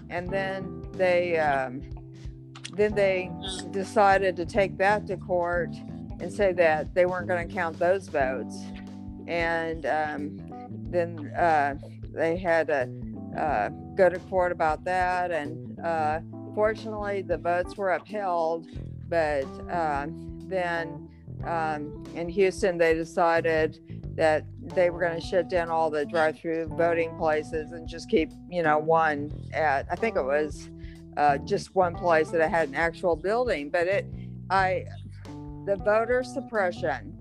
and 0.10 0.28
then 0.30 0.86
they 0.94 1.40
um, 1.40 1.82
then 2.74 2.94
they 2.96 3.32
decided 3.70 4.36
to 4.36 4.46
take 4.46 4.78
that 4.80 5.08
to 5.08 5.16
court 5.16 5.74
and 6.20 6.34
say 6.34 6.52
that 6.54 6.94
they 6.94 7.06
weren't 7.06 7.28
going 7.28 7.48
to 7.48 7.54
count 7.54 7.78
those 7.80 8.10
votes. 8.10 8.58
And 9.28 9.86
um, 9.86 10.38
then 10.90 11.32
uh, 11.38 11.76
they 12.12 12.38
had 12.38 12.68
to 12.68 12.90
uh, 13.38 13.70
go 13.96 14.10
to 14.10 14.20
court 14.20 14.52
about 14.52 14.84
that. 14.84 15.32
And 15.32 15.80
uh, 15.80 16.20
fortunately, 16.54 17.22
the 17.22 17.38
votes 17.38 17.78
were 17.78 17.92
upheld. 17.92 18.68
But 19.08 19.46
uh, 19.70 20.08
then 20.48 21.10
um, 21.46 22.04
in 22.16 22.30
Houston, 22.30 22.78
they 22.78 22.94
decided 22.94 23.80
that 24.16 24.46
they 24.76 24.90
were 24.90 25.00
going 25.00 25.20
to 25.20 25.26
shut 25.26 25.50
down 25.50 25.70
all 25.70 25.90
the 25.90 26.06
drive-through 26.06 26.68
voting 26.78 27.18
places 27.18 27.72
and 27.72 27.88
just 27.88 28.10
keep, 28.10 28.30
you 28.50 28.62
know, 28.62 28.78
one 28.78 29.32
at 29.54 29.88
I 29.90 29.96
think 29.96 30.18
it 30.18 30.24
was 30.24 30.70
uh, 31.18 31.38
just 31.40 31.76
one 31.76 31.96
place 31.96 32.30
that 32.30 32.50
had 32.50 32.70
an 32.70 32.76
actual 32.76 33.16
building. 33.16 33.70
But 33.70 33.88
it, 33.88 34.06
I, 34.50 34.86
the 35.66 35.78
voter 35.78 36.24
suppression, 36.24 37.18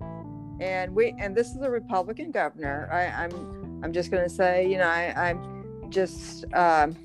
and 0.60 0.94
we, 0.94 1.14
and 1.18 1.36
this 1.36 1.50
is 1.50 1.62
a 1.62 1.70
Republican 1.70 2.32
governor. 2.32 2.88
I, 2.92 3.24
I'm, 3.24 3.59
I'm 3.82 3.92
just 3.92 4.10
going 4.10 4.22
to 4.22 4.34
say, 4.34 4.68
you 4.68 4.78
know, 4.78 4.88
I, 4.88 5.30
I'm 5.30 5.90
just, 5.90 6.44
um, 6.54 6.96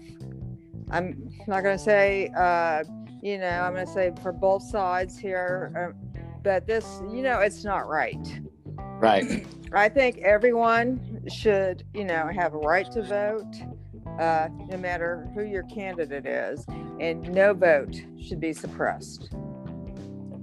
I'm 0.92 1.32
not 1.48 1.64
going 1.64 1.78
to 1.78 1.84
say, 1.84 2.30
uh, 2.38 2.84
you 3.22 3.38
know, 3.38 3.48
I'm 3.48 3.74
going 3.74 3.86
to 3.86 3.92
say 3.92 4.12
for 4.22 4.32
both 4.32 4.64
sides 4.64 5.18
here, 5.18 5.74
uh, 5.78 6.22
but 6.44 6.68
this, 6.68 7.02
you 7.10 7.22
know, 7.24 7.40
it's 7.40 7.64
not 7.64 7.88
right. 7.88 8.42
Right. 8.78 9.48
I 9.74 9.90
think 9.90 10.20
everyone 10.20 11.24
should, 11.28 11.84
you 11.94 12.06
know, 12.06 12.30
have 12.34 12.54
a 12.54 12.58
right 12.58 12.90
to 12.92 13.02
vote, 13.02 13.56
uh, 14.20 14.48
no 14.70 14.78
matter 14.78 15.30
who 15.34 15.44
your 15.44 15.64
candidate 15.64 16.26
is, 16.26 16.66
and 17.00 17.30
no 17.34 17.54
vote 17.54 17.96
should 18.22 18.40
be 18.40 18.54
suppressed. 18.54 19.34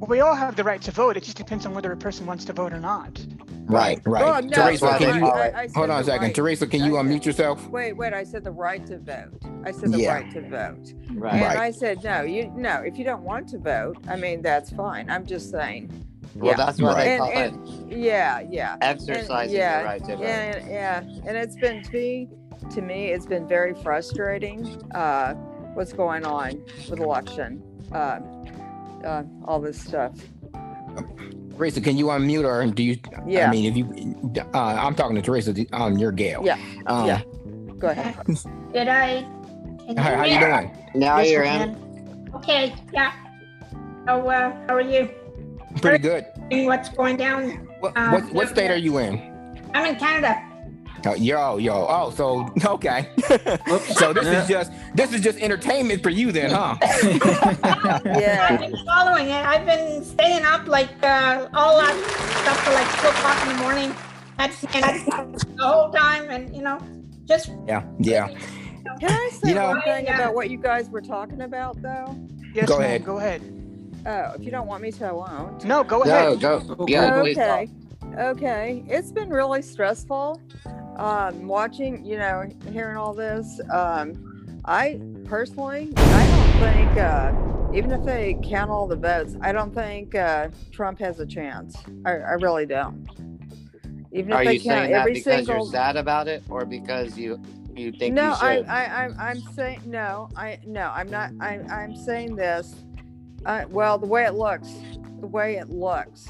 Well, 0.03 0.09
we 0.09 0.19
all 0.19 0.35
have 0.35 0.57
the 0.57 0.65
right 0.65 0.83
to 0.83 0.91
vote. 0.91 1.17
It 1.17 1.23
just 1.23 1.37
depends 1.37 1.65
on 1.65 1.75
whether 1.75 1.93
a 1.93 1.97
person 1.97 2.27
wants 2.27 2.45
to 2.47 2.53
vote 2.53 2.73
or 2.73 2.81
not. 2.81 3.25
right, 3.67 4.01
right. 4.05 4.25
Well, 4.25 4.43
no, 4.43 4.49
Teresa, 4.51 4.98
can 4.98 5.15
you 5.15 5.21
call 5.21 5.38
it- 5.40 5.55
I 5.55 5.69
hold 5.73 5.90
on 5.90 6.00
a 6.00 6.05
second? 6.05 6.23
right- 6.23 6.35
Teresa, 6.35 6.67
can 6.67 6.83
you 6.83 6.96
I 6.98 7.03
unmute 7.05 7.25
yourself? 7.25 7.69
Wait, 7.69 7.92
wait, 7.92 8.13
I 8.13 8.25
said 8.25 8.42
the 8.42 8.50
right 8.50 8.85
to 8.87 8.98
vote. 8.98 9.40
I 9.65 9.71
said 9.71 9.92
the 9.92 9.98
Yeah. 10.00 10.15
right 10.15 10.31
to 10.33 10.40
vote. 10.40 10.92
Right. 11.15 11.35
And 11.35 11.42
Right. 11.44 11.57
I 11.57 11.71
said, 11.71 12.03
no, 12.03 12.23
you, 12.23 12.50
no, 12.57 12.83
if 12.85 12.98
you 12.98 13.05
don't 13.05 13.23
want 13.23 13.46
to 13.50 13.59
vote, 13.59 13.96
I 14.09 14.17
mean, 14.17 14.42
that's 14.42 14.71
fine. 14.71 15.09
I'm 15.09 15.25
just 15.25 15.53
saying. 15.53 15.92
Well, 16.35 16.50
yeah. 16.50 16.57
that's 16.57 16.83
why 16.83 16.94
they 17.05 17.11
And- 17.13 17.21
call 17.21 17.31
and- 17.31 17.92
Yeah, 17.92 18.40
yeah. 18.50 18.75
it 18.75 18.79
exercising 18.83 19.57
yeah, 19.57 19.77
your 19.79 19.85
right 19.87 20.05
to 20.05 20.17
vote. 20.17 20.23
Yeah, 20.25 20.67
yeah, 20.69 20.98
and 21.27 21.37
it's 21.37 21.55
been 21.55 21.81
to 21.85 21.92
me, 21.92 22.29
to 22.75 22.83
me, 22.83 23.13
it's 23.13 23.27
been 23.27 23.46
very 23.46 23.73
frustrating. 23.75 24.67
Uh, 24.96 25.35
what's 25.75 25.92
going 25.92 26.27
on 26.27 26.61
with 26.90 26.98
election, 26.98 27.63
uh, 27.92 28.19
uh, 29.05 29.23
all 29.44 29.61
this 29.61 29.81
stuff. 29.81 30.13
Teresa, 31.57 31.81
can 31.81 31.96
you 31.96 32.07
unmute 32.07 32.44
or 32.44 32.67
do 32.73 32.83
you? 32.83 32.98
Yeah. 33.27 33.48
I 33.48 33.50
mean, 33.50 33.67
if 33.67 33.77
you, 33.77 34.42
uh, 34.55 34.59
I'm 34.59 34.94
talking 34.94 35.15
to 35.17 35.23
Teresa 35.23 35.55
on 35.73 35.98
your 35.98 36.11
Gail. 36.13 36.42
Yeah, 36.44 36.59
Um, 36.87 37.07
yeah. 37.07 37.23
Go 37.79 37.88
ahead. 37.88 38.17
Did 38.73 38.88
I? 38.88 39.23
Can 39.87 39.96
How, 39.96 40.17
how 40.17 40.25
you 40.25 40.38
doing? 40.38 40.77
Now 40.94 41.19
Yes, 41.19 41.31
you're 41.31 41.44
in. 41.44 42.31
Okay, 42.35 42.75
yeah. 42.92 43.13
So, 44.07 44.29
uh, 44.29 44.53
how 44.67 44.75
are 44.75 44.81
you? 44.81 45.11
Pretty 45.81 45.98
good. 45.98 46.27
What's 46.50 46.88
going 46.88 47.17
down? 47.17 47.50
What, 47.81 47.96
Uh, 47.96 48.11
what, 48.11 48.33
what 48.33 48.48
state 48.48 48.71
are 48.71 48.77
you 48.77 48.98
in? 48.98 49.19
I'm 49.75 49.87
in 49.87 49.96
Canada. 49.96 50.42
Oh, 51.05 51.15
yo, 51.15 51.57
yo. 51.57 51.87
Oh, 51.88 52.11
so 52.11 52.48
okay. 52.65 53.09
So 53.94 54.13
this 54.13 54.25
Yeah. 54.25 54.42
is 54.42 54.48
just 54.48 54.73
this 54.94 55.13
is 55.13 55.21
just 55.21 55.38
entertainment 55.40 56.03
for 56.03 56.11
you 56.11 56.31
then, 56.33 56.50
huh? 56.53 56.77
Yeah. 56.83 58.00
I've 58.03 58.07
Yeah. 58.07 58.57
been 58.59 58.77
following 58.87 59.29
it. 59.29 59.44
I've 59.44 59.67
been 59.67 60.05
staying 60.05 60.44
up 60.44 60.67
like 60.69 60.90
uh, 61.03 61.48
all 61.55 61.79
that 61.81 61.94
stuff 62.42 62.59
for 62.65 62.73
like 62.73 62.88
two 63.00 63.09
o'clock 63.09 63.42
in 63.42 63.48
the 63.57 63.63
morning. 63.63 63.94
That's 64.38 64.63
and 64.75 65.46
the 65.59 65.67
whole 65.67 65.90
time, 65.90 66.31
and 66.31 66.55
you 66.55 66.63
know, 66.63 66.79
just 67.27 67.50
Yeah, 67.67 67.83
yeah. 67.98 68.29
Can 69.00 69.11
I 69.11 69.31
say 69.33 69.50
You 69.50 69.55
know- 69.57 69.69
one 69.69 69.83
thing 69.83 70.05
Yeah. 70.05 70.17
about 70.17 70.35
what 70.35 70.50
you 70.50 70.59
guys 70.59 70.88
were 70.90 71.00
talking 71.00 71.42
about, 71.42 71.81
though? 71.83 72.17
Yes, 72.55 72.69
Go 72.69 72.79
ahead. 72.79 73.05
Go 73.05 73.19
ahead. 73.19 73.40
Oh, 74.05 74.33
if 74.37 74.42
you 74.42 74.50
don't 74.50 74.67
want 74.67 74.83
me 74.83 74.90
to, 74.92 75.07
I 75.07 75.13
won't. 75.13 75.65
No, 75.65 75.83
go 75.85 76.03
Go, 76.03 76.11
ahead. 76.11 76.40
go. 76.40 76.85
Yeah, 76.88 77.17
okay. 77.23 77.69
Okay. 78.19 78.85
It's 78.88 79.13
been 79.13 79.31
really 79.31 79.63
stressful. 79.63 80.40
Um, 80.97 81.49
watching, 81.49 82.05
you 82.05 82.19
know, 82.19 82.49
hearing 82.71 82.97
all 82.97 83.15
this. 83.15 83.61
Um, 83.71 84.61
I 84.65 85.01
personally, 85.25 85.93
I 85.97 86.27
don't 86.27 86.73
think, 86.73 86.99
uh, 86.99 87.33
even 87.75 87.90
if 87.90 88.05
they 88.05 88.38
count 88.45 88.71
all 88.71 88.87
the 88.87 88.97
votes, 88.97 89.37
I 89.40 89.53
don't 89.53 89.75
think 89.75 90.15
uh, 90.15 90.49
Trump 90.71 90.99
has 91.01 91.19
a 91.21 91.27
chance. 91.27 91.77
I, 92.05 92.11
I 92.13 92.33
really 92.33 92.67
don't. 92.67 93.09
Even 94.13 94.33
if 94.33 94.38
Are 94.38 94.45
they 94.45 94.55
you 94.55 94.61
count 94.61 94.79
saying 94.79 94.93
that 94.93 95.01
every 95.01 95.15
because 95.15 95.47
single. 95.47 95.65
you're 95.65 95.73
sad 95.73 95.97
about 95.97 96.29
it, 96.29 96.43
or 96.51 96.67
because 96.67 97.17
you 97.17 97.40
you 97.75 97.90
think 97.93 98.15
no, 98.15 98.29
you 98.29 98.37
i 98.37 98.63
i 98.69 99.05
i'm 99.05 99.17
I'm 99.19 99.40
saying 99.55 99.81
no. 99.87 100.29
I 100.37 100.59
no, 100.67 100.93
I'm 100.95 101.11
not. 101.11 101.31
I, 101.40 101.61
I'm 101.71 101.97
saying 101.97 102.37
this. 102.37 102.75
Uh, 103.47 103.65
well, 103.71 103.99
the 103.99 104.07
way 104.07 104.25
it 104.25 104.35
looks, 104.35 104.69
the 105.21 105.27
way 105.27 105.57
it 105.57 105.71
looks, 105.71 106.29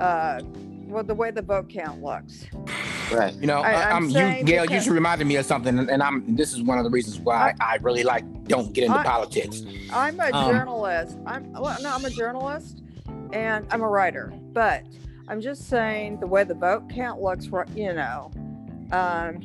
uh, 0.00 0.40
well, 0.88 1.04
the 1.04 1.14
way 1.14 1.30
the 1.30 1.40
vote 1.40 1.68
count 1.68 2.02
looks. 2.02 2.46
Right. 3.12 3.34
You 3.34 3.46
know, 3.46 3.60
I- 3.60 3.72
I, 3.72 3.90
I'm 3.92 4.04
you, 4.04 4.10
saying 4.10 4.44
Gail. 4.44 4.62
You 4.64 4.68
because- 4.68 4.84
just 4.84 4.94
reminded 4.94 5.26
me 5.26 5.36
of 5.36 5.46
something, 5.46 5.78
and, 5.78 5.90
and 5.90 6.02
I'm. 6.02 6.36
This 6.36 6.52
is 6.52 6.62
one 6.62 6.78
of 6.78 6.84
the 6.84 6.90
reasons 6.90 7.18
why 7.20 7.54
I, 7.60 7.76
really 7.82 8.02
like 8.04 8.24
don't 8.44 8.72
get 8.72 8.84
into 8.84 8.98
I- 8.98 9.04
politics. 9.04 9.62
I'm 9.92 10.18
a 10.20 10.30
Um, 10.32 10.50
journalist. 10.52 11.16
I'm 11.26 11.52
well, 11.52 11.76
no, 11.82 11.94
I'm 11.94 12.04
a 12.04 12.10
journalist, 12.10 12.82
and 13.32 13.66
I'm 13.70 13.82
a 13.82 13.88
writer. 13.88 14.32
But 14.52 14.82
I'm 15.28 15.40
just 15.40 15.68
saying 15.68 16.20
the 16.20 16.26
way 16.26 16.44
the 16.44 16.54
vote 16.54 16.88
count 16.90 17.20
looks, 17.20 17.48
right, 17.48 17.68
you 17.76 17.92
know, 17.92 18.30
um, 18.92 19.40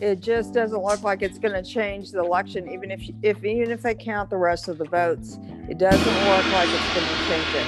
it 0.00 0.20
just 0.20 0.52
doesn't 0.52 0.82
look 0.82 1.02
like 1.02 1.22
it's 1.22 1.38
going 1.38 1.54
to 1.54 1.62
change 1.62 2.10
the 2.10 2.20
election. 2.20 2.68
Even 2.70 2.90
if 2.90 3.02
if 3.22 3.44
even 3.44 3.70
if 3.70 3.82
they 3.82 3.94
count 3.94 4.30
the 4.30 4.36
rest 4.36 4.68
of 4.68 4.78
the 4.78 4.84
votes, 4.86 5.38
it 5.68 5.78
doesn't 5.78 6.04
look 6.04 6.50
like 6.52 6.68
it's 6.72 6.88
going 6.94 7.06
to 7.06 7.16
change 7.28 7.54
it. 7.54 7.66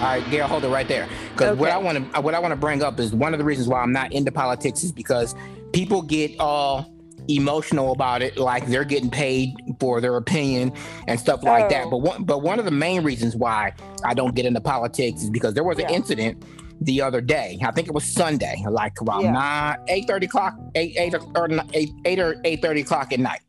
All 0.00 0.06
right, 0.06 0.30
Gail, 0.30 0.46
hold 0.46 0.64
it 0.64 0.68
right 0.68 0.88
there. 0.88 1.06
Because 1.32 1.58
what 1.58 1.70
I 1.70 1.76
want 1.76 1.98
to 2.12 2.18
uh, 2.18 2.22
what 2.22 2.34
I 2.34 2.38
want 2.38 2.52
to 2.52 2.56
bring 2.56 2.82
up 2.82 2.98
is 2.98 3.12
one 3.14 3.34
of 3.34 3.38
the 3.38 3.44
reasons 3.44 3.68
why 3.68 3.80
I'm 3.82 3.92
not 3.92 4.12
into 4.12 4.32
politics 4.32 4.82
is 4.82 4.92
because 4.92 5.34
people 5.74 6.00
get 6.00 6.40
all 6.40 6.94
emotional 7.28 7.92
about 7.92 8.22
it, 8.22 8.38
like 8.38 8.66
they're 8.66 8.84
getting 8.84 9.10
paid 9.10 9.54
for 9.78 10.00
their 10.00 10.16
opinion 10.16 10.72
and 11.06 11.20
stuff 11.20 11.42
like 11.42 11.68
that. 11.68 11.84
Oh. 11.86 11.90
But 11.90 11.98
one 11.98 12.24
but 12.24 12.38
one 12.42 12.58
of 12.58 12.64
the 12.64 12.70
main 12.70 13.02
reasons 13.04 13.36
why 13.36 13.74
I 14.02 14.14
don't 14.14 14.34
get 14.34 14.46
into 14.46 14.60
politics 14.62 15.22
is 15.22 15.28
because 15.28 15.52
there 15.52 15.64
was 15.64 15.78
an 15.78 15.90
incident 15.90 16.42
the 16.80 17.02
other 17.02 17.20
day. 17.20 17.58
I 17.62 17.70
think 17.70 17.86
it 17.86 17.92
was 17.92 18.04
Sunday, 18.04 18.64
like 18.70 18.94
around 19.02 19.24
Yeah. 19.24 19.32
nine, 19.32 19.76
eight 19.88 20.06
thirty 20.06 20.24
o'clock, 20.24 20.54
eight 20.76 20.96
eight 20.96 21.14
or, 21.14 21.20
or 21.36 21.48
eight 21.74 21.90
eight 22.06 22.18
or 22.18 22.40
eight 22.46 22.62
thirty 22.62 22.80
o'clock 22.80 23.12
at 23.12 23.20
night. 23.20 23.40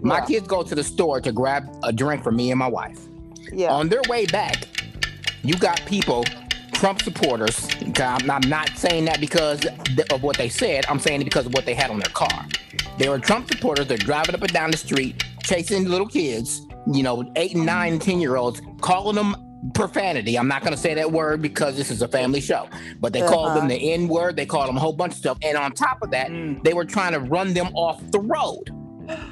My 0.00 0.20
Yeah. 0.20 0.24
kids 0.24 0.46
go 0.48 0.62
to 0.62 0.74
the 0.74 0.82
store 0.82 1.20
to 1.20 1.30
grab 1.30 1.68
a 1.82 1.92
drink 1.92 2.22
for 2.22 2.32
me 2.32 2.50
and 2.50 2.58
my 2.58 2.68
wife. 2.68 2.98
Yeah. 3.52 3.70
On 3.72 3.88
their 3.90 4.00
way 4.08 4.24
back, 4.26 4.64
you 5.42 5.54
got 5.54 5.80
people, 5.86 6.24
Trump 6.72 7.02
supporters. 7.02 7.66
okay, 7.88 8.02
I'm, 8.04 8.30
I'm 8.30 8.48
not 8.48 8.70
saying 8.76 9.04
that 9.06 9.20
because 9.20 9.64
of 10.12 10.22
what 10.22 10.36
they 10.36 10.48
said. 10.48 10.84
I'm 10.88 10.98
saying 10.98 11.20
it 11.20 11.24
because 11.24 11.46
of 11.46 11.54
what 11.54 11.66
they 11.66 11.74
had 11.74 11.90
on 11.90 11.98
their 11.98 12.12
car. 12.12 12.46
They 12.98 13.08
were 13.08 13.18
Trump 13.18 13.48
supporters. 13.50 13.86
They're 13.86 13.96
driving 13.98 14.34
up 14.34 14.42
and 14.42 14.52
down 14.52 14.70
the 14.70 14.76
street, 14.76 15.24
chasing 15.42 15.84
little 15.88 16.06
kids, 16.06 16.66
you 16.92 17.02
know, 17.02 17.30
eight 17.36 17.54
and 17.54 17.66
nine 17.66 17.98
10 17.98 18.20
year 18.20 18.36
olds, 18.36 18.60
calling 18.80 19.16
them 19.16 19.36
profanity. 19.74 20.38
I'm 20.38 20.48
not 20.48 20.62
going 20.62 20.72
to 20.72 20.78
say 20.80 20.94
that 20.94 21.10
word 21.12 21.42
because 21.42 21.76
this 21.76 21.90
is 21.90 22.00
a 22.02 22.08
family 22.08 22.40
show, 22.40 22.68
but 22.98 23.12
they 23.12 23.20
called 23.20 23.50
them 23.56 23.58
Uh-huh. 23.66 23.68
the 23.68 23.92
N 23.92 24.08
word. 24.08 24.36
They 24.36 24.46
called 24.46 24.68
them 24.68 24.76
a 24.76 24.80
whole 24.80 24.92
bunch 24.94 25.12
of 25.12 25.18
stuff. 25.18 25.38
And 25.42 25.56
on 25.56 25.72
top 25.72 26.02
of 26.02 26.10
that, 26.12 26.28
Mm. 26.30 26.62
they 26.64 26.72
were 26.72 26.84
trying 26.86 27.12
to 27.12 27.20
run 27.20 27.52
them 27.52 27.68
off 27.74 28.00
the 28.10 28.20
road. 28.20 28.70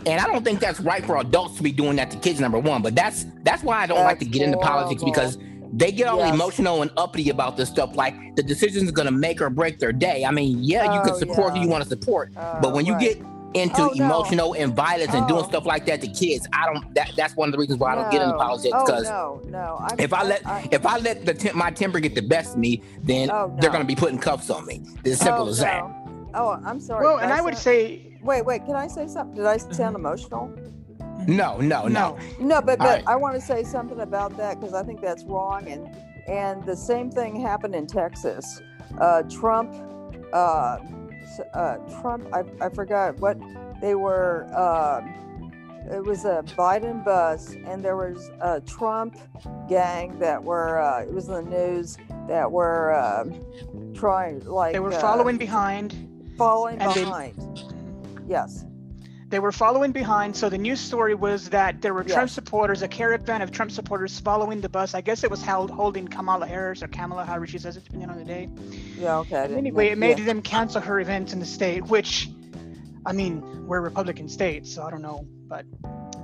And 0.07 0.21
I 0.21 0.27
don't 0.27 0.45
think 0.45 0.61
that's 0.61 0.81
right 0.81 1.05
for 1.05 1.19
adults 1.19 1.57
to 1.59 1.63
be 1.63 1.71
doing 1.73 1.97
that 1.97 2.11
to 2.11 2.17
kids. 2.19 2.41
Number 2.41 2.59
one, 2.59 2.83
but 2.83 2.95
that's 2.97 3.27
that's 3.45 3.63
why 3.63 3.79
I 3.81 3.87
don't 3.87 4.03
like 4.03 4.19
to 4.19 4.25
That's 4.25 4.37
get 4.37 4.45
into 4.47 4.59
politics 4.59 5.05
because 5.05 5.39
they 5.73 5.93
get 5.93 6.07
all 6.09 6.19
Yes. 6.19 6.35
emotional 6.35 6.83
and 6.83 6.91
uppity 6.97 7.31
about 7.31 7.57
this 7.57 7.69
stuff. 7.69 7.95
Like 7.97 8.15
the 8.37 8.43
decision 8.43 8.85
is 8.85 8.91
going 8.93 9.07
to 9.07 9.13
make 9.13 9.41
or 9.41 9.51
break 9.51 9.79
their 9.79 9.93
day. 9.93 10.25
I 10.25 10.31
mean, 10.31 10.59
yeah, 10.63 10.85
you 10.95 11.01
can 11.03 11.13
Oh, 11.15 11.19
support 11.19 11.55
yeah. 11.55 11.61
who 11.61 11.67
you 11.67 11.71
want 11.71 11.83
to 11.85 11.89
support, 11.89 12.33
Uh, 12.37 12.61
but 12.61 12.73
when 12.73 12.87
you 12.87 12.95
right. 12.95 13.01
get 13.17 13.19
into 13.55 13.83
Oh, 13.83 13.93
no. 13.95 14.05
emotional 14.05 14.55
and 14.55 14.75
violence 14.77 15.15
and 15.15 15.27
doing 15.27 15.43
Oh. 15.45 15.49
stuff 15.49 15.65
like 15.67 15.87
that 15.87 16.01
to 16.03 16.07
kids, 16.09 16.47
I 16.53 16.67
don't. 16.67 16.95
That 16.95 17.13
that's 17.17 17.35
one 17.37 17.49
of 17.49 17.53
the 17.53 17.59
reasons 17.59 17.79
why 17.81 17.93
I 17.93 17.95
don't 17.97 18.11
get 18.11 18.21
into 18.23 18.33
No. 18.35 18.39
politics 18.39 18.75
Oh 18.77 18.85
because. 18.85 19.05
no, 19.05 19.41
no. 19.47 19.79
I'm, 19.81 19.99
If 19.99 20.13
I 20.13 20.23
let 20.23 20.47
I, 20.47 20.69
if 20.71 20.85
I 20.87 20.99
let 20.99 21.25
the 21.25 21.35
tem- 21.35 21.57
my 21.57 21.71
temper 21.71 21.99
get 22.01 22.15
the 22.15 22.23
best 22.23 22.53
of 22.55 22.59
me, 22.59 22.83
then 23.03 23.31
Oh, 23.31 23.51
they're 23.61 23.71
gonna 23.71 23.85
be 23.85 23.97
putting 23.97 24.19
cuffs 24.19 24.51
on 24.51 24.67
me. 24.67 24.83
It's 25.05 25.15
as 25.15 25.21
simple 25.21 25.45
oh, 25.45 25.49
as 25.49 25.59
that. 25.61 25.83
no. 25.83 25.95
Oh, 26.35 26.61
I'm 26.65 26.79
sorry. 26.79 27.05
Well, 27.05 27.19
and 27.19 27.33
I 27.33 27.41
would 27.41 27.57
say 27.57 28.05
Wait, 28.23 28.45
wait. 28.45 28.67
Can 28.67 28.75
I 28.75 28.89
say 28.89 29.07
something? 29.07 29.37
Did 29.37 29.47
I 29.47 29.57
sound 29.59 29.95
emotional? 29.95 30.51
No, 31.27 31.59
no, 31.59 31.89
no. 31.89 31.89
no. 31.89 32.19
No, 32.39 32.63
but 32.63 32.79
but 32.79 32.89
right. 32.89 33.05
I 33.07 33.17
want 33.17 33.35
to 33.35 33.41
say 33.41 33.65
something 33.65 34.01
about 34.01 34.37
that 34.37 34.61
because 34.61 34.75
I 34.75 34.83
think 34.83 35.01
that's 35.01 35.25
wrong, 35.25 35.67
and 35.69 35.95
and 36.29 36.65
the 36.65 36.77
same 36.77 37.11
thing 37.11 37.41
happened 37.41 37.75
in 37.75 37.87
Texas. 37.87 38.61
Uh, 38.99 39.23
Trump, 39.23 39.75
uh, 40.33 40.79
uh, 41.55 41.77
Trump. 42.01 42.27
I, 42.33 42.45
I 42.65 42.69
forgot 42.69 43.19
what 43.19 43.39
they 43.81 43.95
were. 43.95 44.45
Um, 44.57 45.15
it 45.91 46.05
was 46.05 46.25
a 46.27 46.43
Biden 46.57 47.03
bus, 47.05 47.55
and 47.67 47.83
there 47.83 47.97
was 47.97 48.31
a 48.41 48.61
Trump 48.61 49.17
gang 49.69 50.19
that 50.19 50.43
were. 50.43 50.81
Uh, 50.81 51.03
it 51.03 51.13
was 51.13 51.29
in 51.29 51.35
the 51.35 51.43
news 51.43 51.97
that 52.29 52.51
were 52.51 52.95
um, 52.95 53.35
trying 53.95 54.41
like 54.45 54.75
They 54.75 54.81
were 54.81 54.93
uh, 54.93 55.01
following 55.01 55.37
behind. 55.39 55.95
following 56.37 56.79
and 56.79 56.93
they- 56.93 57.05
behind. 57.05 57.75
Yes. 58.29 58.65
They 59.29 59.41
were 59.41 59.53
following 59.53 59.93
behind. 59.93 60.35
So 60.35 60.49
the 60.49 60.57
news 60.57 60.81
story 60.81 61.15
was 61.15 61.51
that 61.51 61.83
there 61.83 61.93
were 61.93 62.03
Trump 62.03 62.31
supporters, 62.31 62.81
a 62.81 62.89
caravan 62.89 63.43
of 63.43 63.51
Trump 63.51 63.71
supporters 63.71 64.19
following 64.19 64.63
the 64.63 64.71
bus. 64.71 64.95
I 64.95 65.03
guess 65.03 65.23
it 65.23 65.31
was 65.31 65.43
held, 65.43 65.71
holding 65.71 66.09
Kamala 66.09 66.47
Harris 66.47 66.83
or 66.83 66.89
Kamala, 66.89 67.27
however 67.27 67.47
she 67.47 67.59
says 67.59 67.77
it, 67.77 67.85
depending 67.85 68.09
on 68.09 68.19
the 68.19 68.25
day. 68.25 68.49
Yeah. 68.99 69.19
Okay. 69.19 69.55
Anyway, 69.55 69.87
know- 69.87 69.93
it 69.93 69.99
made 69.99 70.19
yeah. 70.19 70.25
them 70.25 70.41
cancel 70.41 70.81
her 70.81 70.99
events 71.01 71.35
in 71.35 71.41
the 71.41 71.47
state, 71.47 71.85
which, 71.89 72.31
I 73.05 73.13
mean, 73.13 73.67
we're 73.67 73.83
Republican 73.83 74.31
state, 74.31 74.67
so 74.67 74.83
I 74.83 74.91
don't 74.91 75.03
know, 75.03 75.27
but 75.47 75.67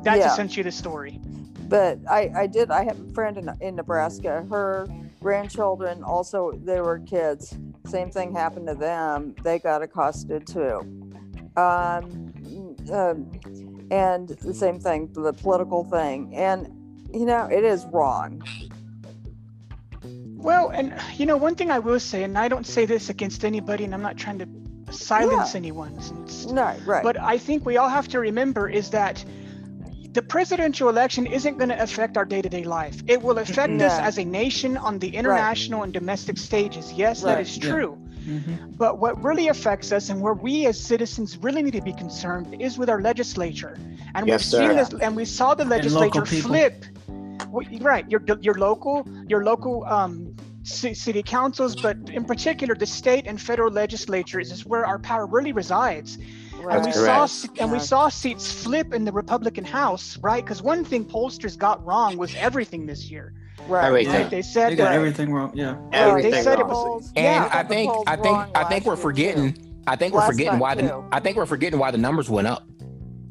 that's 0.02 0.20
Yeah. 0.20 0.32
essentially 0.32 0.62
the 0.62 0.72
story. 0.72 1.20
but 1.68 1.98
I, 2.11 2.30
I 2.36 2.46
did 2.46 2.70
I 2.70 2.84
have 2.84 2.98
a 3.00 3.12
friend 3.12 3.36
in, 3.38 3.50
in 3.61 3.76
Nebraska. 3.76 4.46
Her 4.50 4.86
grandchildren 5.20 6.02
also 6.02 6.52
they 6.64 6.80
were 6.80 6.98
kids. 7.00 7.57
Same 7.86 8.11
thing 8.11 8.32
happened 8.34 8.66
to 8.68 8.74
them. 8.74 9.34
They 9.42 9.59
got 9.59 9.82
accosted 9.82 10.46
too. 10.46 10.80
Um, 11.57 12.24
um, 12.91 13.30
and 13.91 14.28
the 14.28 14.55
same 14.55 14.78
thing, 14.80 15.11
the 15.12 15.32
political 15.32 15.85
thing. 15.85 16.35
And 16.35 16.68
you 17.12 17.26
know, 17.26 17.47
it 17.51 17.64
is 17.64 17.85
wrong. 17.93 18.43
Well, 20.37 20.68
and 20.70 20.93
you 21.16 21.26
know, 21.26 21.37
one 21.37 21.55
thing 21.55 21.70
I 21.70 21.78
will 21.78 22.01
say, 22.01 22.22
and 22.22 22.37
I 22.37 22.49
don't 22.49 22.66
say 22.66 22.85
this 22.87 23.09
against 23.09 23.45
anybody, 23.45 23.85
and 23.85 23.95
I'm 23.95 24.03
not 24.03 24.16
trying 24.16 24.39
to 24.41 24.49
silence 24.93 25.55
anyone, 25.55 26.01
since 26.01 26.47
No, 26.47 26.76
right. 26.85 27.03
But 27.03 27.18
I 27.18 27.39
think 27.39 27.64
we 27.64 27.76
all 27.76 27.89
have 27.89 28.09
to 28.09 28.20
remember 28.20 28.68
is 28.68 28.91
that 28.91 29.24
the 30.12 30.22
presidential 30.22 30.89
election 30.89 31.26
isn't 31.26 31.57
going 31.59 31.70
to 31.70 31.82
affect 31.82 32.16
our 32.16 32.24
day-to-day 32.24 32.64
life. 32.64 33.03
It 33.09 33.22
will 33.22 33.39
affect 33.39 33.80
us 33.80 33.99
as 33.99 34.18
a 34.18 34.24
nation 34.24 34.76
on 34.76 35.01
the 35.01 35.09
international 35.09 35.82
and 35.82 35.93
domestic 35.93 36.39
stages. 36.39 36.93
Yes, 36.93 37.22
that 37.22 37.35
Right. 37.35 37.41
is 37.47 37.59
Yeah. 37.59 37.70
true. 37.70 37.99
Mhm. 38.27 38.77
But 38.77 38.99
what 38.99 39.22
really 39.22 39.49
affects 39.49 39.93
us 39.93 40.09
and 40.11 40.20
where 40.20 40.35
we 40.35 40.66
as 40.66 40.79
citizens 40.81 41.37
really 41.39 41.62
need 41.62 41.75
to 41.75 41.83
be 41.83 41.93
concerned 41.93 42.57
is 42.61 42.79
with 42.79 42.89
our 42.89 43.01
legislature. 43.01 43.77
And 44.14 44.27
Yes, 44.27 44.41
we've 44.53 44.61
seen 44.61 44.70
sir. 44.70 44.75
this 44.75 45.03
and 45.03 45.14
we 45.16 45.25
saw 45.25 45.55
the 45.55 45.64
legislature 45.64 46.25
flip. 46.25 46.85
Right, 47.81 48.09
your 48.11 48.22
your 48.41 48.55
local 48.55 49.07
your 49.29 49.45
local 49.45 49.85
um 49.85 50.35
city 50.64 51.22
councils, 51.22 51.77
but 51.77 51.97
in 52.11 52.25
particular 52.25 52.75
the 52.75 52.87
state 52.87 53.27
and 53.27 53.39
federal 53.41 53.70
legislatures 53.70 54.51
is 54.51 54.64
where 54.64 54.87
our 54.87 54.99
power 54.99 55.27
really 55.27 55.53
resides 55.53 56.16
right. 56.62 56.77
and 56.77 56.87
we 56.87 56.93
That's 56.93 56.97
saw 57.05 57.27
correct. 57.27 57.61
and 57.61 57.70
we 57.72 57.79
saw 57.79 58.09
seats 58.09 58.51
flip 58.51 58.95
in 58.95 59.05
the 59.05 59.12
Republican 59.12 59.64
House, 59.64 60.16
right? 60.22 60.43
Because 60.43 60.62
one 60.62 60.83
thing 60.85 61.05
pollsters 61.05 61.59
got 61.59 61.85
wrong 61.85 62.16
was 62.16 62.35
everything 62.37 62.87
this 62.87 63.11
year. 63.11 63.35
Right. 63.69 63.87
Everything. 63.87 64.12
Right? 64.12 64.31
They 64.31 64.43
said 64.43 64.73
They 64.73 64.77
got 64.77 64.85
that. 64.91 64.95
everything 64.95 65.33
wrong. 65.33 65.53
Yeah. 65.55 65.77
Yeah, 65.93 66.09
Everything 66.09 66.31
they 66.33 66.43
said 66.43 66.59
it 66.59 66.65
wrong. 66.67 66.97
was. 66.97 67.07
And 67.17 67.25
Yeah, 67.25 67.49
I 67.53 67.62
think 67.62 67.93
I 68.07 68.17
think 68.17 68.39
I 68.55 68.65
think 68.65 68.85
we're 68.85 68.93
last 68.93 68.99
year, 68.99 69.03
forgetting. 69.33 69.81
I 69.87 69.97
think 69.97 70.15
we're 70.15 70.21
Last 70.21 70.31
forgetting 70.31 70.51
time, 70.53 70.61
why 70.61 70.75
the. 70.75 71.05
I 71.12 71.21
think 71.21 71.37
we're 71.37 71.47
forgetting 71.47 71.79
why 71.79 71.91
the 71.91 71.99
numbers 71.99 72.29
went 72.31 72.47
up 72.47 72.67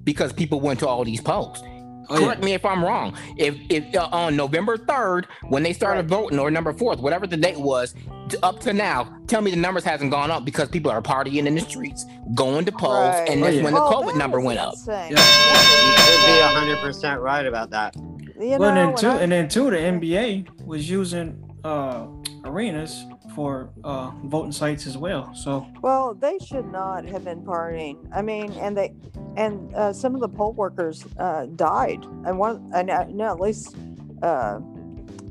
because 0.03 0.33
people 0.33 0.59
went 0.59 0.79
to 0.81 0.87
all 0.87 1.03
these 1.03 1.21
polls. 1.21 1.61
Oh, 2.09 2.19
yeah. 2.19 2.25
Correct 2.25 2.43
me 2.43 2.53
if 2.53 2.65
I'm 2.65 2.83
wrong. 2.83 3.15
If 3.37 3.55
if 3.69 3.95
uh, 3.95 4.09
on 4.11 4.35
November 4.35 4.77
third, 4.77 5.25
when 5.47 5.63
they 5.63 5.71
started 5.73 6.01
Right. 6.11 6.19
voting, 6.19 6.37
or 6.39 6.51
November 6.51 6.73
fourth, 6.73 6.99
whatever 6.99 7.25
the 7.25 7.37
date 7.37 7.57
was, 7.59 7.95
to, 8.29 8.45
up 8.45 8.59
to 8.61 8.73
now, 8.73 9.07
tell 9.27 9.41
me 9.41 9.51
the 9.51 9.57
numbers 9.57 9.83
hasn't 9.85 10.11
gone 10.11 10.29
up 10.29 10.43
because 10.45 10.67
people 10.67 10.91
are 10.91 11.01
partying 11.01 11.45
in 11.47 11.55
the 11.55 11.61
streets, 11.61 12.05
going 12.35 12.65
to 12.65 12.71
polls, 12.73 13.15
Right. 13.15 13.29
and 13.29 13.41
Oh, 13.41 13.45
that's 13.45 13.55
yeah. 13.57 13.63
when 13.63 13.73
the 13.73 13.79
Well, 13.79 13.93
COVID 14.03 14.11
that 14.11 14.17
number 14.17 14.39
is 14.39 14.45
went 14.45 14.59
up. 14.59 14.73
Yeah. 14.85 15.09
You 15.09 15.15
could 15.15 16.25
be 16.25 16.41
hundred 16.41 16.77
percent 16.79 17.21
right 17.21 17.45
about 17.45 17.69
that. 17.71 17.95
You 18.39 18.57
well, 18.57 18.59
know, 18.59 18.67
and 18.67 18.77
then 18.77 18.95
too, 18.95 19.07
I- 19.07 19.21
and 19.21 19.31
then 19.31 19.47
too, 19.47 19.69
the 19.69 19.77
NBA 19.77 20.65
was 20.65 20.89
using 20.89 21.43
uh, 21.63 22.07
arenas 22.43 23.05
for 23.35 23.69
uh, 23.83 24.11
voting 24.25 24.51
sites 24.51 24.85
as 24.85 24.97
well. 24.97 25.33
So 25.33 25.67
Well, 25.81 26.13
they 26.13 26.37
should 26.39 26.71
not 26.71 27.05
have 27.05 27.23
been 27.23 27.41
partying. 27.41 27.97
I 28.13 28.21
mean, 28.21 28.51
and 28.53 28.77
they, 28.77 28.93
and 29.35 29.73
uh, 29.75 29.93
some 29.93 30.13
of 30.15 30.21
the 30.21 30.29
poll 30.29 30.53
workers 30.53 31.05
uh, 31.17 31.47
died. 31.55 32.03
And 32.25 32.37
one, 32.37 32.69
and 32.73 32.91
I 32.91 33.05
know 33.05 33.31
at 33.31 33.39
least 33.39 33.75
uh, 34.21 34.59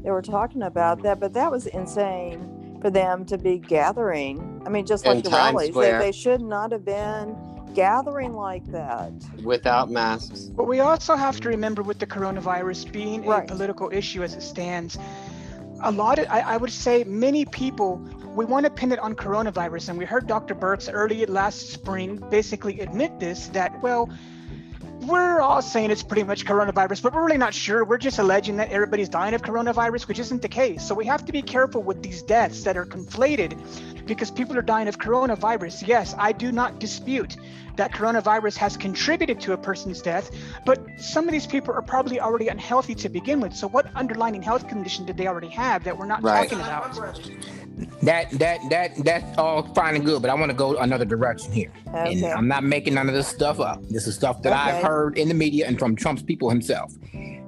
they 0.03 0.11
were 0.11 0.23
talking 0.23 0.63
about 0.63 1.03
that. 1.03 1.21
But 1.21 1.33
that 1.35 1.51
was 1.51 1.67
insane 1.67 2.79
for 2.81 2.91
them 2.91 3.25
to 3.27 3.39
be 3.39 3.59
gathering. 3.59 4.63
I 4.67 4.69
mean, 4.69 4.87
just 4.87 5.05
In 5.05 5.15
like 5.15 5.25
the 5.25 5.31
Times 5.31 5.55
rallies, 5.55 5.75
they, 5.75 5.99
they 5.99 6.13
should 6.13 6.41
not 6.41 6.73
have 6.73 6.85
been 6.85 7.37
gathering 7.75 8.35
like 8.35 8.64
that. 8.73 9.12
Without 9.43 9.91
masks. 9.91 10.41
But 10.41 10.64
we 10.64 10.81
also 10.81 11.16
have 11.16 11.41
to 11.41 11.49
remember 11.49 11.83
with 11.83 11.99
the 11.99 12.07
coronavirus 12.07 12.93
being 12.93 13.25
Right. 13.25 13.45
a 13.45 13.47
political 13.47 13.91
issue 13.93 14.23
as 14.23 14.35
it 14.35 14.43
stands, 14.43 14.99
a 15.83 15.91
lot 15.91 16.18
of, 16.18 16.27
I, 16.29 16.41
I 16.41 16.57
would 16.57 16.73
say 16.73 17.05
many 17.05 17.45
people, 17.45 17.97
we 18.35 18.45
want 18.45 18.64
to 18.66 18.70
pin 18.70 18.93
it 18.93 18.99
on 18.99 19.14
coronavirus. 19.14 19.91
And 19.91 19.99
we 19.99 20.05
heard 20.05 20.27
Dr. 20.27 20.55
Birx 20.55 20.89
early 20.93 21.27
last 21.27 21.70
spring 21.70 22.16
basically 22.31 22.81
admit 22.81 23.18
this 23.18 23.49
that, 23.49 23.83
well, 23.83 24.09
we're 25.07 25.41
all 25.41 25.61
saying 25.61 25.91
it's 25.91 26.03
pretty 26.05 26.23
much 26.23 26.45
coronavirus, 26.45 27.03
but 27.03 27.12
we're 27.12 27.25
really 27.25 27.37
not 27.39 27.53
sure. 27.53 27.85
We're 27.85 27.99
just 27.99 28.20
alleging 28.20 28.57
that 28.59 28.70
everybody's 28.70 29.09
dying 29.09 29.35
of 29.35 29.43
coronavirus, 29.43 30.07
which 30.07 30.20
isn't 30.20 30.43
the 30.43 30.49
case. 30.49 30.87
So 30.87 30.95
we 30.95 31.05
have 31.07 31.25
to 31.27 31.33
be 31.33 31.43
careful 31.43 31.83
with 31.83 32.03
these 32.05 32.23
deaths 32.23 32.62
that 32.62 32.77
are 32.77 32.87
conflated 32.87 33.59
because 34.07 34.31
people 34.31 34.57
are 34.57 34.63
dying 34.63 34.89
of 34.89 34.99
coronavirus. 34.99 35.87
Yes, 35.87 36.15
I 36.19 36.33
do 36.33 36.53
not 36.53 36.79
dispute 36.79 37.37
that 37.77 37.93
coronavirus 37.93 38.57
has 38.57 38.77
contributed 38.77 39.41
to 39.41 39.53
a 39.55 39.57
person's 39.57 40.03
death, 40.03 40.31
but 40.67 40.79
some 40.99 41.27
of 41.27 41.33
these 41.33 41.47
people 41.47 41.75
are 41.75 41.83
probably 41.83 42.21
already 42.21 42.49
unhealthy 42.49 42.95
to 42.97 43.09
begin 43.09 43.41
with. 43.41 43.55
So 43.55 43.69
what 43.69 43.87
underlying 43.97 44.43
health 44.43 44.69
condition 44.69 45.07
did 45.07 45.17
they 45.17 45.27
already 45.27 45.49
have 45.49 45.85
that 45.85 45.97
we're 45.97 46.07
not 46.07 46.23
Right. 46.23 46.49
talking 46.51 46.61
about? 46.63 47.19
That 48.03 48.31
that 48.33 48.61
that 48.69 49.05
that's 49.05 49.39
all 49.39 49.63
fine 49.75 49.95
and 49.97 50.05
good, 50.05 50.21
but 50.21 50.31
I 50.31 50.35
want 50.35 50.51
to 50.51 50.57
go 50.57 50.77
another 50.77 51.05
direction 51.07 51.53
here. 51.53 51.73
And 51.95 52.09
Okay. 52.19 52.31
I'm 52.31 52.47
not 52.47 52.65
making 52.65 52.95
none 52.95 53.09
of 53.09 53.15
this 53.15 53.29
stuff 53.29 53.61
up. 53.61 53.83
This 53.89 54.07
is 54.07 54.15
stuff 54.15 54.43
that 54.43 54.53
I've 54.53 54.83
heard 54.83 55.17
in 55.17 55.29
the 55.29 55.35
media 55.35 55.67
and 55.67 55.79
from 55.79 55.97
Trump's 55.97 56.23
people 56.23 56.51
himself. 56.51 56.93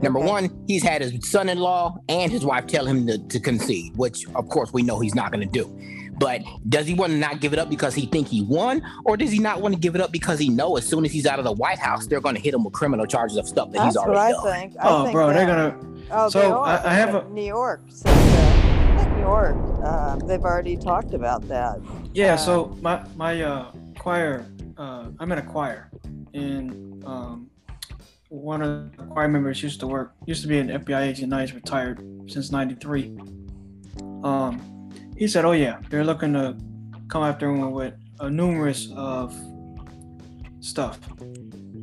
Number 0.04 0.20
one, 0.20 0.50
he's 0.68 0.82
had 0.82 1.00
his 1.02 1.12
son-in-law 1.30 1.96
and 2.08 2.30
his 2.30 2.44
wife 2.44 2.66
tell 2.66 2.86
him 2.86 3.06
to, 3.06 3.18
to 3.18 3.40
concede, 3.40 3.96
which 3.96 4.26
of 4.34 4.48
course 4.50 4.72
we 4.72 4.82
know 4.82 5.00
he's 5.00 5.14
not 5.14 5.32
going 5.32 5.40
to 5.48 5.50
do. 5.52 5.66
But 6.18 6.42
does 6.68 6.86
he 6.86 6.94
want 6.94 7.10
to 7.12 7.18
not 7.18 7.40
give 7.40 7.52
it 7.52 7.58
up 7.58 7.68
because 7.68 7.94
he 7.94 8.06
think 8.06 8.28
he 8.28 8.42
won, 8.42 8.82
or 9.04 9.16
does 9.16 9.32
he 9.32 9.38
not 9.40 9.60
want 9.62 9.74
to 9.74 9.80
give 9.80 9.94
it 9.96 10.00
up 10.00 10.12
because 10.12 10.38
he 10.38 10.48
know 10.48 10.76
as 10.76 10.86
soon 10.86 11.04
as 11.04 11.10
he's 11.10 11.26
out 11.26 11.38
of 11.40 11.44
the 11.44 11.52
White 11.52 11.78
House, 11.78 12.06
they're 12.06 12.20
going 12.20 12.36
to 12.36 12.40
hit 12.40 12.54
him 12.54 12.62
with 12.62 12.72
criminal 12.72 13.04
charges 13.06 13.36
of 13.36 13.48
stuff 13.48 13.72
that 13.72 13.78
That's 13.78 13.86
he's 13.86 13.96
what 13.96 14.10
already 14.10 14.20
I 14.20 14.30
done? 14.32 14.44
think. 14.70 14.76
I 14.80 14.88
oh, 14.88 15.02
think 15.04 15.12
bro, 15.14 15.32
they're 15.32 15.46
gonna. 15.46 15.76
Oh, 16.12 16.28
So, 16.28 16.38
they 16.40 16.46
are. 16.46 16.64
I- 16.64 16.84
I 16.84 16.94
have 16.94 17.14
a- 17.16 17.28
New 17.30 17.42
York. 17.44 17.80
Said, 17.88 18.10
uh, 18.10 19.14
New 19.16 19.22
York. 19.22 19.56
Um, 19.84 20.18
they've 20.20 20.44
already 20.44 20.76
talked 20.76 21.14
about 21.14 21.48
that. 21.48 21.80
Yeah. 22.12 22.34
Uh, 22.34 22.36
So 22.36 22.76
my 22.80 23.02
my 23.16 23.42
uh, 23.42 23.72
choir. 23.98 24.46
Uh, 24.76 25.06
I'm 25.18 25.32
in 25.32 25.38
a 25.38 25.42
choir, 25.42 25.90
and 26.32 27.02
um, 27.04 27.50
one 28.34 28.62
of 28.62 28.96
the 28.96 29.02
choir 29.04 29.28
members 29.28 29.62
used 29.62 29.80
to 29.80 29.86
work. 29.86 30.14
Used 30.26 30.42
to 30.42 30.48
be 30.48 30.58
an 30.58 30.68
FBI 30.68 31.02
agent. 31.02 31.30
Now 31.30 31.38
he's 31.40 31.54
retired 31.54 32.02
since 32.26 32.50
'93. 32.50 33.16
Um, 34.22 34.90
he 35.16 35.28
said, 35.28 35.44
"Oh 35.44 35.52
yeah, 35.52 35.78
they're 35.90 36.04
looking 36.04 36.32
to 36.34 36.56
come 37.08 37.22
after 37.22 37.48
him 37.48 37.70
with 37.70 37.94
a 38.20 38.28
numerous 38.30 38.88
of 38.96 39.34
stuff, 40.60 40.98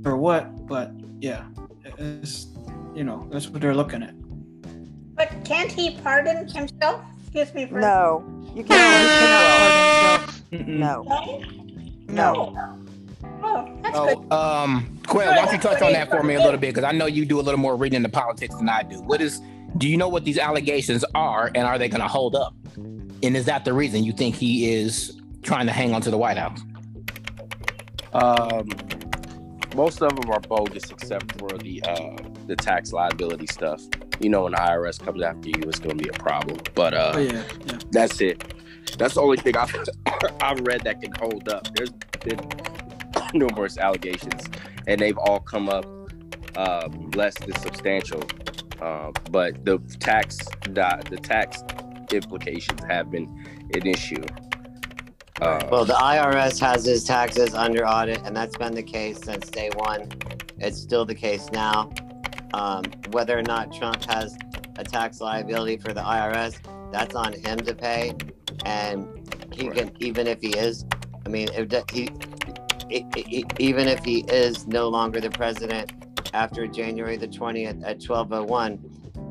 or 0.06 0.18
what? 0.18 0.68
But 0.68 0.91
yeah, 1.20 1.45
it's 1.97 2.47
you 2.93 3.04
know 3.04 3.28
that's 3.32 3.47
what 3.49 3.62
they're 3.62 3.76
looking 3.76 4.04
at." 4.04 4.14
But 5.16 5.30
can't 5.45 5.72
he 5.72 5.97
pardon 6.04 6.47
himself? 6.47 7.02
Excuse 7.24 7.54
me 7.54 7.66
for 7.68 7.80
No, 7.80 8.24
you 8.56 8.64
No, 8.64 8.68
can't. 8.68 9.10
cannot 9.20 9.47
pardon 10.06 10.34
himself. 10.52 11.08
Mm-mm. 11.08 12.08
No, 12.10 12.54
No. 12.54 12.78
Oh, 13.43 13.80
that's 13.82 13.97
good. 13.97 14.32
Um, 14.34 14.99
Quail, 15.12 15.28
why 15.28 15.36
don't 15.36 15.51
you 15.51 15.59
touch 15.59 15.82
on 15.82 15.91
that 15.91 16.09
for 16.09 16.24
me 16.24 16.36
a 16.36 16.39
little 16.41 16.59
bit? 16.59 16.74
Because 16.74 16.86
I 16.86 16.93
know 16.93 17.05
you 17.05 17.26
do 17.26 17.39
a 17.39 17.41
little 17.41 17.59
more 17.59 17.76
reading 17.76 17.97
into 17.97 18.09
politics 18.09 18.55
than 18.55 18.70
I 18.70 18.84
do. 18.84 19.01
What 19.01 19.20
is, 19.22 19.41
do 19.78 19.88
you 19.89 19.97
know 19.97 20.07
what 20.07 20.24
these 20.24 20.38
allegations 20.38 21.03
are, 21.14 21.51
and 21.53 21.66
are 21.66 21.78
they 21.78 21.89
going 21.89 22.01
to 22.01 22.07
hold 22.07 22.34
up? 22.36 22.55
And 22.78 23.36
is 23.38 23.45
that 23.45 23.66
the 23.66 23.74
reason 23.74 24.03
you 24.05 24.14
think 24.14 24.36
he 24.36 24.74
is 24.74 25.20
trying 25.43 25.68
to 25.68 25.74
hang 25.74 25.93
on 25.93 26.01
to 26.01 26.12
the 26.12 26.18
White 26.18 26.38
House? 26.38 26.59
Um, 28.14 28.70
most 29.76 30.01
of 30.01 30.16
them 30.16 30.32
are 30.32 30.39
bogus 30.39 30.89
except 30.91 31.38
for 31.39 31.49
the 31.57 31.82
uh, 31.84 32.18
the 32.47 32.55
tax 32.55 32.91
liability 32.93 33.47
stuff. 33.47 33.82
You 34.20 34.30
know, 34.30 34.43
when 34.43 34.53
the 34.53 34.57
IRS 34.59 34.99
comes 35.03 35.22
after 35.22 35.49
you, 35.49 35.55
it's 35.68 35.80
going 35.80 35.97
to 35.97 36.03
be 36.03 36.09
a 36.09 36.14
problem. 36.14 36.57
But 36.74 36.93
uh, 36.93 37.14
Oh 37.16 37.20
yeah, 37.20 37.43
yeah. 37.66 37.78
that's 37.91 38.20
it. 38.22 38.43
That's 38.97 39.16
the 39.16 39.22
only 39.22 39.38
thing 39.38 39.55
I've 39.55 39.74
I've 40.41 40.59
read 40.62 40.82
that 40.82 41.01
can 41.01 41.14
hold 41.20 41.47
up. 41.49 41.68
There's 41.76 41.91
been 42.24 42.39
numerous 43.34 43.78
allegations, 43.78 44.50
and 44.88 45.00
they've 45.00 45.18
all 45.18 45.40
come 45.40 45.70
up 45.70 45.86
uh, 46.56 46.88
less 47.16 47.38
than 47.40 47.56
substantial. 47.56 48.24
Uh, 48.82 49.12
but 49.30 49.64
the 49.64 49.78
tax 50.00 50.38
the, 50.64 51.04
the 51.10 51.18
tax 51.18 51.64
implications 52.12 52.82
have 52.90 53.12
been 53.12 53.28
an 53.74 53.88
issue. 53.88 54.24
Uh, 55.42 55.68
Well, 55.72 55.86
the 55.86 55.94
IRS 55.94 56.60
has 56.60 56.86
his 56.86 57.04
taxes 57.04 57.54
under 57.54 57.88
audit, 57.88 58.22
and 58.26 58.36
that's 58.36 58.58
been 58.58 58.74
the 58.74 58.84
case 58.84 59.20
since 59.24 59.50
day 59.50 59.70
one. 59.76 60.08
It's 60.60 60.80
still 60.80 61.06
the 61.06 61.16
case 61.16 61.50
now. 61.52 61.92
Um, 62.54 62.84
whether 63.12 63.38
or 63.38 63.44
not 63.44 63.74
Trump 63.74 64.04
has 64.06 64.38
a 64.78 64.84
tax 64.84 65.22
liability 65.22 65.78
for 65.78 65.94
the 65.94 66.02
IRS, 66.02 66.60
that's 66.92 67.16
on 67.16 67.34
him 67.34 67.60
to 67.60 67.74
pay. 67.74 68.14
And 68.66 69.08
he 69.52 69.70
can, 69.70 69.92
even 70.00 70.28
if 70.28 70.42
he 70.42 70.50
is, 70.50 70.86
I 71.26 71.30
mean, 71.30 71.50
if 71.54 71.72
he, 71.92 72.10
even 72.92 73.88
if 73.88 74.04
he 74.04 74.20
is 74.28 74.68
no 74.68 74.89
longer 74.89 75.22
the 75.22 75.30
president 75.30 75.92
after 76.34 76.68
January 76.68 77.18
the 77.18 77.28
20th 77.28 77.82
at 77.86 78.02
1201, 78.02 78.80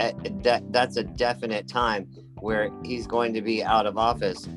eh, 0.00 0.12
that, 0.42 0.72
that's 0.72 0.96
a 0.96 1.04
definite 1.04 1.68
time 1.68 2.04
where 2.36 2.70
he's 2.84 3.06
going 3.06 3.34
to 3.34 3.42
be 3.42 3.62
out 3.62 3.86
of 3.86 3.98
office. 3.98 4.48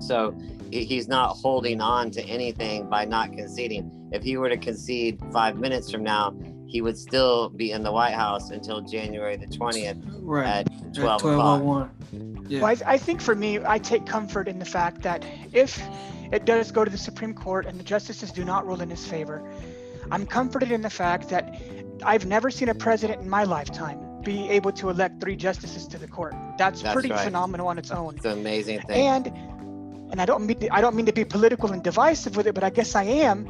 So 0.00 0.36
he's 0.70 1.06
not 1.06 1.36
holding 1.36 1.80
on 1.80 2.10
to 2.12 2.22
anything 2.24 2.88
by 2.88 3.04
not 3.04 3.32
conceding. 3.32 4.08
If 4.12 4.22
he 4.22 4.36
were 4.36 4.48
to 4.48 4.56
concede 4.56 5.20
five 5.32 5.56
minutes 5.56 5.90
from 5.90 6.02
now, 6.02 6.34
he 6.66 6.80
would 6.80 6.96
still 6.98 7.50
be 7.50 7.70
in 7.70 7.82
the 7.82 7.92
White 7.92 8.14
House 8.14 8.50
until 8.50 8.80
January 8.80 9.36
the 9.36 9.46
20th 9.46 10.02
Right. 10.22 10.46
at 10.46 10.72
At 10.72 10.94
12 10.94 11.20
12 11.20 11.24
o'clock. 11.24 11.62
01. 11.62 12.46
Yeah. 12.48 12.62
Well, 12.62 12.74
I, 12.86 12.94
I 12.94 12.98
think 12.98 13.20
for 13.20 13.34
me, 13.34 13.60
I 13.64 13.78
take 13.78 14.06
comfort 14.06 14.48
in 14.48 14.58
the 14.58 14.64
fact 14.64 15.02
that 15.02 15.24
if 15.52 15.80
it 16.32 16.44
does 16.44 16.72
go 16.72 16.84
to 16.84 16.90
the 16.90 16.98
Supreme 16.98 17.34
Court 17.34 17.66
and 17.66 17.78
the 17.78 17.84
justices 17.84 18.32
do 18.32 18.44
not 18.44 18.66
rule 18.66 18.80
in 18.80 18.90
his 18.90 19.06
favor, 19.06 19.42
I'm 20.10 20.26
comforted 20.26 20.72
in 20.72 20.82
the 20.82 20.90
fact 20.90 21.28
that 21.28 21.54
I've 22.04 22.26
never 22.26 22.50
seen 22.50 22.68
a 22.68 22.74
president 22.74 23.20
in 23.20 23.28
my 23.28 23.44
lifetime 23.44 24.00
be 24.22 24.48
able 24.50 24.72
to 24.72 24.88
elect 24.88 25.20
three 25.20 25.36
justices 25.36 25.86
to 25.88 25.98
the 25.98 26.08
court. 26.08 26.34
That's, 26.56 26.82
That's 26.82 26.94
pretty 26.94 27.10
right. 27.10 27.20
phenomenal 27.20 27.68
on 27.68 27.78
its 27.78 27.90
own. 27.90 28.16
It's 28.16 28.24
an 28.24 28.32
amazing 28.32 28.80
thing. 28.82 29.06
And 29.06 29.26
and 30.12 30.20
I 30.20 30.26
don't 30.26 30.46
mean 30.46 30.58
to, 30.60 30.74
I 30.74 30.82
don't 30.82 30.94
mean 30.94 31.06
to 31.06 31.12
be 31.12 31.24
political 31.24 31.72
and 31.72 31.82
divisive 31.82 32.36
with 32.36 32.46
it, 32.46 32.54
but 32.54 32.62
I 32.62 32.68
guess 32.70 32.94
I 32.94 33.04
am. 33.04 33.48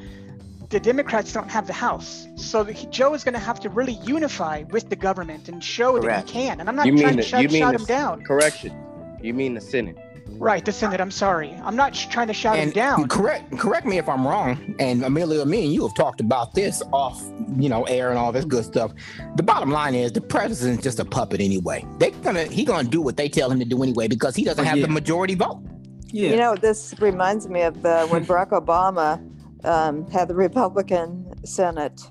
The 0.70 0.78
Democrats 0.78 1.33
don't 1.33 1.51
have 1.51 1.66
the 1.66 1.72
House, 1.72 2.26
so 2.37 2.64
the, 2.64 2.72
Joe 2.72 3.12
is 3.12 3.24
going 3.24 3.35
to 3.35 3.41
have 3.41 3.61
to 3.61 3.68
really 3.68 3.99
unify 4.05 4.62
with 4.70 4.89
the 4.89 4.97
government 4.97 5.49
and 5.49 5.62
show 5.62 6.01
Correct. 6.01 6.28
that 6.28 6.33
he 6.33 6.45
can. 6.47 6.61
And 6.61 6.68
I'm 6.68 6.76
not 6.76 6.87
you 6.87 6.93
trying 6.93 7.16
mean 7.16 7.16
to 7.16 7.22
the, 7.22 7.28
shut, 7.28 7.43
you 7.43 7.49
mean 7.49 7.62
shout 7.62 7.72
the, 7.74 7.80
him 7.80 7.85
down. 7.85 8.22
correction? 8.22 8.72
You 9.20 9.35
mean 9.35 9.53
the 9.55 9.61
Senate? 9.61 9.99
Right, 10.39 10.64
the 10.64 10.72
Senate. 10.72 11.01
I'm 11.01 11.11
sorry. 11.11 11.51
I'm 11.62 11.76
not 11.76 11.95
sh- 11.95 12.07
trying 12.07 12.26
to 12.26 12.33
shout 12.33 12.57
him 12.59 12.70
down. 12.70 13.07
correct 13.09 13.57
correct 13.59 13.87
me 13.87 13.99
if 13.99 14.09
I'm 14.09 14.26
wrong. 14.26 14.74
And 14.78 15.05
Amelia, 15.05 15.45
me 15.45 15.64
and 15.64 15.72
you 15.72 15.87
have 15.87 15.95
talked 15.95 16.20
about 16.20 16.55
this 16.55 16.83
off, 16.93 17.22
you 17.57 17.68
know, 17.68 17.85
air 17.85 18.11
and 18.11 18.18
all 18.18 18.33
this 18.33 18.45
good 18.45 18.64
stuff. 18.64 18.93
The 19.37 19.43
bottom 19.43 19.70
line 19.70 19.95
is 19.95 20.12
the 20.12 20.20
president's 20.20 20.83
just 20.83 20.99
a 20.99 21.05
puppet 21.05 21.41
anyway. 21.41 21.87
They're 21.99 22.11
gonna 22.22 22.45
he 22.45 22.64
gonna 22.64 22.89
do 22.89 23.01
what 23.01 23.16
they 23.16 23.28
tell 23.28 23.51
him 23.51 23.59
to 23.61 23.64
do 23.64 23.83
anyway 23.83 24.09
because 24.09 24.35
he 24.35 24.45
doesn't 24.45 24.64
Oh, 24.64 24.68
have 24.68 24.78
yeah. 24.78 24.87
the 24.87 24.93
majority 24.93 25.35
vote. 25.35 25.62
Yeah. 26.09 26.30
You 26.30 26.37
know, 26.37 26.55
this 26.57 26.95
reminds 27.01 27.49
me 27.49 27.62
of 27.62 27.85
uh, 27.87 28.07
when 28.09 28.26
Barack 28.26 28.51
Obama 28.51 29.18
um, 29.64 30.07
had 30.11 30.28
the 30.28 30.35
Republican 30.35 31.33
Senate. 31.45 32.03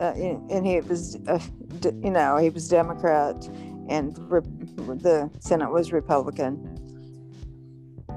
uh, 0.00 0.12
and, 0.14 0.50
and 0.50 0.66
he 0.66 0.80
was, 0.80 1.16
uh, 1.26 1.38
you 2.02 2.10
know, 2.10 2.36
he 2.36 2.48
was 2.50 2.68
Democrat, 2.68 3.48
and 3.88 4.16
re- 4.30 4.40
the 4.98 5.30
Senate 5.40 5.70
was 5.70 5.92
Republican. 5.92 6.74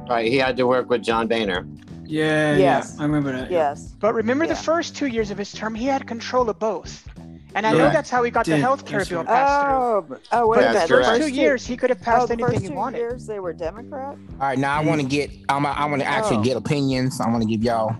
Right, 0.09 0.27
he 0.31 0.37
had 0.37 0.57
to 0.57 0.67
work 0.67 0.89
with 0.89 1.03
John 1.03 1.27
Boehner. 1.27 1.65
Yeah, 2.05 2.57
Yes. 2.57 2.93
yeah, 2.95 3.01
I 3.01 3.05
remember 3.05 3.31
that. 3.31 3.49
Yes. 3.51 3.93
But 3.99 4.13
remember 4.13 4.45
the 4.47 4.55
first 4.55 4.95
two 4.95 5.05
years 5.07 5.31
of 5.31 5.37
his 5.37 5.51
term, 5.53 5.73
he 5.75 5.85
had 5.85 6.05
control 6.07 6.49
of 6.49 6.59
both. 6.59 7.07
And 7.53 7.67
I 7.67 7.71
know 7.71 7.89
that's 7.91 8.09
how 8.09 8.23
he 8.23 8.31
got 8.31 8.45
the 8.45 8.57
health 8.57 8.85
care 8.85 9.03
bill 9.05 9.19
right. 9.19 9.27
passed. 9.27 9.67
Oh, 9.69 10.01
b- 10.09 10.15
oh, 10.31 10.47
wait 10.47 10.59
a 10.59 10.61
But 10.61 10.73
the 10.73 10.79
The 10.79 10.87
first 11.03 11.21
two 11.21 11.27
years, 11.33 11.65
he 11.67 11.75
could 11.77 11.89
have 11.89 11.99
oh, 12.01 12.05
passed 12.05 12.27
the 12.27 12.33
anything 12.33 12.51
first 12.53 12.61
he 12.63 12.67
two 12.69 12.75
wanted. 12.75 12.97
years 12.97 13.27
they 13.27 13.39
were 13.39 13.51
Democrat. 13.53 14.15
All 14.15 14.37
right, 14.39 14.57
now 14.57 14.77
I 14.77 14.83
want 14.83 15.01
to 15.01 15.07
get. 15.07 15.31
I'm. 15.49 15.65
I 15.65 15.85
want 15.85 16.01
to 16.01 16.07
actually 16.07 16.37
Oh. 16.37 16.43
get 16.43 16.55
opinions. 16.57 17.19
I 17.19 17.29
want 17.29 17.43
to 17.43 17.47
give 17.49 17.61
y'all. 17.63 17.93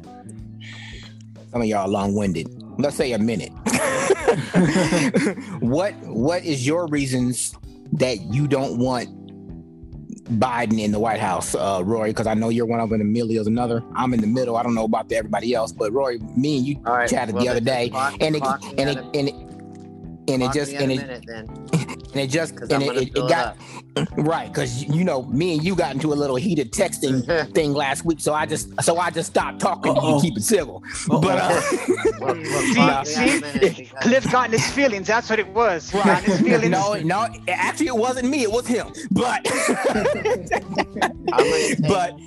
Some 1.52 1.62
of 1.62 1.68
y'all 1.68 1.90
long-winded. 1.90 2.48
Let's 2.80 2.96
say 2.96 3.12
a 3.12 3.20
minute. 3.20 3.52
what 5.60 5.94
What 6.04 6.44
is 6.44 6.66
your 6.66 6.88
reasons 6.88 7.56
that 7.94 8.22
you 8.22 8.48
don't 8.48 8.78
want 8.78 9.10
Biden 10.40 10.80
in 10.80 10.92
the 10.92 11.00
White 11.00 11.20
House, 11.20 11.56
uh, 11.56 11.82
Rory? 11.84 12.10
Because 12.12 12.28
I 12.28 12.34
know 12.34 12.50
you're 12.50 12.66
one 12.66 12.80
of 12.80 12.90
them. 12.90 13.02
Emilio's 13.02 13.48
another. 13.48 13.84
I'm 13.96 14.14
in 14.14 14.22
the 14.22 14.28
middle. 14.28 14.58
I 14.58 14.64
don't 14.64 14.76
know 14.76 14.86
about 14.86 15.10
the, 15.10 15.18
everybody 15.18 15.54
else, 15.54 15.72
but 15.72 15.92
Rory, 15.92 16.20
me 16.36 16.58
and 16.58 16.68
you 16.68 16.80
right. 16.82 17.10
chatted 17.10 17.36
well, 17.36 17.44
the 17.44 17.50
other 17.50 17.60
day, 17.60 17.92
and 18.20 18.36
it 18.36 18.42
clock 18.42 18.64
me 18.64 18.74
and 18.78 18.90
it 18.90 18.98
and 18.98 19.30
it 19.30 19.36
and 20.28 20.44
it 20.44 20.52
just 20.54 20.74
and 20.74 20.92
it 20.92 20.98
minute 20.98 21.26
then, 21.28 21.48
and 22.12 22.20
it 22.22 22.28
just 22.30 22.54
and 22.56 22.84
it, 22.84 22.96
it, 22.96 22.98
it 22.98 23.18
it 23.18 23.30
got 23.30 23.48
up. 23.48 23.58
right 24.18 24.48
because 24.48 24.84
you 24.86 25.04
know 25.04 25.24
me 25.24 25.54
and 25.56 25.64
you 25.64 25.76
got 25.76 25.94
into 25.94 26.14
a 26.14 26.16
little 26.16 26.36
heated 26.38 26.72
texting 26.72 27.26
thing 27.56 27.74
last 27.74 28.06
week, 28.06 28.20
so 28.20 28.34
I 28.34 28.46
just 28.46 28.70
so 28.84 28.98
I 28.98 29.10
just 29.10 29.30
stopped 29.32 29.60
talking 29.60 29.94
to 29.96 30.02
you, 30.02 30.20
keep 30.22 30.38
it 30.38 30.44
civil. 30.44 30.84
Uh-oh. 31.10 31.20
But 31.22 31.38
uh, 31.42 31.62
Well, 32.22 32.36
well, 32.36 33.06
See, 33.06 33.08
clock 33.08 33.08
me 33.08 33.24
at 33.26 33.64
a 33.64 33.74
see, 33.76 33.92
Cliff 34.02 34.32
got 34.32 34.46
in 34.48 34.52
his 34.54 34.70
feelings. 34.72 35.08
That's 35.08 35.30
what 35.30 35.40
it 35.40 35.48
was. 35.50 35.90
He 35.90 35.98
got 36.00 36.24
in 36.24 36.32
his 36.32 36.42
feelings. 36.42 36.70
no, 36.70 36.94
no, 36.96 37.28
actually 37.48 37.88
it 37.88 37.96
wasn't 37.98 38.30
me, 38.30 38.44
it 38.44 38.52
was 38.52 38.68
him. 38.68 38.88
But 39.12 39.42
I'm 39.52 40.04
gonna 40.14 40.48
take- 40.48 41.88
but 41.88 42.18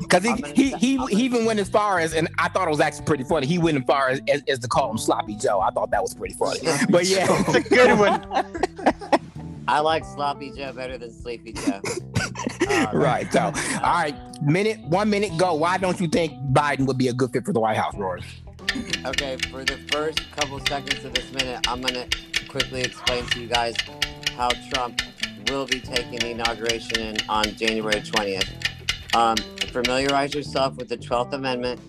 because 0.00 0.24
he, 0.24 0.34
he 0.54 0.70
he 0.76 0.96
he 1.06 1.24
even 1.24 1.44
went 1.44 1.60
as 1.60 1.68
far 1.68 2.00
as 2.00 2.12
and 2.12 2.28
I 2.38 2.48
thought 2.48 2.66
it 2.66 2.70
was 2.70 2.80
actually 2.80 3.04
pretty 3.06 3.24
funny. 3.24 3.46
He 3.46 3.58
went 3.58 3.78
as 3.78 3.84
far 3.84 4.08
as, 4.08 4.20
as, 4.28 4.42
as 4.48 4.58
to 4.60 4.68
call 4.68 4.90
him 4.90 4.98
sloppy 4.98 5.36
Joe. 5.36 5.60
I 5.60 5.70
thought 5.70 5.90
that 5.92 6.02
was 6.02 6.14
pretty 6.14 6.34
funny. 6.34 6.58
But 6.90 7.06
yeah, 7.06 7.26
It's 7.46 7.54
a 7.54 7.60
good 7.62 7.98
one. 7.98 8.87
I 9.68 9.80
like 9.80 10.04
Sloppy 10.04 10.50
Joe 10.50 10.72
better 10.72 10.96
than 10.98 11.12
Sleepy 11.12 11.52
Joe. 11.52 11.80
Uh, 12.68 12.90
right. 12.92 13.32
So 13.32 13.40
all 13.42 13.52
right, 13.80 14.14
minute 14.42 14.78
one 14.80 15.08
minute 15.10 15.36
go. 15.38 15.54
Why 15.54 15.78
don't 15.78 15.98
you 16.00 16.06
think 16.06 16.32
Biden 16.52 16.86
would 16.86 16.98
be 16.98 17.08
a 17.08 17.12
good 17.12 17.32
fit 17.32 17.44
for 17.44 17.52
the 17.52 17.60
White 17.60 17.76
House, 17.76 17.94
Rory? 17.96 18.22
Okay, 19.06 19.38
for 19.50 19.64
the 19.64 19.78
first 19.90 20.20
couple 20.32 20.60
seconds 20.66 21.04
of 21.04 21.14
this 21.14 21.32
minute, 21.32 21.66
I'm 21.66 21.80
gonna 21.80 22.06
quickly 22.48 22.82
explain 22.82 23.24
to 23.26 23.40
you 23.40 23.48
guys 23.48 23.74
how 24.36 24.50
Trump 24.72 25.00
will 25.48 25.66
be 25.66 25.80
taking 25.80 26.18
the 26.18 26.30
inauguration 26.30 27.00
in, 27.00 27.16
on 27.28 27.44
January 27.56 28.00
20th. 28.00 28.48
Um, 29.16 29.36
familiarize 29.72 30.34
yourself 30.34 30.76
with 30.76 30.88
the 30.88 30.98
12th 30.98 31.32
Amendment. 31.32 31.80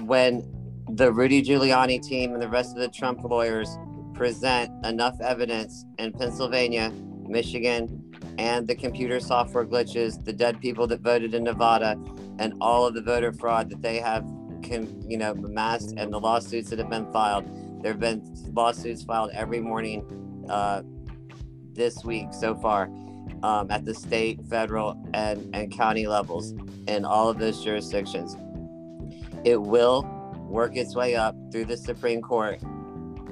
When 0.00 0.42
the 0.88 1.12
Rudy 1.12 1.42
Giuliani 1.42 2.02
team 2.02 2.32
and 2.32 2.42
the 2.42 2.48
rest 2.48 2.74
of 2.74 2.80
the 2.80 2.88
Trump 2.88 3.22
lawyers 3.22 3.76
present 4.22 4.70
enough 4.86 5.20
evidence 5.20 5.84
in 5.98 6.12
Pennsylvania, 6.12 6.92
Michigan, 7.26 8.08
and 8.38 8.68
the 8.68 8.74
computer 8.76 9.18
software 9.18 9.64
glitches, 9.64 10.24
the 10.24 10.32
dead 10.32 10.60
people 10.60 10.86
that 10.86 11.00
voted 11.00 11.34
in 11.34 11.42
Nevada, 11.42 12.00
and 12.38 12.54
all 12.60 12.86
of 12.86 12.94
the 12.94 13.02
voter 13.02 13.32
fraud 13.32 13.68
that 13.68 13.82
they 13.82 13.98
have 13.98 14.24
can 14.62 15.02
you 15.10 15.18
know 15.18 15.32
amassed 15.32 15.94
and 15.96 16.12
the 16.12 16.20
lawsuits 16.20 16.70
that 16.70 16.78
have 16.78 16.88
been 16.88 17.10
filed. 17.12 17.44
There 17.82 17.90
have 17.90 17.98
been 17.98 18.22
lawsuits 18.52 19.02
filed 19.02 19.32
every 19.34 19.58
morning 19.58 20.06
uh, 20.48 20.82
this 21.72 22.04
week 22.04 22.28
so 22.30 22.54
far 22.54 22.84
um, 23.42 23.72
at 23.72 23.84
the 23.84 23.92
state 23.92 24.38
federal 24.48 25.04
and, 25.14 25.52
and 25.52 25.72
county 25.72 26.06
levels 26.06 26.54
in 26.86 27.04
all 27.04 27.28
of 27.28 27.40
those 27.40 27.64
jurisdictions. 27.64 28.36
It 29.44 29.60
will 29.60 30.04
work 30.48 30.76
its 30.76 30.94
way 30.94 31.16
up 31.16 31.34
through 31.50 31.64
the 31.64 31.76
supreme 31.76 32.22
court 32.22 32.62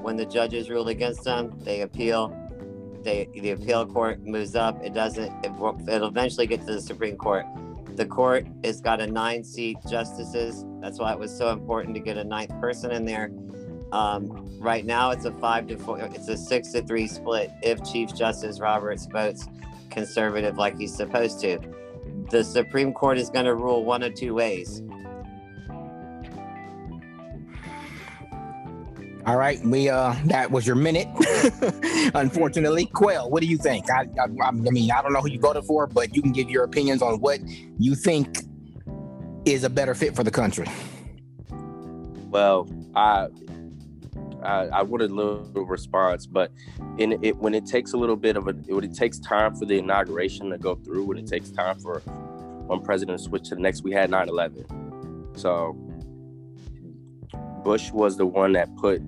when 0.03 0.17
the 0.17 0.27
judges 0.27 0.71
rule 0.71 0.89
against 0.89 1.25
them 1.25 1.53
they 1.61 1.83
appeal 1.83 2.37
they 3.03 3.29
the 3.35 3.51
appeal 3.51 3.87
court 3.87 4.21
moves 4.27 4.55
up 4.55 4.83
it 4.85 4.93
doesn't 4.95 5.33
it, 5.45 5.53
will- 5.55 5.79
it'll 5.89 6.09
eventually 6.09 6.47
get 6.47 6.61
to 6.61 6.73
the 6.73 6.81
supreme 6.81 7.17
court 7.17 7.47
the 7.97 8.07
court 8.07 8.47
has 8.65 8.81
got 8.81 9.01
a 9.01 9.07
nine 9.07 9.45
seat 9.45 9.77
justices. 9.89 10.65
That's 10.81 10.99
why 10.99 11.13
it 11.13 11.19
was 11.19 11.37
so 11.37 11.51
important 11.51 11.95
to 11.97 12.01
get 12.01 12.17
a 12.17 12.25
ninth 12.25 12.59
person 12.61 12.93
in 12.93 13.05
there. 13.05 13.31
Um, 13.93 14.49
right 14.59 14.87
now, 14.87 15.11
it's 15.11 15.27
a 15.27 15.33
five 15.33 15.67
to 15.67 15.77
four, 15.77 15.99
it's 15.99 16.29
a 16.29 16.37
six 16.39 16.73
to 16.73 16.83
three 16.83 17.07
split 17.07 17.51
if 17.63 17.83
Chief 17.85 18.15
Justice 18.15 18.61
Roberts 18.61 19.07
votes 19.07 19.47
conservative 19.91 20.57
like 20.57 20.79
he's 20.79 20.95
supposed 20.97 21.41
to. 21.41 21.59
The 22.31 22.45
Supreme 22.45 22.95
Court 22.95 23.19
is 23.19 23.29
going 23.29 23.45
to 23.47 23.55
rule 23.55 23.85
one 23.85 24.03
of 24.03 24.15
two 24.15 24.33
ways. 24.33 24.83
All 29.27 29.37
right, 29.37 29.61
we 29.64 29.89
uh 29.89 30.14
that 30.27 30.51
was 30.51 30.66
your 30.66 30.77
minute. 30.77 31.09
Unfortunately, 32.14 32.87
Quail, 32.87 33.29
what 33.29 33.43
do 33.43 33.47
you 33.47 33.59
think? 33.59 33.91
I, 33.91 34.07
I 34.18 34.27
I 34.43 34.51
mean 34.51 34.91
I 34.91 35.03
don't 35.03 35.12
know 35.12 35.21
who 35.21 35.31
you 35.31 35.39
voted 35.39 35.64
for, 35.64 35.87
but 35.87 36.14
you 36.16 36.23
can 36.23 36.33
give 36.33 36.49
your 36.49 36.64
opinions 36.64 37.03
on 37.03 37.21
what 37.21 37.41
you 37.79 37.95
think 37.95 38.39
is 39.45 39.64
a 39.64 39.71
better 39.71 39.95
fit 39.95 40.16
for 40.16 40.25
the 40.25 40.31
country. 40.31 40.66
Well, 42.31 42.68
I 42.95 43.29
I, 44.43 44.68
I 44.73 44.83
would 44.83 45.03
a 45.03 45.09
little 45.09 45.45
response, 45.66 46.27
but 46.27 46.51
in 46.99 47.23
it 47.23 47.37
when 47.37 47.55
it 47.55 47.66
takes 47.66 47.93
a 47.93 47.99
little 47.99 48.16
bit 48.16 48.37
of 48.37 48.49
a 48.49 48.53
when 48.53 48.85
it 48.85 48.95
takes 48.95 49.18
time 49.18 49.55
for 49.55 49.66
the 49.66 49.79
inauguration 49.79 50.51
to 50.51 50.59
go 50.59 50.77
through, 50.77 51.05
when 51.05 51.18
it 51.18 51.27
takes 51.27 51.51
time 51.51 51.79
for 51.79 52.01
one 52.66 52.83
president 52.83 53.18
to 53.18 53.25
switch 53.25 53.49
to 53.49 53.55
the 53.55 53.61
next, 53.61 53.83
we 53.83 53.93
had 53.93 54.11
9-11. 54.11 55.39
So 55.39 55.77
Bush 57.63 57.91
was 57.91 58.17
the 58.17 58.27
one 58.27 58.53
that 58.53 58.75
put 58.77 59.03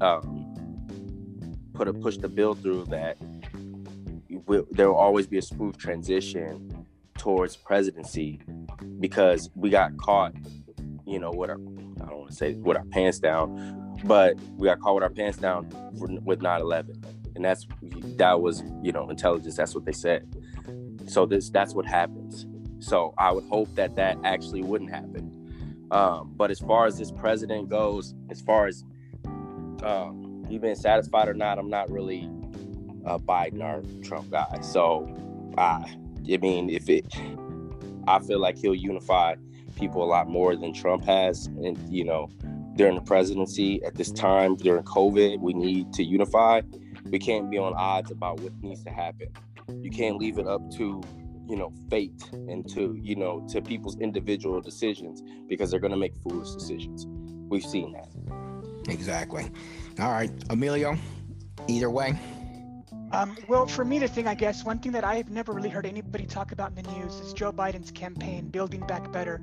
um, 0.00 0.46
put 1.74 1.88
a 1.88 1.92
push 1.92 2.16
the 2.16 2.28
bill 2.28 2.54
through 2.54 2.84
that 2.86 3.16
will, 4.46 4.66
there 4.70 4.88
will 4.88 4.96
always 4.96 5.26
be 5.26 5.38
a 5.38 5.42
smooth 5.42 5.76
transition 5.76 6.86
towards 7.18 7.56
presidency 7.56 8.40
because 9.00 9.50
we 9.54 9.70
got 9.70 9.96
caught, 9.96 10.32
you 11.06 11.18
know, 11.18 11.30
with 11.30 11.50
our 11.50 11.56
I 11.56 12.08
don't 12.08 12.18
want 12.18 12.30
to 12.30 12.36
say 12.36 12.54
with 12.54 12.76
our 12.76 12.84
pants 12.86 13.18
down, 13.18 13.98
but 14.04 14.36
we 14.56 14.66
got 14.66 14.80
caught 14.80 14.94
with 14.94 15.04
our 15.04 15.10
pants 15.10 15.38
down 15.38 15.68
with 16.24 16.40
9/11, 16.40 17.04
and 17.34 17.44
that's 17.44 17.66
that 18.16 18.40
was 18.40 18.62
you 18.82 18.92
know 18.92 19.08
intelligence. 19.10 19.56
That's 19.56 19.74
what 19.74 19.84
they 19.84 19.92
said. 19.92 20.26
So 21.06 21.26
this 21.26 21.50
that's 21.50 21.74
what 21.74 21.86
happens. 21.86 22.46
So 22.78 23.14
I 23.18 23.32
would 23.32 23.44
hope 23.44 23.74
that 23.74 23.96
that 23.96 24.18
actually 24.24 24.62
wouldn't 24.62 24.90
happen. 24.90 25.32
Um, 25.90 26.32
but 26.36 26.50
as 26.50 26.58
far 26.58 26.86
as 26.86 26.98
this 26.98 27.10
president 27.10 27.68
goes, 27.68 28.14
as 28.30 28.40
far 28.40 28.66
as 28.66 28.84
um, 29.82 30.44
you 30.48 30.58
being 30.58 30.74
satisfied 30.74 31.28
or 31.28 31.34
not, 31.34 31.58
I'm 31.58 31.70
not 31.70 31.90
really 31.90 32.30
a 33.04 33.18
Biden 33.18 33.62
or 33.62 33.82
Trump 34.02 34.30
guy. 34.30 34.60
So 34.62 35.08
I, 35.56 35.96
I 36.30 36.36
mean, 36.38 36.70
if 36.70 36.88
it, 36.88 37.06
I 38.08 38.18
feel 38.20 38.40
like 38.40 38.58
he'll 38.58 38.74
unify 38.74 39.36
people 39.76 40.02
a 40.02 40.06
lot 40.06 40.28
more 40.28 40.56
than 40.56 40.72
Trump 40.72 41.04
has, 41.04 41.46
and 41.46 41.78
you 41.88 42.04
know, 42.04 42.30
during 42.76 42.94
the 42.94 43.02
presidency 43.02 43.82
at 43.84 43.94
this 43.94 44.10
time 44.10 44.56
during 44.56 44.82
COVID, 44.84 45.40
we 45.40 45.54
need 45.54 45.92
to 45.94 46.04
unify. 46.04 46.62
We 47.04 47.18
can't 47.18 47.50
be 47.50 47.58
on 47.58 47.74
odds 47.74 48.10
about 48.10 48.40
what 48.40 48.52
needs 48.62 48.82
to 48.84 48.90
happen. 48.90 49.28
You 49.80 49.90
can't 49.90 50.16
leave 50.16 50.38
it 50.38 50.46
up 50.46 50.68
to 50.72 51.02
you 51.48 51.56
know 51.56 51.72
fate 51.90 52.28
and 52.32 52.68
to 52.68 52.98
you 53.00 53.16
know 53.16 53.46
to 53.48 53.60
people's 53.62 53.96
individual 54.00 54.60
decisions 54.60 55.22
because 55.48 55.70
they're 55.70 55.80
going 55.80 55.92
to 55.92 55.96
make 55.96 56.14
foolish 56.16 56.50
decisions 56.50 57.06
we've 57.48 57.64
seen 57.64 57.92
that 57.92 58.08
Exactly. 58.88 59.50
All 59.98 60.12
right, 60.12 60.30
Emilio. 60.50 60.96
Either 61.68 61.90
way, 61.90 62.14
Um, 63.12 63.36
well, 63.48 63.66
for 63.66 63.84
me, 63.84 63.98
the 63.98 64.08
thing, 64.08 64.26
I 64.26 64.34
guess, 64.34 64.64
one 64.64 64.78
thing 64.80 64.92
that 64.92 65.04
I've 65.04 65.30
never 65.30 65.52
really 65.52 65.68
heard 65.68 65.86
anybody 65.86 66.26
talk 66.26 66.50
about 66.52 66.70
in 66.76 66.82
the 66.82 66.90
news 66.90 67.14
is 67.20 67.32
Joe 67.32 67.52
Biden's 67.52 67.90
campaign, 67.90 68.48
Building 68.48 68.80
Back 68.80 69.12
Better. 69.12 69.40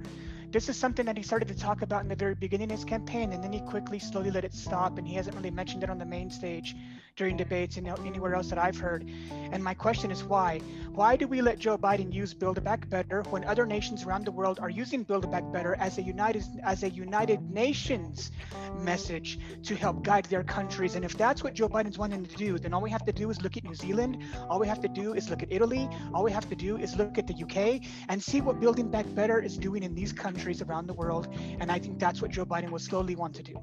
This 0.54 0.70
is 0.70 0.78
something 0.78 1.08
that 1.08 1.18
he 1.18 1.24
started 1.24 1.47
to 1.47 1.56
talk 1.56 1.82
about 1.82 2.04
in 2.04 2.10
the 2.10 2.16
very 2.16 2.36
beginning 2.36 2.72
of 2.72 2.78
his 2.78 2.86
campaign, 2.86 3.34
and 3.34 3.43
then 3.43 3.51
he 3.51 3.60
quickly, 3.62 3.97
slowly 3.97 4.30
let 4.30 4.45
it 4.45 4.54
stop, 4.54 4.99
and 4.99 5.08
he 5.08 5.16
hasn't 5.16 5.36
really 5.36 5.49
mentioned 5.49 5.82
it 5.82 5.89
on 5.89 5.97
the 5.97 6.06
main 6.06 6.30
stage 6.30 6.76
during 7.16 7.36
debates 7.36 7.78
and 7.78 7.88
anywhere 7.88 8.36
else 8.36 8.49
that 8.49 8.60
I've 8.60 8.78
heard. 8.78 9.10
And 9.51 9.64
my 9.64 9.74
question 9.74 10.12
is 10.12 10.24
why? 10.24 10.60
Why 10.91 11.16
do 11.16 11.28
we 11.28 11.41
let 11.41 11.58
Joe 11.58 11.76
Biden 11.76 12.14
use 12.14 12.36
Build 12.36 12.64
Back 12.64 12.88
Better 12.88 13.24
when 13.32 13.43
other 13.45 13.66
nations 13.66 14.04
around 14.04 14.26
the 14.26 14.32
world 14.32 14.60
are 14.60 14.70
using 14.70 15.01
Build 15.01 15.30
Back 15.32 15.43
Better 15.51 15.76
as 15.80 15.97
a 15.97 16.04
United 16.04 16.43
as 16.64 16.84
a 16.84 16.89
United 16.89 17.49
Nations 17.49 18.30
message 18.78 19.39
to 19.64 19.76
help 19.76 20.04
guide 20.04 20.26
their 20.26 20.43
countries? 20.43 20.93
And 20.93 21.04
if 21.04 21.18
that's 21.18 21.43
what 21.43 21.56
Joe 21.56 21.68
Biden's 21.68 21.97
wanting 21.97 22.26
to 22.26 22.36
do, 22.36 22.60
then 22.60 22.76
all 22.76 22.82
we 22.82 22.91
have 22.91 23.06
to 23.06 23.12
do 23.12 23.32
is 23.32 23.41
look 23.41 23.58
at 23.58 23.64
New 23.64 23.74
Zealand. 23.76 24.24
All 24.49 24.60
we 24.60 24.68
have 24.68 24.82
to 24.82 24.88
do 24.88 25.16
is 25.16 25.32
look 25.32 25.41
at 25.41 25.51
Italy. 25.51 25.89
All 26.14 26.24
we 26.24 26.32
have 26.32 26.47
to 26.49 26.56
do 26.56 26.78
is 26.78 26.95
look 26.95 27.18
at 27.18 27.26
the 27.26 27.34
UK 27.34 27.82
and 28.10 28.22
see 28.22 28.41
what 28.41 28.60
Building 28.60 28.91
Back 28.91 29.08
Better 29.16 29.39
is 29.39 29.58
doing 29.58 29.82
in 29.82 29.95
these 29.95 30.14
countries 30.14 30.43
around 30.62 30.88
the 30.88 30.94
world. 30.94 31.28
And 31.60 31.72
I 31.72 31.80
think 31.80 32.00
that's 32.00 32.22
what 32.22 32.32
Joe 32.32 32.46
Biden 32.46 32.70
will 32.70 32.80
slowly 32.80 33.16
want 33.16 33.34
to 33.36 33.44
do. 33.44 33.62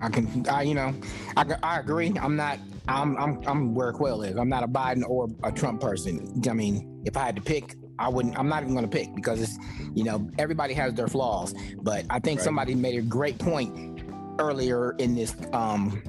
I 0.00 0.08
can, 0.10 0.46
I 0.48 0.62
you 0.62 0.74
know, 0.74 0.94
I, 1.36 1.44
I 1.62 1.80
agree. 1.80 2.12
I'm 2.20 2.36
not. 2.36 2.58
I'm 2.88 3.16
I'm 3.16 3.42
I'm 3.48 3.74
where 3.74 3.92
Quail 3.92 4.22
is. 4.22 4.36
I'm 4.36 4.48
not 4.48 4.62
a 4.62 4.68
Biden 4.68 5.02
or 5.08 5.28
a 5.42 5.50
Trump 5.50 5.80
person. 5.80 6.40
I 6.48 6.52
mean, 6.52 7.02
if 7.04 7.16
I 7.16 7.24
had 7.24 7.34
to 7.36 7.42
pick, 7.42 7.74
I 7.98 8.08
wouldn't. 8.08 8.38
I'm 8.38 8.48
not 8.48 8.62
even 8.62 8.74
going 8.74 8.88
to 8.88 8.94
pick 8.94 9.14
because 9.14 9.40
it's, 9.42 9.58
you 9.94 10.04
know, 10.04 10.28
everybody 10.38 10.74
has 10.74 10.94
their 10.94 11.08
flaws. 11.08 11.54
But 11.82 12.04
I 12.10 12.20
think 12.20 12.38
Right. 12.40 12.44
somebody 12.44 12.74
made 12.74 12.98
a 12.98 13.02
great 13.02 13.38
point 13.38 14.02
earlier 14.38 14.92
in 14.98 15.14
this 15.14 15.34
um 15.54 16.02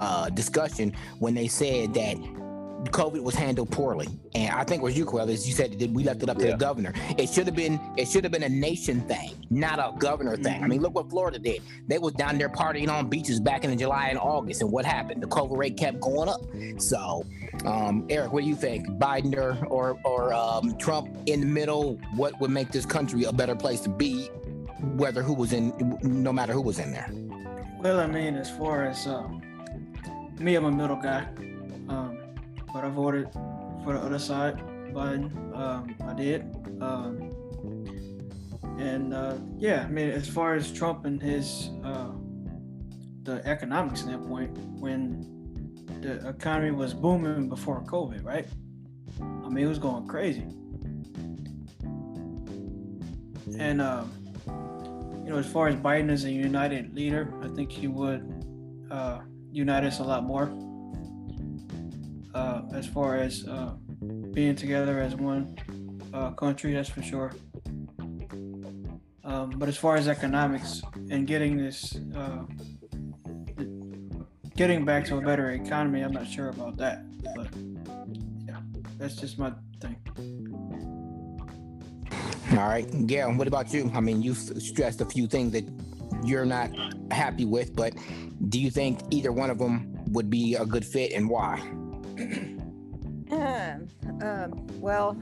uh 0.00 0.28
discussion 0.30 0.92
when 1.20 1.34
they 1.34 1.46
said 1.48 1.94
that 1.94 2.16
COVID 2.86 3.22
was 3.22 3.34
handled 3.34 3.70
poorly, 3.70 4.06
and 4.34 4.52
I 4.54 4.62
think 4.64 4.82
it 4.82 4.84
was 4.84 4.96
you, 4.96 5.04
Quell, 5.04 5.28
as 5.28 5.46
you 5.48 5.52
said 5.52 5.78
that 5.78 5.90
we 5.90 6.04
left 6.04 6.22
it 6.22 6.28
up 6.28 6.38
to 6.38 6.44
Yeah. 6.46 6.52
the 6.52 6.56
governor. 6.58 6.92
It 7.18 7.28
should 7.28 7.46
have 7.46 7.56
been 7.56 7.80
it 7.96 8.06
should 8.08 8.22
have 8.24 8.32
been 8.32 8.44
a 8.44 8.48
nation 8.48 9.00
thing, 9.02 9.32
not 9.50 9.78
a 9.78 9.96
governor 9.98 10.36
thing. 10.36 10.62
I 10.62 10.66
mean, 10.68 10.80
look 10.80 10.94
what 10.94 11.10
Florida 11.10 11.38
did. 11.38 11.60
They 11.88 11.98
was 11.98 12.12
down 12.14 12.38
there 12.38 12.48
partying 12.48 12.88
on 12.88 13.08
beaches 13.08 13.40
back 13.40 13.64
in 13.64 13.76
July 13.78 14.08
and 14.08 14.18
August, 14.18 14.62
and 14.62 14.70
what 14.70 14.84
happened? 14.84 15.22
The 15.22 15.26
COVID 15.26 15.56
rate 15.56 15.76
kept 15.76 16.00
going 16.00 16.28
up. 16.28 16.40
So, 16.78 17.24
um, 17.64 18.06
Eric, 18.08 18.32
what 18.32 18.42
do 18.44 18.48
you 18.48 18.56
think? 18.56 18.86
Biden 18.86 19.36
or 19.36 19.58
or, 19.66 19.98
or 20.04 20.32
um, 20.32 20.76
Trump 20.78 21.08
in 21.26 21.40
the 21.40 21.46
middle? 21.46 21.98
What 22.14 22.40
would 22.40 22.50
make 22.50 22.70
this 22.70 22.86
country 22.86 23.24
a 23.24 23.32
better 23.32 23.56
place 23.56 23.80
to 23.80 23.88
be? 23.90 24.26
Whether 24.94 25.22
who 25.22 25.34
was 25.34 25.52
in, 25.52 25.72
no 26.02 26.32
matter 26.32 26.52
who 26.52 26.62
was 26.62 26.78
in 26.78 26.92
there. 26.92 27.10
Well, 27.80 27.98
I 27.98 28.06
mean, 28.06 28.36
as 28.36 28.48
far 28.50 28.84
as 28.84 29.06
um, 29.08 29.42
me, 30.38 30.54
I'm 30.54 30.64
a 30.66 30.70
middle 30.70 30.96
guy, 30.96 31.26
um, 31.88 32.17
but 32.78 32.86
I 32.86 32.90
voted 32.90 33.28
for 33.82 33.94
the 33.94 33.98
other 33.98 34.20
side. 34.20 34.58
Biden, 34.94 35.34
um, 35.58 35.96
I 36.06 36.14
did, 36.14 36.42
um, 36.80 37.32
and 38.78 39.12
uh, 39.12 39.34
yeah, 39.56 39.82
I 39.82 39.88
mean, 39.88 40.10
as 40.10 40.28
far 40.28 40.54
as 40.54 40.72
Trump 40.72 41.04
and 41.04 41.20
his 41.20 41.70
uh, 41.84 42.12
the 43.24 43.44
economic 43.44 43.96
standpoint, 43.96 44.56
when 44.78 45.26
the 46.02 46.28
economy 46.28 46.70
was 46.70 46.94
booming 46.94 47.48
before 47.48 47.82
COVID, 47.82 48.24
right? 48.24 48.46
I 49.20 49.48
mean, 49.48 49.64
it 49.64 49.68
was 49.68 49.80
going 49.80 50.06
crazy, 50.06 50.46
and. 53.58 53.82
Um, 53.82 54.12
you 55.24 55.34
know, 55.34 55.40
as 55.40 55.46
far 55.46 55.68
as 55.68 55.74
Biden 55.74 56.10
as 56.10 56.24
a 56.24 56.30
united 56.30 56.94
leader, 56.94 57.34
I 57.42 57.48
think 57.48 57.70
he 57.70 57.86
would 57.86 58.22
uh, 58.90 59.18
unite 59.52 59.84
us 59.84 59.98
a 59.98 60.02
lot 60.02 60.24
more. 60.24 60.50
Uh, 62.38 62.62
as 62.72 62.86
far 62.86 63.16
as 63.16 63.44
uh, 63.48 63.72
being 64.30 64.54
together 64.54 65.00
as 65.00 65.16
one 65.16 65.58
uh, 66.14 66.30
country, 66.30 66.72
that's 66.72 66.88
for 66.88 67.02
sure. 67.02 67.32
Um, 69.24 69.50
but 69.56 69.68
as 69.68 69.76
far 69.76 69.96
as 69.96 70.06
economics 70.06 70.80
and 71.10 71.26
getting 71.26 71.56
this, 71.56 71.98
uh, 72.14 72.44
getting 74.54 74.84
back 74.84 75.04
to 75.06 75.16
a 75.16 75.20
better 75.20 75.50
economy, 75.50 76.00
I'm 76.00 76.12
not 76.12 76.28
sure 76.28 76.50
about 76.50 76.76
that. 76.76 77.02
But 77.34 77.48
yeah, 78.46 78.60
that's 78.98 79.16
just 79.16 79.36
my 79.36 79.52
thing. 79.80 79.96
All 82.52 82.68
right, 82.68 82.86
Gail, 83.08 83.32
what 83.34 83.48
about 83.48 83.74
you? 83.74 83.90
I 83.96 84.00
mean, 84.00 84.22
you've 84.22 84.38
stressed 84.38 85.00
a 85.00 85.06
few 85.06 85.26
things 85.26 85.50
that 85.54 85.64
you're 86.24 86.46
not 86.46 86.70
happy 87.10 87.46
with, 87.46 87.74
but 87.74 87.94
do 88.48 88.60
you 88.60 88.70
think 88.70 89.00
either 89.10 89.32
one 89.32 89.50
of 89.50 89.58
them 89.58 89.92
would 90.12 90.30
be 90.30 90.54
a 90.54 90.64
good 90.64 90.84
fit 90.84 91.12
and 91.12 91.28
why? 91.28 91.60
um, 93.30 94.66
well, 94.80 95.16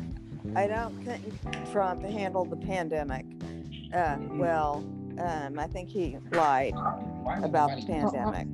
I 0.54 0.66
don't 0.66 1.04
think 1.04 1.22
Trump 1.72 2.02
handled 2.02 2.50
the 2.50 2.56
pandemic 2.56 3.26
uh, 3.92 4.16
well. 4.30 4.84
Um, 5.18 5.58
I 5.58 5.66
think 5.66 5.88
he 5.88 6.18
lied 6.32 6.74
about 7.42 7.78
the 7.78 7.84
pandemic. 7.86 8.46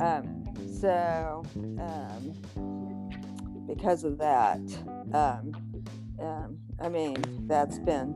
Um, 0.00 0.44
so, 0.80 1.44
um, 1.56 3.66
because 3.66 4.04
of 4.04 4.18
that, 4.18 4.60
um, 5.12 5.52
um, 6.20 6.58
I 6.80 6.88
mean, 6.88 7.16
that's 7.46 7.78
been, 7.78 8.14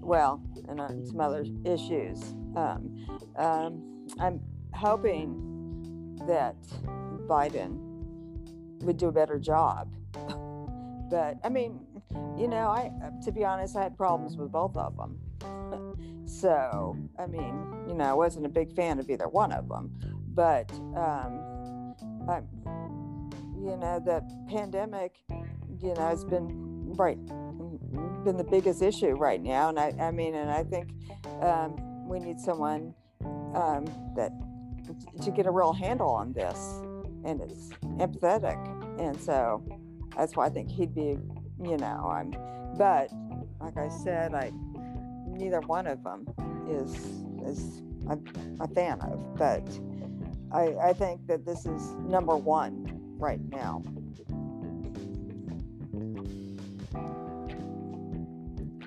well, 0.00 0.42
and 0.68 0.80
on 0.80 1.06
some 1.06 1.20
other 1.20 1.44
issues. 1.64 2.22
Um, 2.56 3.06
um, 3.36 4.06
I'm 4.18 4.40
hoping 4.72 6.16
that 6.26 6.56
Biden 7.26 7.89
would 8.82 8.96
do 8.96 9.08
a 9.08 9.12
better 9.12 9.38
job. 9.38 9.92
but 11.10 11.38
I 11.44 11.48
mean, 11.48 11.80
you 12.36 12.48
know, 12.48 12.68
I 12.68 12.90
to 13.24 13.32
be 13.32 13.44
honest, 13.44 13.76
I 13.76 13.82
had 13.82 13.96
problems 13.96 14.36
with 14.36 14.50
both 14.50 14.76
of 14.76 14.96
them. 14.96 16.26
so 16.26 16.96
I 17.18 17.26
mean, 17.26 17.86
you 17.88 17.94
know, 17.94 18.04
I 18.04 18.14
wasn't 18.14 18.46
a 18.46 18.48
big 18.48 18.74
fan 18.74 18.98
of 18.98 19.10
either 19.10 19.28
one 19.28 19.52
of 19.52 19.68
them. 19.68 19.92
But 20.32 20.70
um, 20.96 21.94
I, 22.28 22.40
you 23.58 23.76
know, 23.76 24.00
the 24.04 24.22
pandemic, 24.48 25.16
you 25.82 25.94
know, 25.94 26.08
has 26.08 26.24
been 26.24 26.94
right 26.96 27.18
been 28.24 28.36
the 28.36 28.44
biggest 28.44 28.82
issue 28.82 29.14
right 29.14 29.42
now, 29.42 29.70
and 29.70 29.78
I, 29.78 29.94
I 29.98 30.10
mean, 30.10 30.34
and 30.34 30.50
I 30.50 30.62
think 30.62 30.90
um, 31.40 32.06
we 32.06 32.18
need 32.18 32.38
someone 32.38 32.94
um, 33.54 33.86
that 34.14 34.30
to 35.22 35.30
get 35.30 35.46
a 35.46 35.50
real 35.50 35.72
handle 35.72 36.10
on 36.10 36.32
this 36.32 36.82
and 37.24 37.40
it's 37.40 37.68
empathetic. 37.98 38.58
And 39.00 39.20
so 39.20 39.62
that's 40.16 40.36
why 40.36 40.46
i 40.46 40.48
think 40.48 40.70
he'd 40.70 40.94
be 40.94 41.16
you 41.62 41.76
know 41.76 42.10
i'm 42.12 42.30
but 42.76 43.10
like 43.60 43.76
i 43.76 43.88
said 43.88 44.34
i 44.34 44.52
neither 45.26 45.60
one 45.60 45.86
of 45.86 46.02
them 46.02 46.26
is 46.68 46.94
is 47.46 47.82
i'm 48.08 48.24
a 48.60 48.68
fan 48.68 49.00
of 49.00 49.36
but 49.36 49.66
i 50.52 50.74
i 50.82 50.92
think 50.92 51.26
that 51.26 51.44
this 51.44 51.66
is 51.66 51.92
number 52.08 52.36
one 52.36 52.86
right 53.18 53.40
now. 53.50 53.82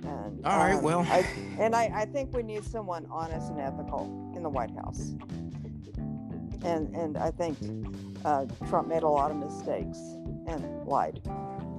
And 0.06 0.46
All 0.46 0.58
right, 0.58 0.74
um, 0.76 0.82
well. 0.82 1.02
I, 1.10 1.26
and 1.60 1.76
I, 1.76 1.92
I 1.94 2.06
think 2.06 2.36
we 2.36 2.42
need 2.42 2.66
someone 2.66 3.06
honest 3.12 3.50
and 3.52 3.62
ethical 3.62 4.34
in 4.36 4.42
the 4.42 4.50
white 4.50 4.72
house 4.72 5.14
and 6.64 6.96
and 6.96 7.18
I 7.18 7.32
think 7.32 7.58
uh, 8.26 8.46
Trump 8.70 8.88
made 8.88 9.04
a 9.04 9.08
lot 9.08 9.32
of 9.32 9.38
mistakes 9.38 9.98
and 10.48 10.86
lied. 10.86 11.22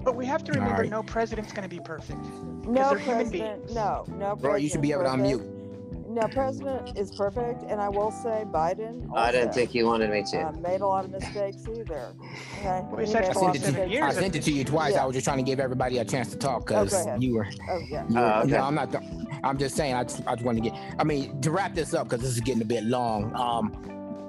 But 0.04 0.16
we 0.16 0.26
have 0.26 0.44
to 0.44 0.52
remember 0.52 0.82
right. 0.82 0.90
no 0.90 1.02
president's 1.02 1.52
going 1.52 1.68
to 1.68 1.74
be 1.74 1.80
perfect. 1.82 2.22
No 2.66 2.90
they're 2.90 2.98
human 2.98 3.16
president, 3.22 3.62
beings. 3.64 3.74
no, 3.74 4.04
no. 4.18 4.36
Bro, 4.36 4.56
you 4.56 4.68
should 4.68 4.82
be 4.82 4.92
able 4.92 5.04
to 5.04 5.08
unmute. 5.10 5.38
perfect. 5.38 5.50
No 6.06 6.28
president 6.28 6.98
is 6.98 7.10
perfect, 7.16 7.62
and 7.62 7.80
I 7.80 7.88
will 7.88 8.10
say 8.12 8.44
Biden. 8.46 9.08
Also, 9.08 9.16
I 9.16 9.32
didn't 9.32 9.54
think 9.54 9.70
he 9.70 9.82
wanted 9.82 10.10
me 10.10 10.22
to. 10.30 10.38
uh, 10.42 10.52
made 10.52 10.80
a 10.82 10.86
lot 10.86 11.04
of 11.06 11.10
mistakes 11.10 11.66
either. 11.66 12.14
Okay? 12.58 12.82
Well, 12.84 12.96
he 12.98 13.06
He 13.06 13.12
said 13.12 13.22
made 13.22 13.28
I 13.28 13.30
a 13.30 13.34
for 13.34 13.40
lot 13.40 13.54
sent, 13.54 13.56
it 13.56 13.58
to, 13.58 13.64
seven 13.64 13.80
mistakes. 13.80 13.92
years 13.92 14.16
I 14.16 14.20
sent 14.20 14.36
it 14.36 14.42
to 14.42 14.52
you 14.52 14.64
twice. 14.64 14.92
Yeah. 14.94 15.02
I 15.02 15.06
was 15.06 15.14
just 15.14 15.24
trying 15.24 15.38
to 15.38 15.42
give 15.42 15.58
everybody 15.58 15.98
a 15.98 16.04
chance 16.04 16.30
to 16.30 16.36
talk 16.36 16.56
Oh, 16.70 16.84
because 16.84 16.92
go 16.92 17.00
ahead. 17.00 17.22
you 17.22 17.34
were. 17.34 17.46
Oh 17.68 17.78
yeah. 17.90 18.04
you 18.08 18.14
were- 18.14 18.20
Oh, 18.20 18.40
okay. 18.42 18.50
No, 18.50 18.62
I'm 18.62 18.74
not. 18.74 18.94
I'm 19.42 19.58
just 19.58 19.74
saying. 19.74 19.94
I 19.94 20.04
just, 20.04 20.20
I 20.26 20.34
just 20.34 20.44
want 20.44 20.62
to 20.62 20.70
get. 20.70 20.78
I 20.98 21.04
mean, 21.04 21.40
to 21.40 21.50
wrap 21.50 21.74
this 21.74 21.94
up 21.94 22.08
because 22.08 22.20
this 22.22 22.32
is 22.32 22.40
getting 22.40 22.62
a 22.62 22.66
bit 22.66 22.84
long. 22.84 23.34
Um, 23.34 23.72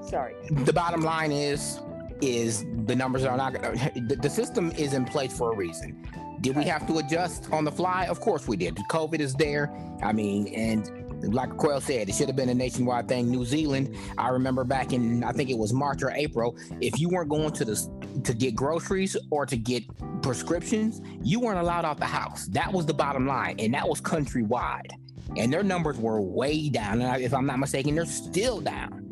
Sorry. 0.07 0.35
the 0.49 0.73
bottom 0.73 1.01
line 1.01 1.31
is 1.31 1.79
is 2.21 2.65
the 2.85 2.95
numbers 2.95 3.25
are 3.25 3.35
not 3.35 3.53
the, 3.53 4.17
the 4.21 4.29
system 4.29 4.71
is 4.71 4.93
in 4.93 5.05
place 5.05 5.37
for 5.37 5.51
a 5.53 5.55
reason 5.55 6.07
did 6.41 6.55
we 6.55 6.63
have 6.63 6.87
to 6.87 6.99
adjust 6.99 7.51
on 7.51 7.65
the 7.65 7.71
fly 7.71 8.05
of 8.05 8.19
course 8.19 8.47
we 8.47 8.55
did 8.55 8.75
covid 8.89 9.19
is 9.19 9.33
there 9.33 9.71
i 10.01 10.13
mean 10.13 10.47
and 10.49 10.89
like 11.33 11.55
Quail 11.57 11.81
said, 11.81 12.09
it 12.09 12.15
should 12.15 12.27
have 12.27 12.35
been 12.35 12.49
a 12.49 12.53
nationwide 12.53 13.07
thing. 13.07 13.29
New 13.29 13.45
Zealand, 13.45 13.95
I 14.17 14.29
remember 14.29 14.63
back 14.63 14.93
in 14.93 15.23
I 15.23 15.31
think 15.31 15.49
it 15.49 15.57
was 15.57 15.73
March 15.73 16.03
or 16.03 16.11
April, 16.11 16.57
if 16.81 16.99
you 16.99 17.09
weren't 17.09 17.29
going 17.29 17.51
to 17.51 17.65
the 17.65 18.21
to 18.23 18.33
get 18.33 18.55
groceries 18.55 19.17
or 19.31 19.45
to 19.45 19.57
get 19.57 19.83
prescriptions, 20.21 21.01
you 21.23 21.39
weren't 21.39 21.59
allowed 21.59 21.85
out 21.85 21.97
the 21.97 22.05
house. 22.05 22.47
That 22.47 22.71
was 22.71 22.85
the 22.85 22.93
bottom 22.93 23.27
line, 23.27 23.55
and 23.59 23.73
that 23.73 23.87
was 23.87 24.01
countrywide. 24.01 24.91
And 25.37 25.51
their 25.51 25.63
numbers 25.63 25.97
were 25.97 26.21
way 26.21 26.69
down. 26.69 27.01
And 27.01 27.23
if 27.23 27.33
I'm 27.33 27.45
not 27.45 27.59
mistaken, 27.59 27.95
they're 27.95 28.05
still 28.05 28.61
down 28.61 29.04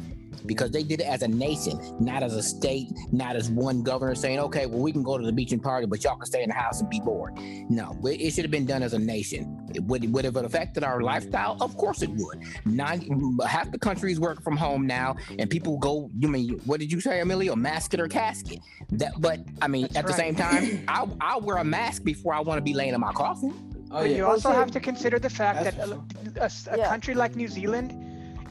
because 0.46 0.72
they 0.72 0.84
did 0.84 1.02
it 1.02 1.08
as 1.08 1.22
a 1.22 1.28
nation, 1.28 1.80
not 2.00 2.24
as 2.24 2.34
a 2.36 2.44
state, 2.44 2.88
not 3.12 3.36
as 3.36 3.50
one 3.50 3.84
governor 3.84 4.16
saying, 4.16 4.40
okay, 4.40 4.66
well, 4.66 4.80
we 4.80 4.92
can 4.92 5.04
go 5.04 5.18
to 5.18 5.26
the 5.26 5.32
beach 5.32 5.52
and 5.52 5.62
party, 5.62 5.86
but 5.88 6.04
y'all 6.04 6.16
can 6.16 6.26
stay 6.26 6.44
in 6.44 6.50
the 6.50 6.56
house 6.56 6.82
and 6.82 6.90
be 6.90 7.00
bored. 7.00 7.38
No, 7.70 7.98
it 8.04 8.22
it 8.22 8.34
should 8.34 8.44
have 8.44 8.52
been 8.52 8.66
done 8.66 8.84
as 8.84 8.94
a 8.94 9.00
nation. 9.00 9.60
It 9.74 9.84
would, 9.84 10.12
would 10.14 10.26
have 10.26 10.36
affected 10.36 10.84
our 10.84 11.02
lifestyle? 11.02 11.58
Of 11.62 11.76
course 11.78 12.02
it 12.02 12.10
would. 12.12 12.44
Nine, 12.66 13.38
half 13.48 13.72
the 13.72 13.80
countries 13.80 14.20
work 14.20 14.44
from 14.44 14.56
home 14.58 14.86
now, 14.88 15.16
and 15.40 15.50
people 15.50 15.78
go, 15.78 16.10
you 16.18 16.28
mean, 16.28 16.60
what 16.66 16.80
did 16.80 16.92
you 16.92 17.00
say, 17.02 17.22
Emilio? 17.22 17.56
Mask 17.56 17.94
it 17.94 18.00
or 18.00 18.08
casket. 18.08 18.60
That, 18.92 19.14
but 19.20 19.40
I 19.62 19.68
mean, 19.68 19.84
That's 19.88 19.98
at 19.98 20.08
the 20.08 20.14
same 20.14 20.36
time, 20.36 20.84
I, 20.88 21.08
I'll 21.22 21.42
wear 21.42 21.58
a 21.58 21.64
mask 21.64 22.04
before 22.04 22.34
I 22.34 22.40
want 22.40 22.58
to 22.58 22.62
be 22.64 22.74
laying 22.74 22.94
in 22.94 23.00
my 23.02 23.12
coffin. 23.14 23.54
Oh 23.92 24.00
but 24.02 24.10
you 24.10 24.18
yeah. 24.18 24.22
also 24.24 24.50
Also- 24.50 24.60
have 24.60 24.72
to 24.72 24.80
consider 24.80 25.20
the 25.20 25.30
fact 25.30 25.64
That's 25.64 25.78
that 25.78 25.90
a, 25.90 25.94
a, 25.94 26.42
a 26.42 26.44
s- 26.46 26.68
a 26.72 26.78
Yeah. 26.78 26.90
country 26.90 27.14
like 27.14 27.36
New 27.36 27.48
Zealand 27.48 27.94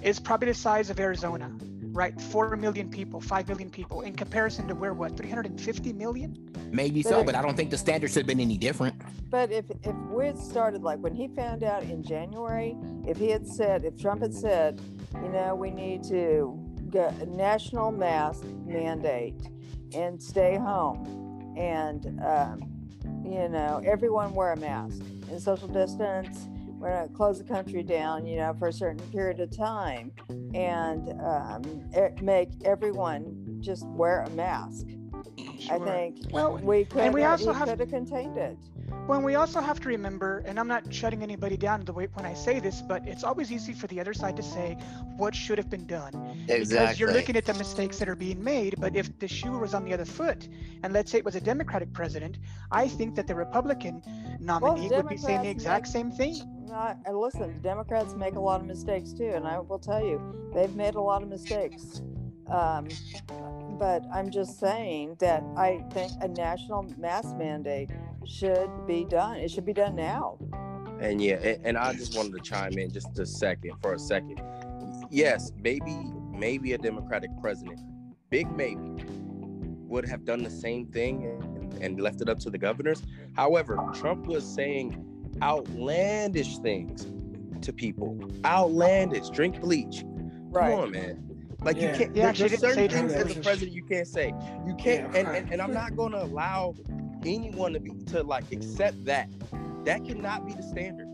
is 0.02 0.20
probably 0.20 0.48
the 0.48 0.54
size 0.54 0.88
of 0.90 1.00
Arizona, 1.00 1.50
right? 1.92 2.18
Four 2.20 2.56
million 2.56 2.88
people, 2.88 3.20
five 3.20 3.48
million 3.48 3.70
people, 3.70 4.00
in 4.00 4.14
comparison 4.14 4.66
to 4.68 4.74
where 4.74 4.94
what, 4.94 5.16
350 5.16 5.92
million? 5.92 6.50
Maybe 6.70 7.02
so, 7.02 7.22
but 7.22 7.34
I 7.34 7.42
don't 7.42 7.56
think 7.56 7.70
the 7.70 7.78
standard 7.78 8.10
should 8.10 8.20
have 8.20 8.26
been 8.26 8.40
any 8.40 8.56
different. 8.56 8.94
But 9.30 9.52
if 9.52 9.66
if 9.82 9.94
we 10.10 10.26
had 10.26 10.38
started 10.38 10.82
like 10.82 10.98
when 11.00 11.14
he 11.14 11.28
found 11.28 11.62
out 11.62 11.82
in 11.82 12.02
January, 12.02 12.76
if 13.06 13.18
he 13.18 13.28
had 13.28 13.46
said, 13.46 13.84
if 13.84 13.96
Trump 14.00 14.22
had 14.22 14.34
said, 14.34 14.80
you 15.14 15.28
know, 15.28 15.54
we 15.54 15.70
need 15.70 16.02
to 16.04 16.58
get 16.90 17.14
a 17.20 17.26
national 17.26 17.92
mask 17.92 18.44
mandate 18.66 19.34
and 19.94 20.22
stay 20.22 20.56
home, 20.56 21.54
and 21.56 22.20
um, 22.24 22.62
you 23.24 23.48
know 23.48 23.82
everyone 23.84 24.34
wear 24.34 24.52
a 24.52 24.56
mask 24.56 25.02
and 25.30 25.40
social 25.40 25.68
distance. 25.68 26.48
We're 26.82 26.90
gonna 26.92 27.08
close 27.10 27.38
the 27.38 27.44
country 27.44 27.84
down, 27.84 28.26
you 28.26 28.36
know, 28.38 28.54
for 28.58 28.66
a 28.66 28.72
certain 28.72 28.98
period 29.10 29.38
of 29.38 29.56
time, 29.56 30.10
and 30.52 31.10
um, 31.22 31.62
e- 31.96 32.20
make 32.20 32.48
everyone 32.64 33.58
just 33.60 33.86
wear 33.86 34.22
a 34.22 34.30
mask. 34.30 34.86
I 35.70 35.78
think 35.78 36.16
Well, 36.32 36.58
we 36.58 36.84
could 36.84 37.02
and 37.02 37.14
we 37.14 37.22
have, 37.22 37.32
also 37.40 37.52
we 37.52 37.58
have- 37.58 37.68
could 37.68 37.78
have 37.78 37.88
contained 37.88 38.36
it. 38.36 38.58
Well, 39.08 39.22
we 39.22 39.36
also 39.36 39.60
have 39.60 39.80
to 39.80 39.88
remember, 39.88 40.42
and 40.46 40.60
I'm 40.60 40.68
not 40.68 40.92
shutting 40.92 41.22
anybody 41.22 41.56
down 41.56 41.84
the 41.84 41.92
way 41.92 42.08
when 42.14 42.26
I 42.26 42.34
say 42.34 42.60
this, 42.60 42.82
but 42.82 43.06
it's 43.06 43.24
always 43.24 43.50
easy 43.50 43.72
for 43.72 43.86
the 43.86 43.98
other 44.00 44.12
side 44.14 44.36
to 44.36 44.42
say 44.42 44.76
what 45.16 45.34
should 45.34 45.58
have 45.58 45.70
been 45.70 45.86
done. 45.86 46.12
Because 46.46 47.00
you're 47.00 47.12
looking 47.12 47.36
at 47.36 47.44
the 47.44 47.54
mistakes 47.54 47.98
that 47.98 48.08
are 48.08 48.14
being 48.14 48.42
made, 48.42 48.74
but 48.78 48.94
if 48.94 49.18
the 49.18 49.26
shoe 49.28 49.58
was 49.58 49.72
on 49.74 49.84
the 49.84 49.92
other 49.94 50.04
foot, 50.04 50.48
and 50.82 50.92
let's 50.92 51.10
say 51.10 51.18
it 51.18 51.24
was 51.24 51.36
a 51.36 51.40
Democratic 51.40 51.92
president, 51.92 52.38
I 52.70 52.86
think 52.86 53.14
that 53.16 53.26
the 53.26 53.34
Republican 53.34 54.02
nominee 54.40 54.88
would 54.90 55.08
be 55.08 55.16
saying 55.16 55.42
the 55.42 55.48
exact 55.50 55.86
make- 55.86 55.92
same 55.92 56.10
thing. 56.10 56.34
Not, 56.72 56.96
and 57.04 57.18
listen, 57.18 57.60
Democrats 57.60 58.14
make 58.14 58.34
a 58.36 58.40
lot 58.40 58.62
of 58.62 58.66
mistakes 58.66 59.12
too, 59.12 59.28
and 59.28 59.46
I 59.46 59.58
will 59.58 59.78
tell 59.78 60.02
you, 60.02 60.50
they've 60.54 60.74
made 60.74 60.94
a 60.94 61.00
lot 61.02 61.22
of 61.22 61.28
mistakes. 61.28 62.00
Um, 62.50 62.88
but 63.78 64.02
I'm 64.10 64.30
just 64.30 64.58
saying 64.58 65.16
that 65.20 65.44
I 65.54 65.84
think 65.92 66.12
a 66.22 66.28
national 66.28 66.84
mask 66.96 67.36
mandate 67.36 67.90
should 68.24 68.70
be 68.86 69.04
done. 69.04 69.36
It 69.36 69.50
should 69.50 69.66
be 69.66 69.74
done 69.74 69.94
now. 69.96 70.38
And 70.98 71.20
yeah, 71.20 71.56
and, 71.62 71.76
I 71.76 71.92
just 71.92 72.16
wanted 72.16 72.32
to 72.36 72.40
chime 72.40 72.78
in 72.78 72.90
just 72.90 73.18
a 73.18 73.26
second 73.26 73.72
for 73.82 73.92
a 73.92 73.98
second. 73.98 74.40
Yes, 75.10 75.52
maybe 75.62 75.94
maybe 76.30 76.72
a 76.72 76.78
Democratic 76.78 77.28
president, 77.42 77.80
big 78.30 78.50
maybe, 78.56 79.04
would 79.88 80.08
have 80.08 80.24
done 80.24 80.42
the 80.42 80.50
same 80.50 80.86
thing 80.86 81.78
and 81.82 82.00
left 82.00 82.22
it 82.22 82.30
up 82.30 82.38
to 82.38 82.48
the 82.48 82.56
governors. 82.56 83.02
However, 83.34 83.76
Trump 83.92 84.24
was 84.24 84.42
saying 84.42 85.11
outlandish 85.42 86.58
things 86.58 87.06
to 87.64 87.72
people. 87.72 88.18
Outlandish, 88.44 89.28
drink 89.30 89.60
bleach. 89.60 90.04
Right. 90.06 90.70
Come 90.70 90.80
on, 90.80 90.90
man. 90.92 91.28
Like 91.62 91.76
Yeah. 91.76 91.92
you 91.92 91.96
can't. 91.98 92.14
He 92.14 92.20
there- 92.20 92.32
there's 92.32 92.58
certain 92.60 92.88
things 92.88 93.12
as 93.12 93.36
a 93.36 93.40
president 93.40 93.72
you 93.72 93.84
can't 93.84 94.06
say. 94.06 94.32
You 94.66 94.74
can't, 94.74 95.12
Yeah, 95.14 95.20
and, 95.20 95.28
and, 95.28 95.52
and 95.52 95.62
I'm 95.62 95.72
not 95.72 95.94
going 95.96 96.12
to 96.12 96.22
allow 96.22 96.74
anyone 97.24 97.72
to 97.74 97.80
be 97.80 97.92
to 98.06 98.22
like 98.22 98.50
accept 98.52 99.04
that. 99.04 99.28
That 99.84 100.04
cannot 100.04 100.46
be 100.46 100.54
the 100.54 100.62
standard. 100.62 101.08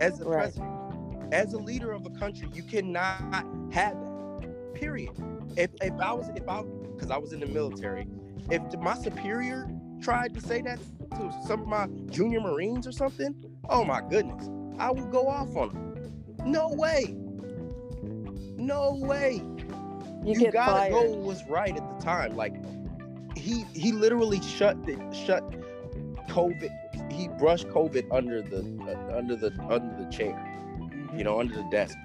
As 0.00 0.20
a 0.20 0.24
Right. 0.24 0.38
president, 0.42 1.32
as 1.32 1.52
a 1.52 1.58
leader 1.58 1.92
of 1.92 2.04
a 2.06 2.10
country, 2.10 2.48
you 2.52 2.62
cannot 2.62 3.44
have 3.72 3.94
that. 4.00 4.74
Period. 4.74 5.10
If 5.56 5.70
if 5.80 5.92
I 6.00 6.12
was 6.12 6.28
if 6.34 6.48
I 6.48 6.62
because 6.94 7.10
I 7.10 7.18
was 7.18 7.32
in 7.32 7.40
the 7.40 7.46
military, 7.46 8.06
if 8.50 8.62
my 8.80 8.94
superior 8.94 9.68
tried 10.00 10.34
to 10.34 10.40
say 10.40 10.62
that 10.62 10.78
to 11.16 11.32
some 11.46 11.62
of 11.62 11.66
my 11.68 11.86
junior 12.10 12.40
Marines 12.40 12.86
or 12.86 12.92
something, 12.92 13.34
oh 13.68 13.84
my 13.84 14.00
goodness, 14.08 14.48
I 14.78 14.90
would 14.90 15.10
go 15.10 15.26
off 15.28 15.54
on 15.56 15.68
them. 15.68 16.24
No 16.50 16.68
way. 16.70 17.14
No 18.56 18.94
way 19.00 19.42
You, 20.24 20.40
you, 20.40 20.50
gotta 20.52 20.72
fired. 20.72 20.92
go 20.92 21.12
was 21.16 21.44
right 21.48 21.76
at 21.76 21.98
the 21.98 22.04
time. 22.04 22.36
Like 22.36 22.54
he 23.36 23.64
he 23.74 23.92
literally 23.92 24.40
shut 24.42 24.84
the 24.86 24.94
shut 25.12 25.42
COVID. 26.28 26.70
He 27.12 27.28
brushed 27.28 27.68
COVID 27.68 28.06
under 28.10 28.40
the 28.42 28.58
uh, 28.88 29.16
under 29.18 29.36
the 29.36 29.52
under 29.68 30.04
the 30.04 30.08
chair, 30.10 30.36
you 31.16 31.24
know, 31.24 31.40
under 31.40 31.54
the 31.54 31.68
desk, 31.70 31.96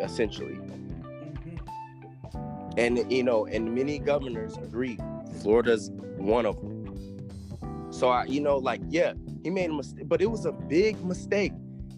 essentially. 0.00 0.54
Mhm. 0.54 1.58
And 2.78 3.10
you 3.12 3.22
know, 3.22 3.46
and 3.46 3.74
many 3.74 3.98
governors 3.98 4.56
agree. 4.58 4.98
Florida's 5.40 5.90
one 6.16 6.46
of 6.46 6.56
them. 6.60 6.81
So 8.02 8.08
I, 8.08 8.24
you 8.24 8.40
know, 8.40 8.56
like 8.56 8.80
yeah, 8.88 9.12
he 9.44 9.50
made 9.50 9.70
a 9.70 9.72
mistake, 9.72 10.08
but 10.08 10.20
it 10.20 10.28
was 10.28 10.44
a 10.44 10.50
big 10.50 11.00
mistake, 11.04 11.52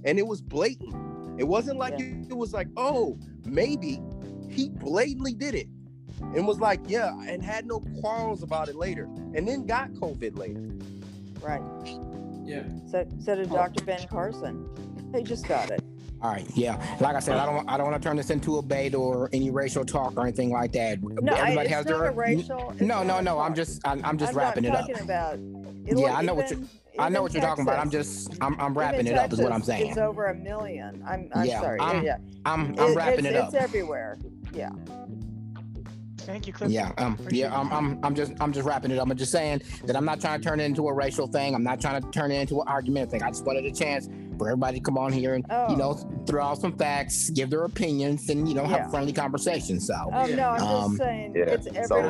and 0.04 0.18
it 0.18 0.26
was 0.26 0.42
blatant. 0.42 0.94
It 1.40 1.44
wasn't 1.44 1.78
like 1.78 1.98
Yeah. 1.98 2.04
it, 2.04 2.26
it 2.32 2.36
was 2.36 2.52
like, 2.52 2.68
oh, 2.76 3.18
maybe. 3.46 4.02
He 4.50 4.68
blatantly 4.68 5.32
did 5.32 5.54
it, 5.54 5.66
and 6.34 6.46
was 6.46 6.60
like, 6.60 6.80
yeah, 6.88 7.18
and 7.26 7.42
had 7.42 7.64
no 7.64 7.80
quarrels 8.02 8.42
about 8.42 8.68
it 8.68 8.74
later, 8.76 9.04
and 9.34 9.48
then 9.48 9.64
got 9.64 9.92
COVID 9.92 10.36
later. 10.36 10.60
Right. 11.40 11.62
Yeah. 12.44 12.64
So, 12.90 13.08
so 13.18 13.36
did. 13.36 13.48
Dr. 13.48 13.82
Ben 13.86 14.06
Carson. 14.06 14.68
He 15.14 15.22
just 15.22 15.48
got 15.48 15.70
it. 15.70 15.82
All 16.24 16.30
right, 16.30 16.46
yeah. 16.54 16.82
Like 17.00 17.16
I 17.16 17.20
said, 17.20 17.36
I 17.36 17.44
don't 17.44 17.68
I 17.68 17.76
don't 17.76 17.90
want 17.90 18.02
to 18.02 18.08
turn 18.08 18.16
this 18.16 18.30
into 18.30 18.56
a 18.56 18.62
bait 18.62 18.94
or 18.94 19.28
any 19.34 19.50
racial 19.50 19.84
talk 19.84 20.16
or 20.16 20.22
anything 20.22 20.50
like 20.52 20.72
that. 20.72 21.02
No, 21.02 21.34
I, 21.34 21.40
Everybody 21.40 21.66
it's 21.66 21.74
has 21.74 21.84
not 21.84 21.98
their 21.98 22.06
a 22.06 22.12
racial. 22.12 22.74
No, 22.80 23.02
no, 23.02 23.20
no. 23.20 23.38
I'm 23.40 23.54
just 23.54 23.86
I'm, 23.86 24.02
I'm 24.06 24.16
just 24.16 24.32
I'm 24.32 24.38
wrapping 24.38 24.62
not 24.64 24.70
it 24.70 24.74
up. 24.74 24.88
talking 24.88 25.04
about. 25.04 25.38
Yeah, 25.98 26.16
I 26.16 26.22
know 26.22 26.32
what 26.32 26.50
you- 26.50 26.66
I 26.98 27.10
know 27.10 27.20
what 27.22 27.34
you're 27.34 27.42
talking 27.42 27.64
about. 27.66 27.78
I'm 27.78 27.90
just 27.90 28.32
I'm, 28.40 28.58
I'm 28.58 28.72
wrapping 28.72 29.06
it 29.06 29.18
up 29.18 29.34
is 29.34 29.40
what 29.42 29.52
I'm 29.52 29.62
saying. 29.62 29.88
It's 29.90 29.98
over 29.98 30.26
a 30.28 30.34
million. 30.34 31.04
I'm, 31.06 31.28
I'm 31.34 31.44
Yeah, 31.44 31.60
sorry. 31.60 31.78
I'm- 31.80 32.02
yeah, 32.02 32.16
I'm 32.46 32.74
I'm 32.78 32.92
It- 32.92 32.96
wrapping 32.96 33.26
it 33.26 33.36
up. 33.36 33.52
It's 33.52 33.62
everywhere. 33.62 34.16
Yeah. 34.54 34.70
Thank 36.24 36.46
you, 36.46 36.52
Cliff. 36.52 36.70
Yeah, 36.70 36.92
um, 36.98 37.14
Appreciate 37.14 37.40
yeah, 37.40 37.58
I'm. 37.58 37.72
I'm, 37.72 37.98
I'm 38.04 38.14
just, 38.14 38.32
I'm 38.40 38.52
just 38.52 38.66
wrapping 38.66 38.90
it 38.90 38.98
up. 38.98 39.08
I'm 39.10 39.16
just 39.16 39.32
saying 39.32 39.62
that 39.84 39.96
I'm 39.96 40.04
not 40.04 40.20
trying 40.20 40.40
to 40.40 40.48
turn 40.48 40.60
it 40.60 40.64
into 40.64 40.88
a 40.88 40.92
racial 40.92 41.26
thing. 41.26 41.54
I'm 41.54 41.62
not 41.62 41.80
trying 41.80 42.02
to 42.02 42.10
turn 42.10 42.30
it 42.30 42.40
into 42.40 42.60
an 42.60 42.68
argument 42.68 43.10
thing. 43.10 43.22
I 43.22 43.28
just 43.30 43.44
wanted 43.44 43.64
a 43.66 43.72
chance 43.72 44.08
for 44.38 44.48
everybody 44.48 44.78
to 44.78 44.82
come 44.82 44.98
on 44.98 45.12
here 45.12 45.34
and, 45.34 45.44
Oh. 45.50 45.70
you 45.70 45.76
know, 45.76 45.92
throw 46.26 46.42
out 46.44 46.58
some 46.58 46.76
facts, 46.76 47.30
give 47.30 47.50
their 47.50 47.64
opinions, 47.64 48.28
and 48.30 48.48
you 48.48 48.54
know, 48.54 48.64
have 48.64 48.78
Yeah. 48.80 48.86
a 48.88 48.90
friendly 48.90 49.12
conversation. 49.12 49.78
So, 49.78 49.94
Oh 50.12 50.26
no, 50.26 50.50
I'm 50.50 50.60
Um, 50.62 50.84
just 50.92 50.96
saying 50.98 51.34
yeah, 51.36 51.44
it's 51.44 51.66
it's 51.66 51.90
all 51.92 52.02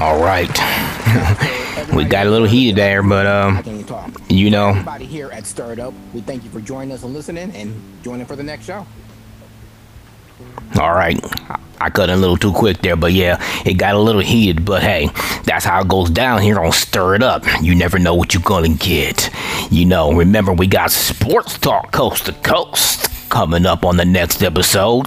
All 0.00 0.18
right. 0.18 0.48
we 1.94 2.06
got 2.06 2.26
a 2.26 2.30
little 2.30 2.46
heated 2.48 2.76
there, 2.76 3.02
but 3.02 3.26
um, 3.26 3.56
can't 3.56 3.66
even 3.68 3.84
talk. 3.84 4.10
you 4.30 4.48
know, 4.48 4.70
Everybody 4.70 5.04
here 5.04 5.30
at 5.30 5.44
Stir 5.44 5.74
It 5.74 5.78
Up, 5.78 5.92
we 6.14 6.22
thank 6.22 6.42
you 6.42 6.48
for 6.48 6.58
joining 6.62 6.92
us 6.92 7.02
and 7.02 7.12
listening, 7.12 7.50
and 7.54 7.74
joining 8.02 8.24
for 8.24 8.34
the 8.34 8.42
next 8.42 8.64
show. 8.64 8.86
all 10.80 10.94
right. 10.94 11.20
I 11.82 11.90
cut 11.90 12.08
in 12.08 12.16
a 12.16 12.18
little 12.18 12.38
too 12.38 12.52
quick 12.52 12.78
there, 12.80 12.96
but 12.96 13.12
yeah, 13.12 13.42
it 13.66 13.74
got 13.74 13.94
a 13.94 13.98
little 13.98 14.22
heated. 14.22 14.64
But 14.64 14.82
hey, 14.82 15.10
that's 15.44 15.66
how 15.66 15.82
it 15.82 15.88
goes 15.88 16.08
down 16.08 16.40
here 16.40 16.58
on 16.60 16.72
Stir 16.72 17.16
It 17.16 17.22
Up. 17.22 17.44
You 17.60 17.74
never 17.74 17.98
know 17.98 18.14
what 18.14 18.32
you're 18.32 18.42
gonna 18.42 18.70
get. 18.70 19.28
You 19.70 19.84
know, 19.84 20.14
remember 20.14 20.54
we 20.54 20.66
got 20.66 20.90
sports 20.90 21.58
talk 21.58 21.92
coast 21.92 22.24
to 22.24 22.32
coast 22.32 22.99
coming 23.30 23.64
up 23.64 23.84
on 23.84 23.96
the 23.96 24.04
next 24.04 24.42
episode. 24.42 25.06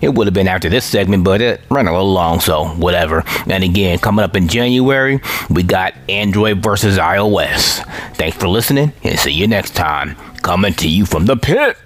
It 0.00 0.14
would 0.14 0.26
have 0.26 0.34
been 0.34 0.48
after 0.48 0.68
this 0.68 0.84
segment, 0.84 1.24
but 1.24 1.40
it 1.40 1.60
ran 1.70 1.86
a 1.86 1.92
little 1.92 2.12
long, 2.12 2.40
so 2.40 2.66
whatever. 2.76 3.24
And 3.46 3.62
again, 3.64 3.98
coming 3.98 4.24
up 4.24 4.36
in 4.36 4.48
January, 4.48 5.20
we 5.50 5.62
got 5.62 5.94
Android 6.08 6.62
versus 6.62 6.96
iOS. 6.96 7.84
Thanks 8.16 8.36
for 8.36 8.48
listening, 8.48 8.92
and 9.02 9.18
see 9.18 9.32
you 9.32 9.46
next 9.46 9.74
time. 9.74 10.16
Coming 10.42 10.74
to 10.74 10.88
you 10.88 11.04
from 11.06 11.26
the 11.26 11.36
pit. 11.36 11.76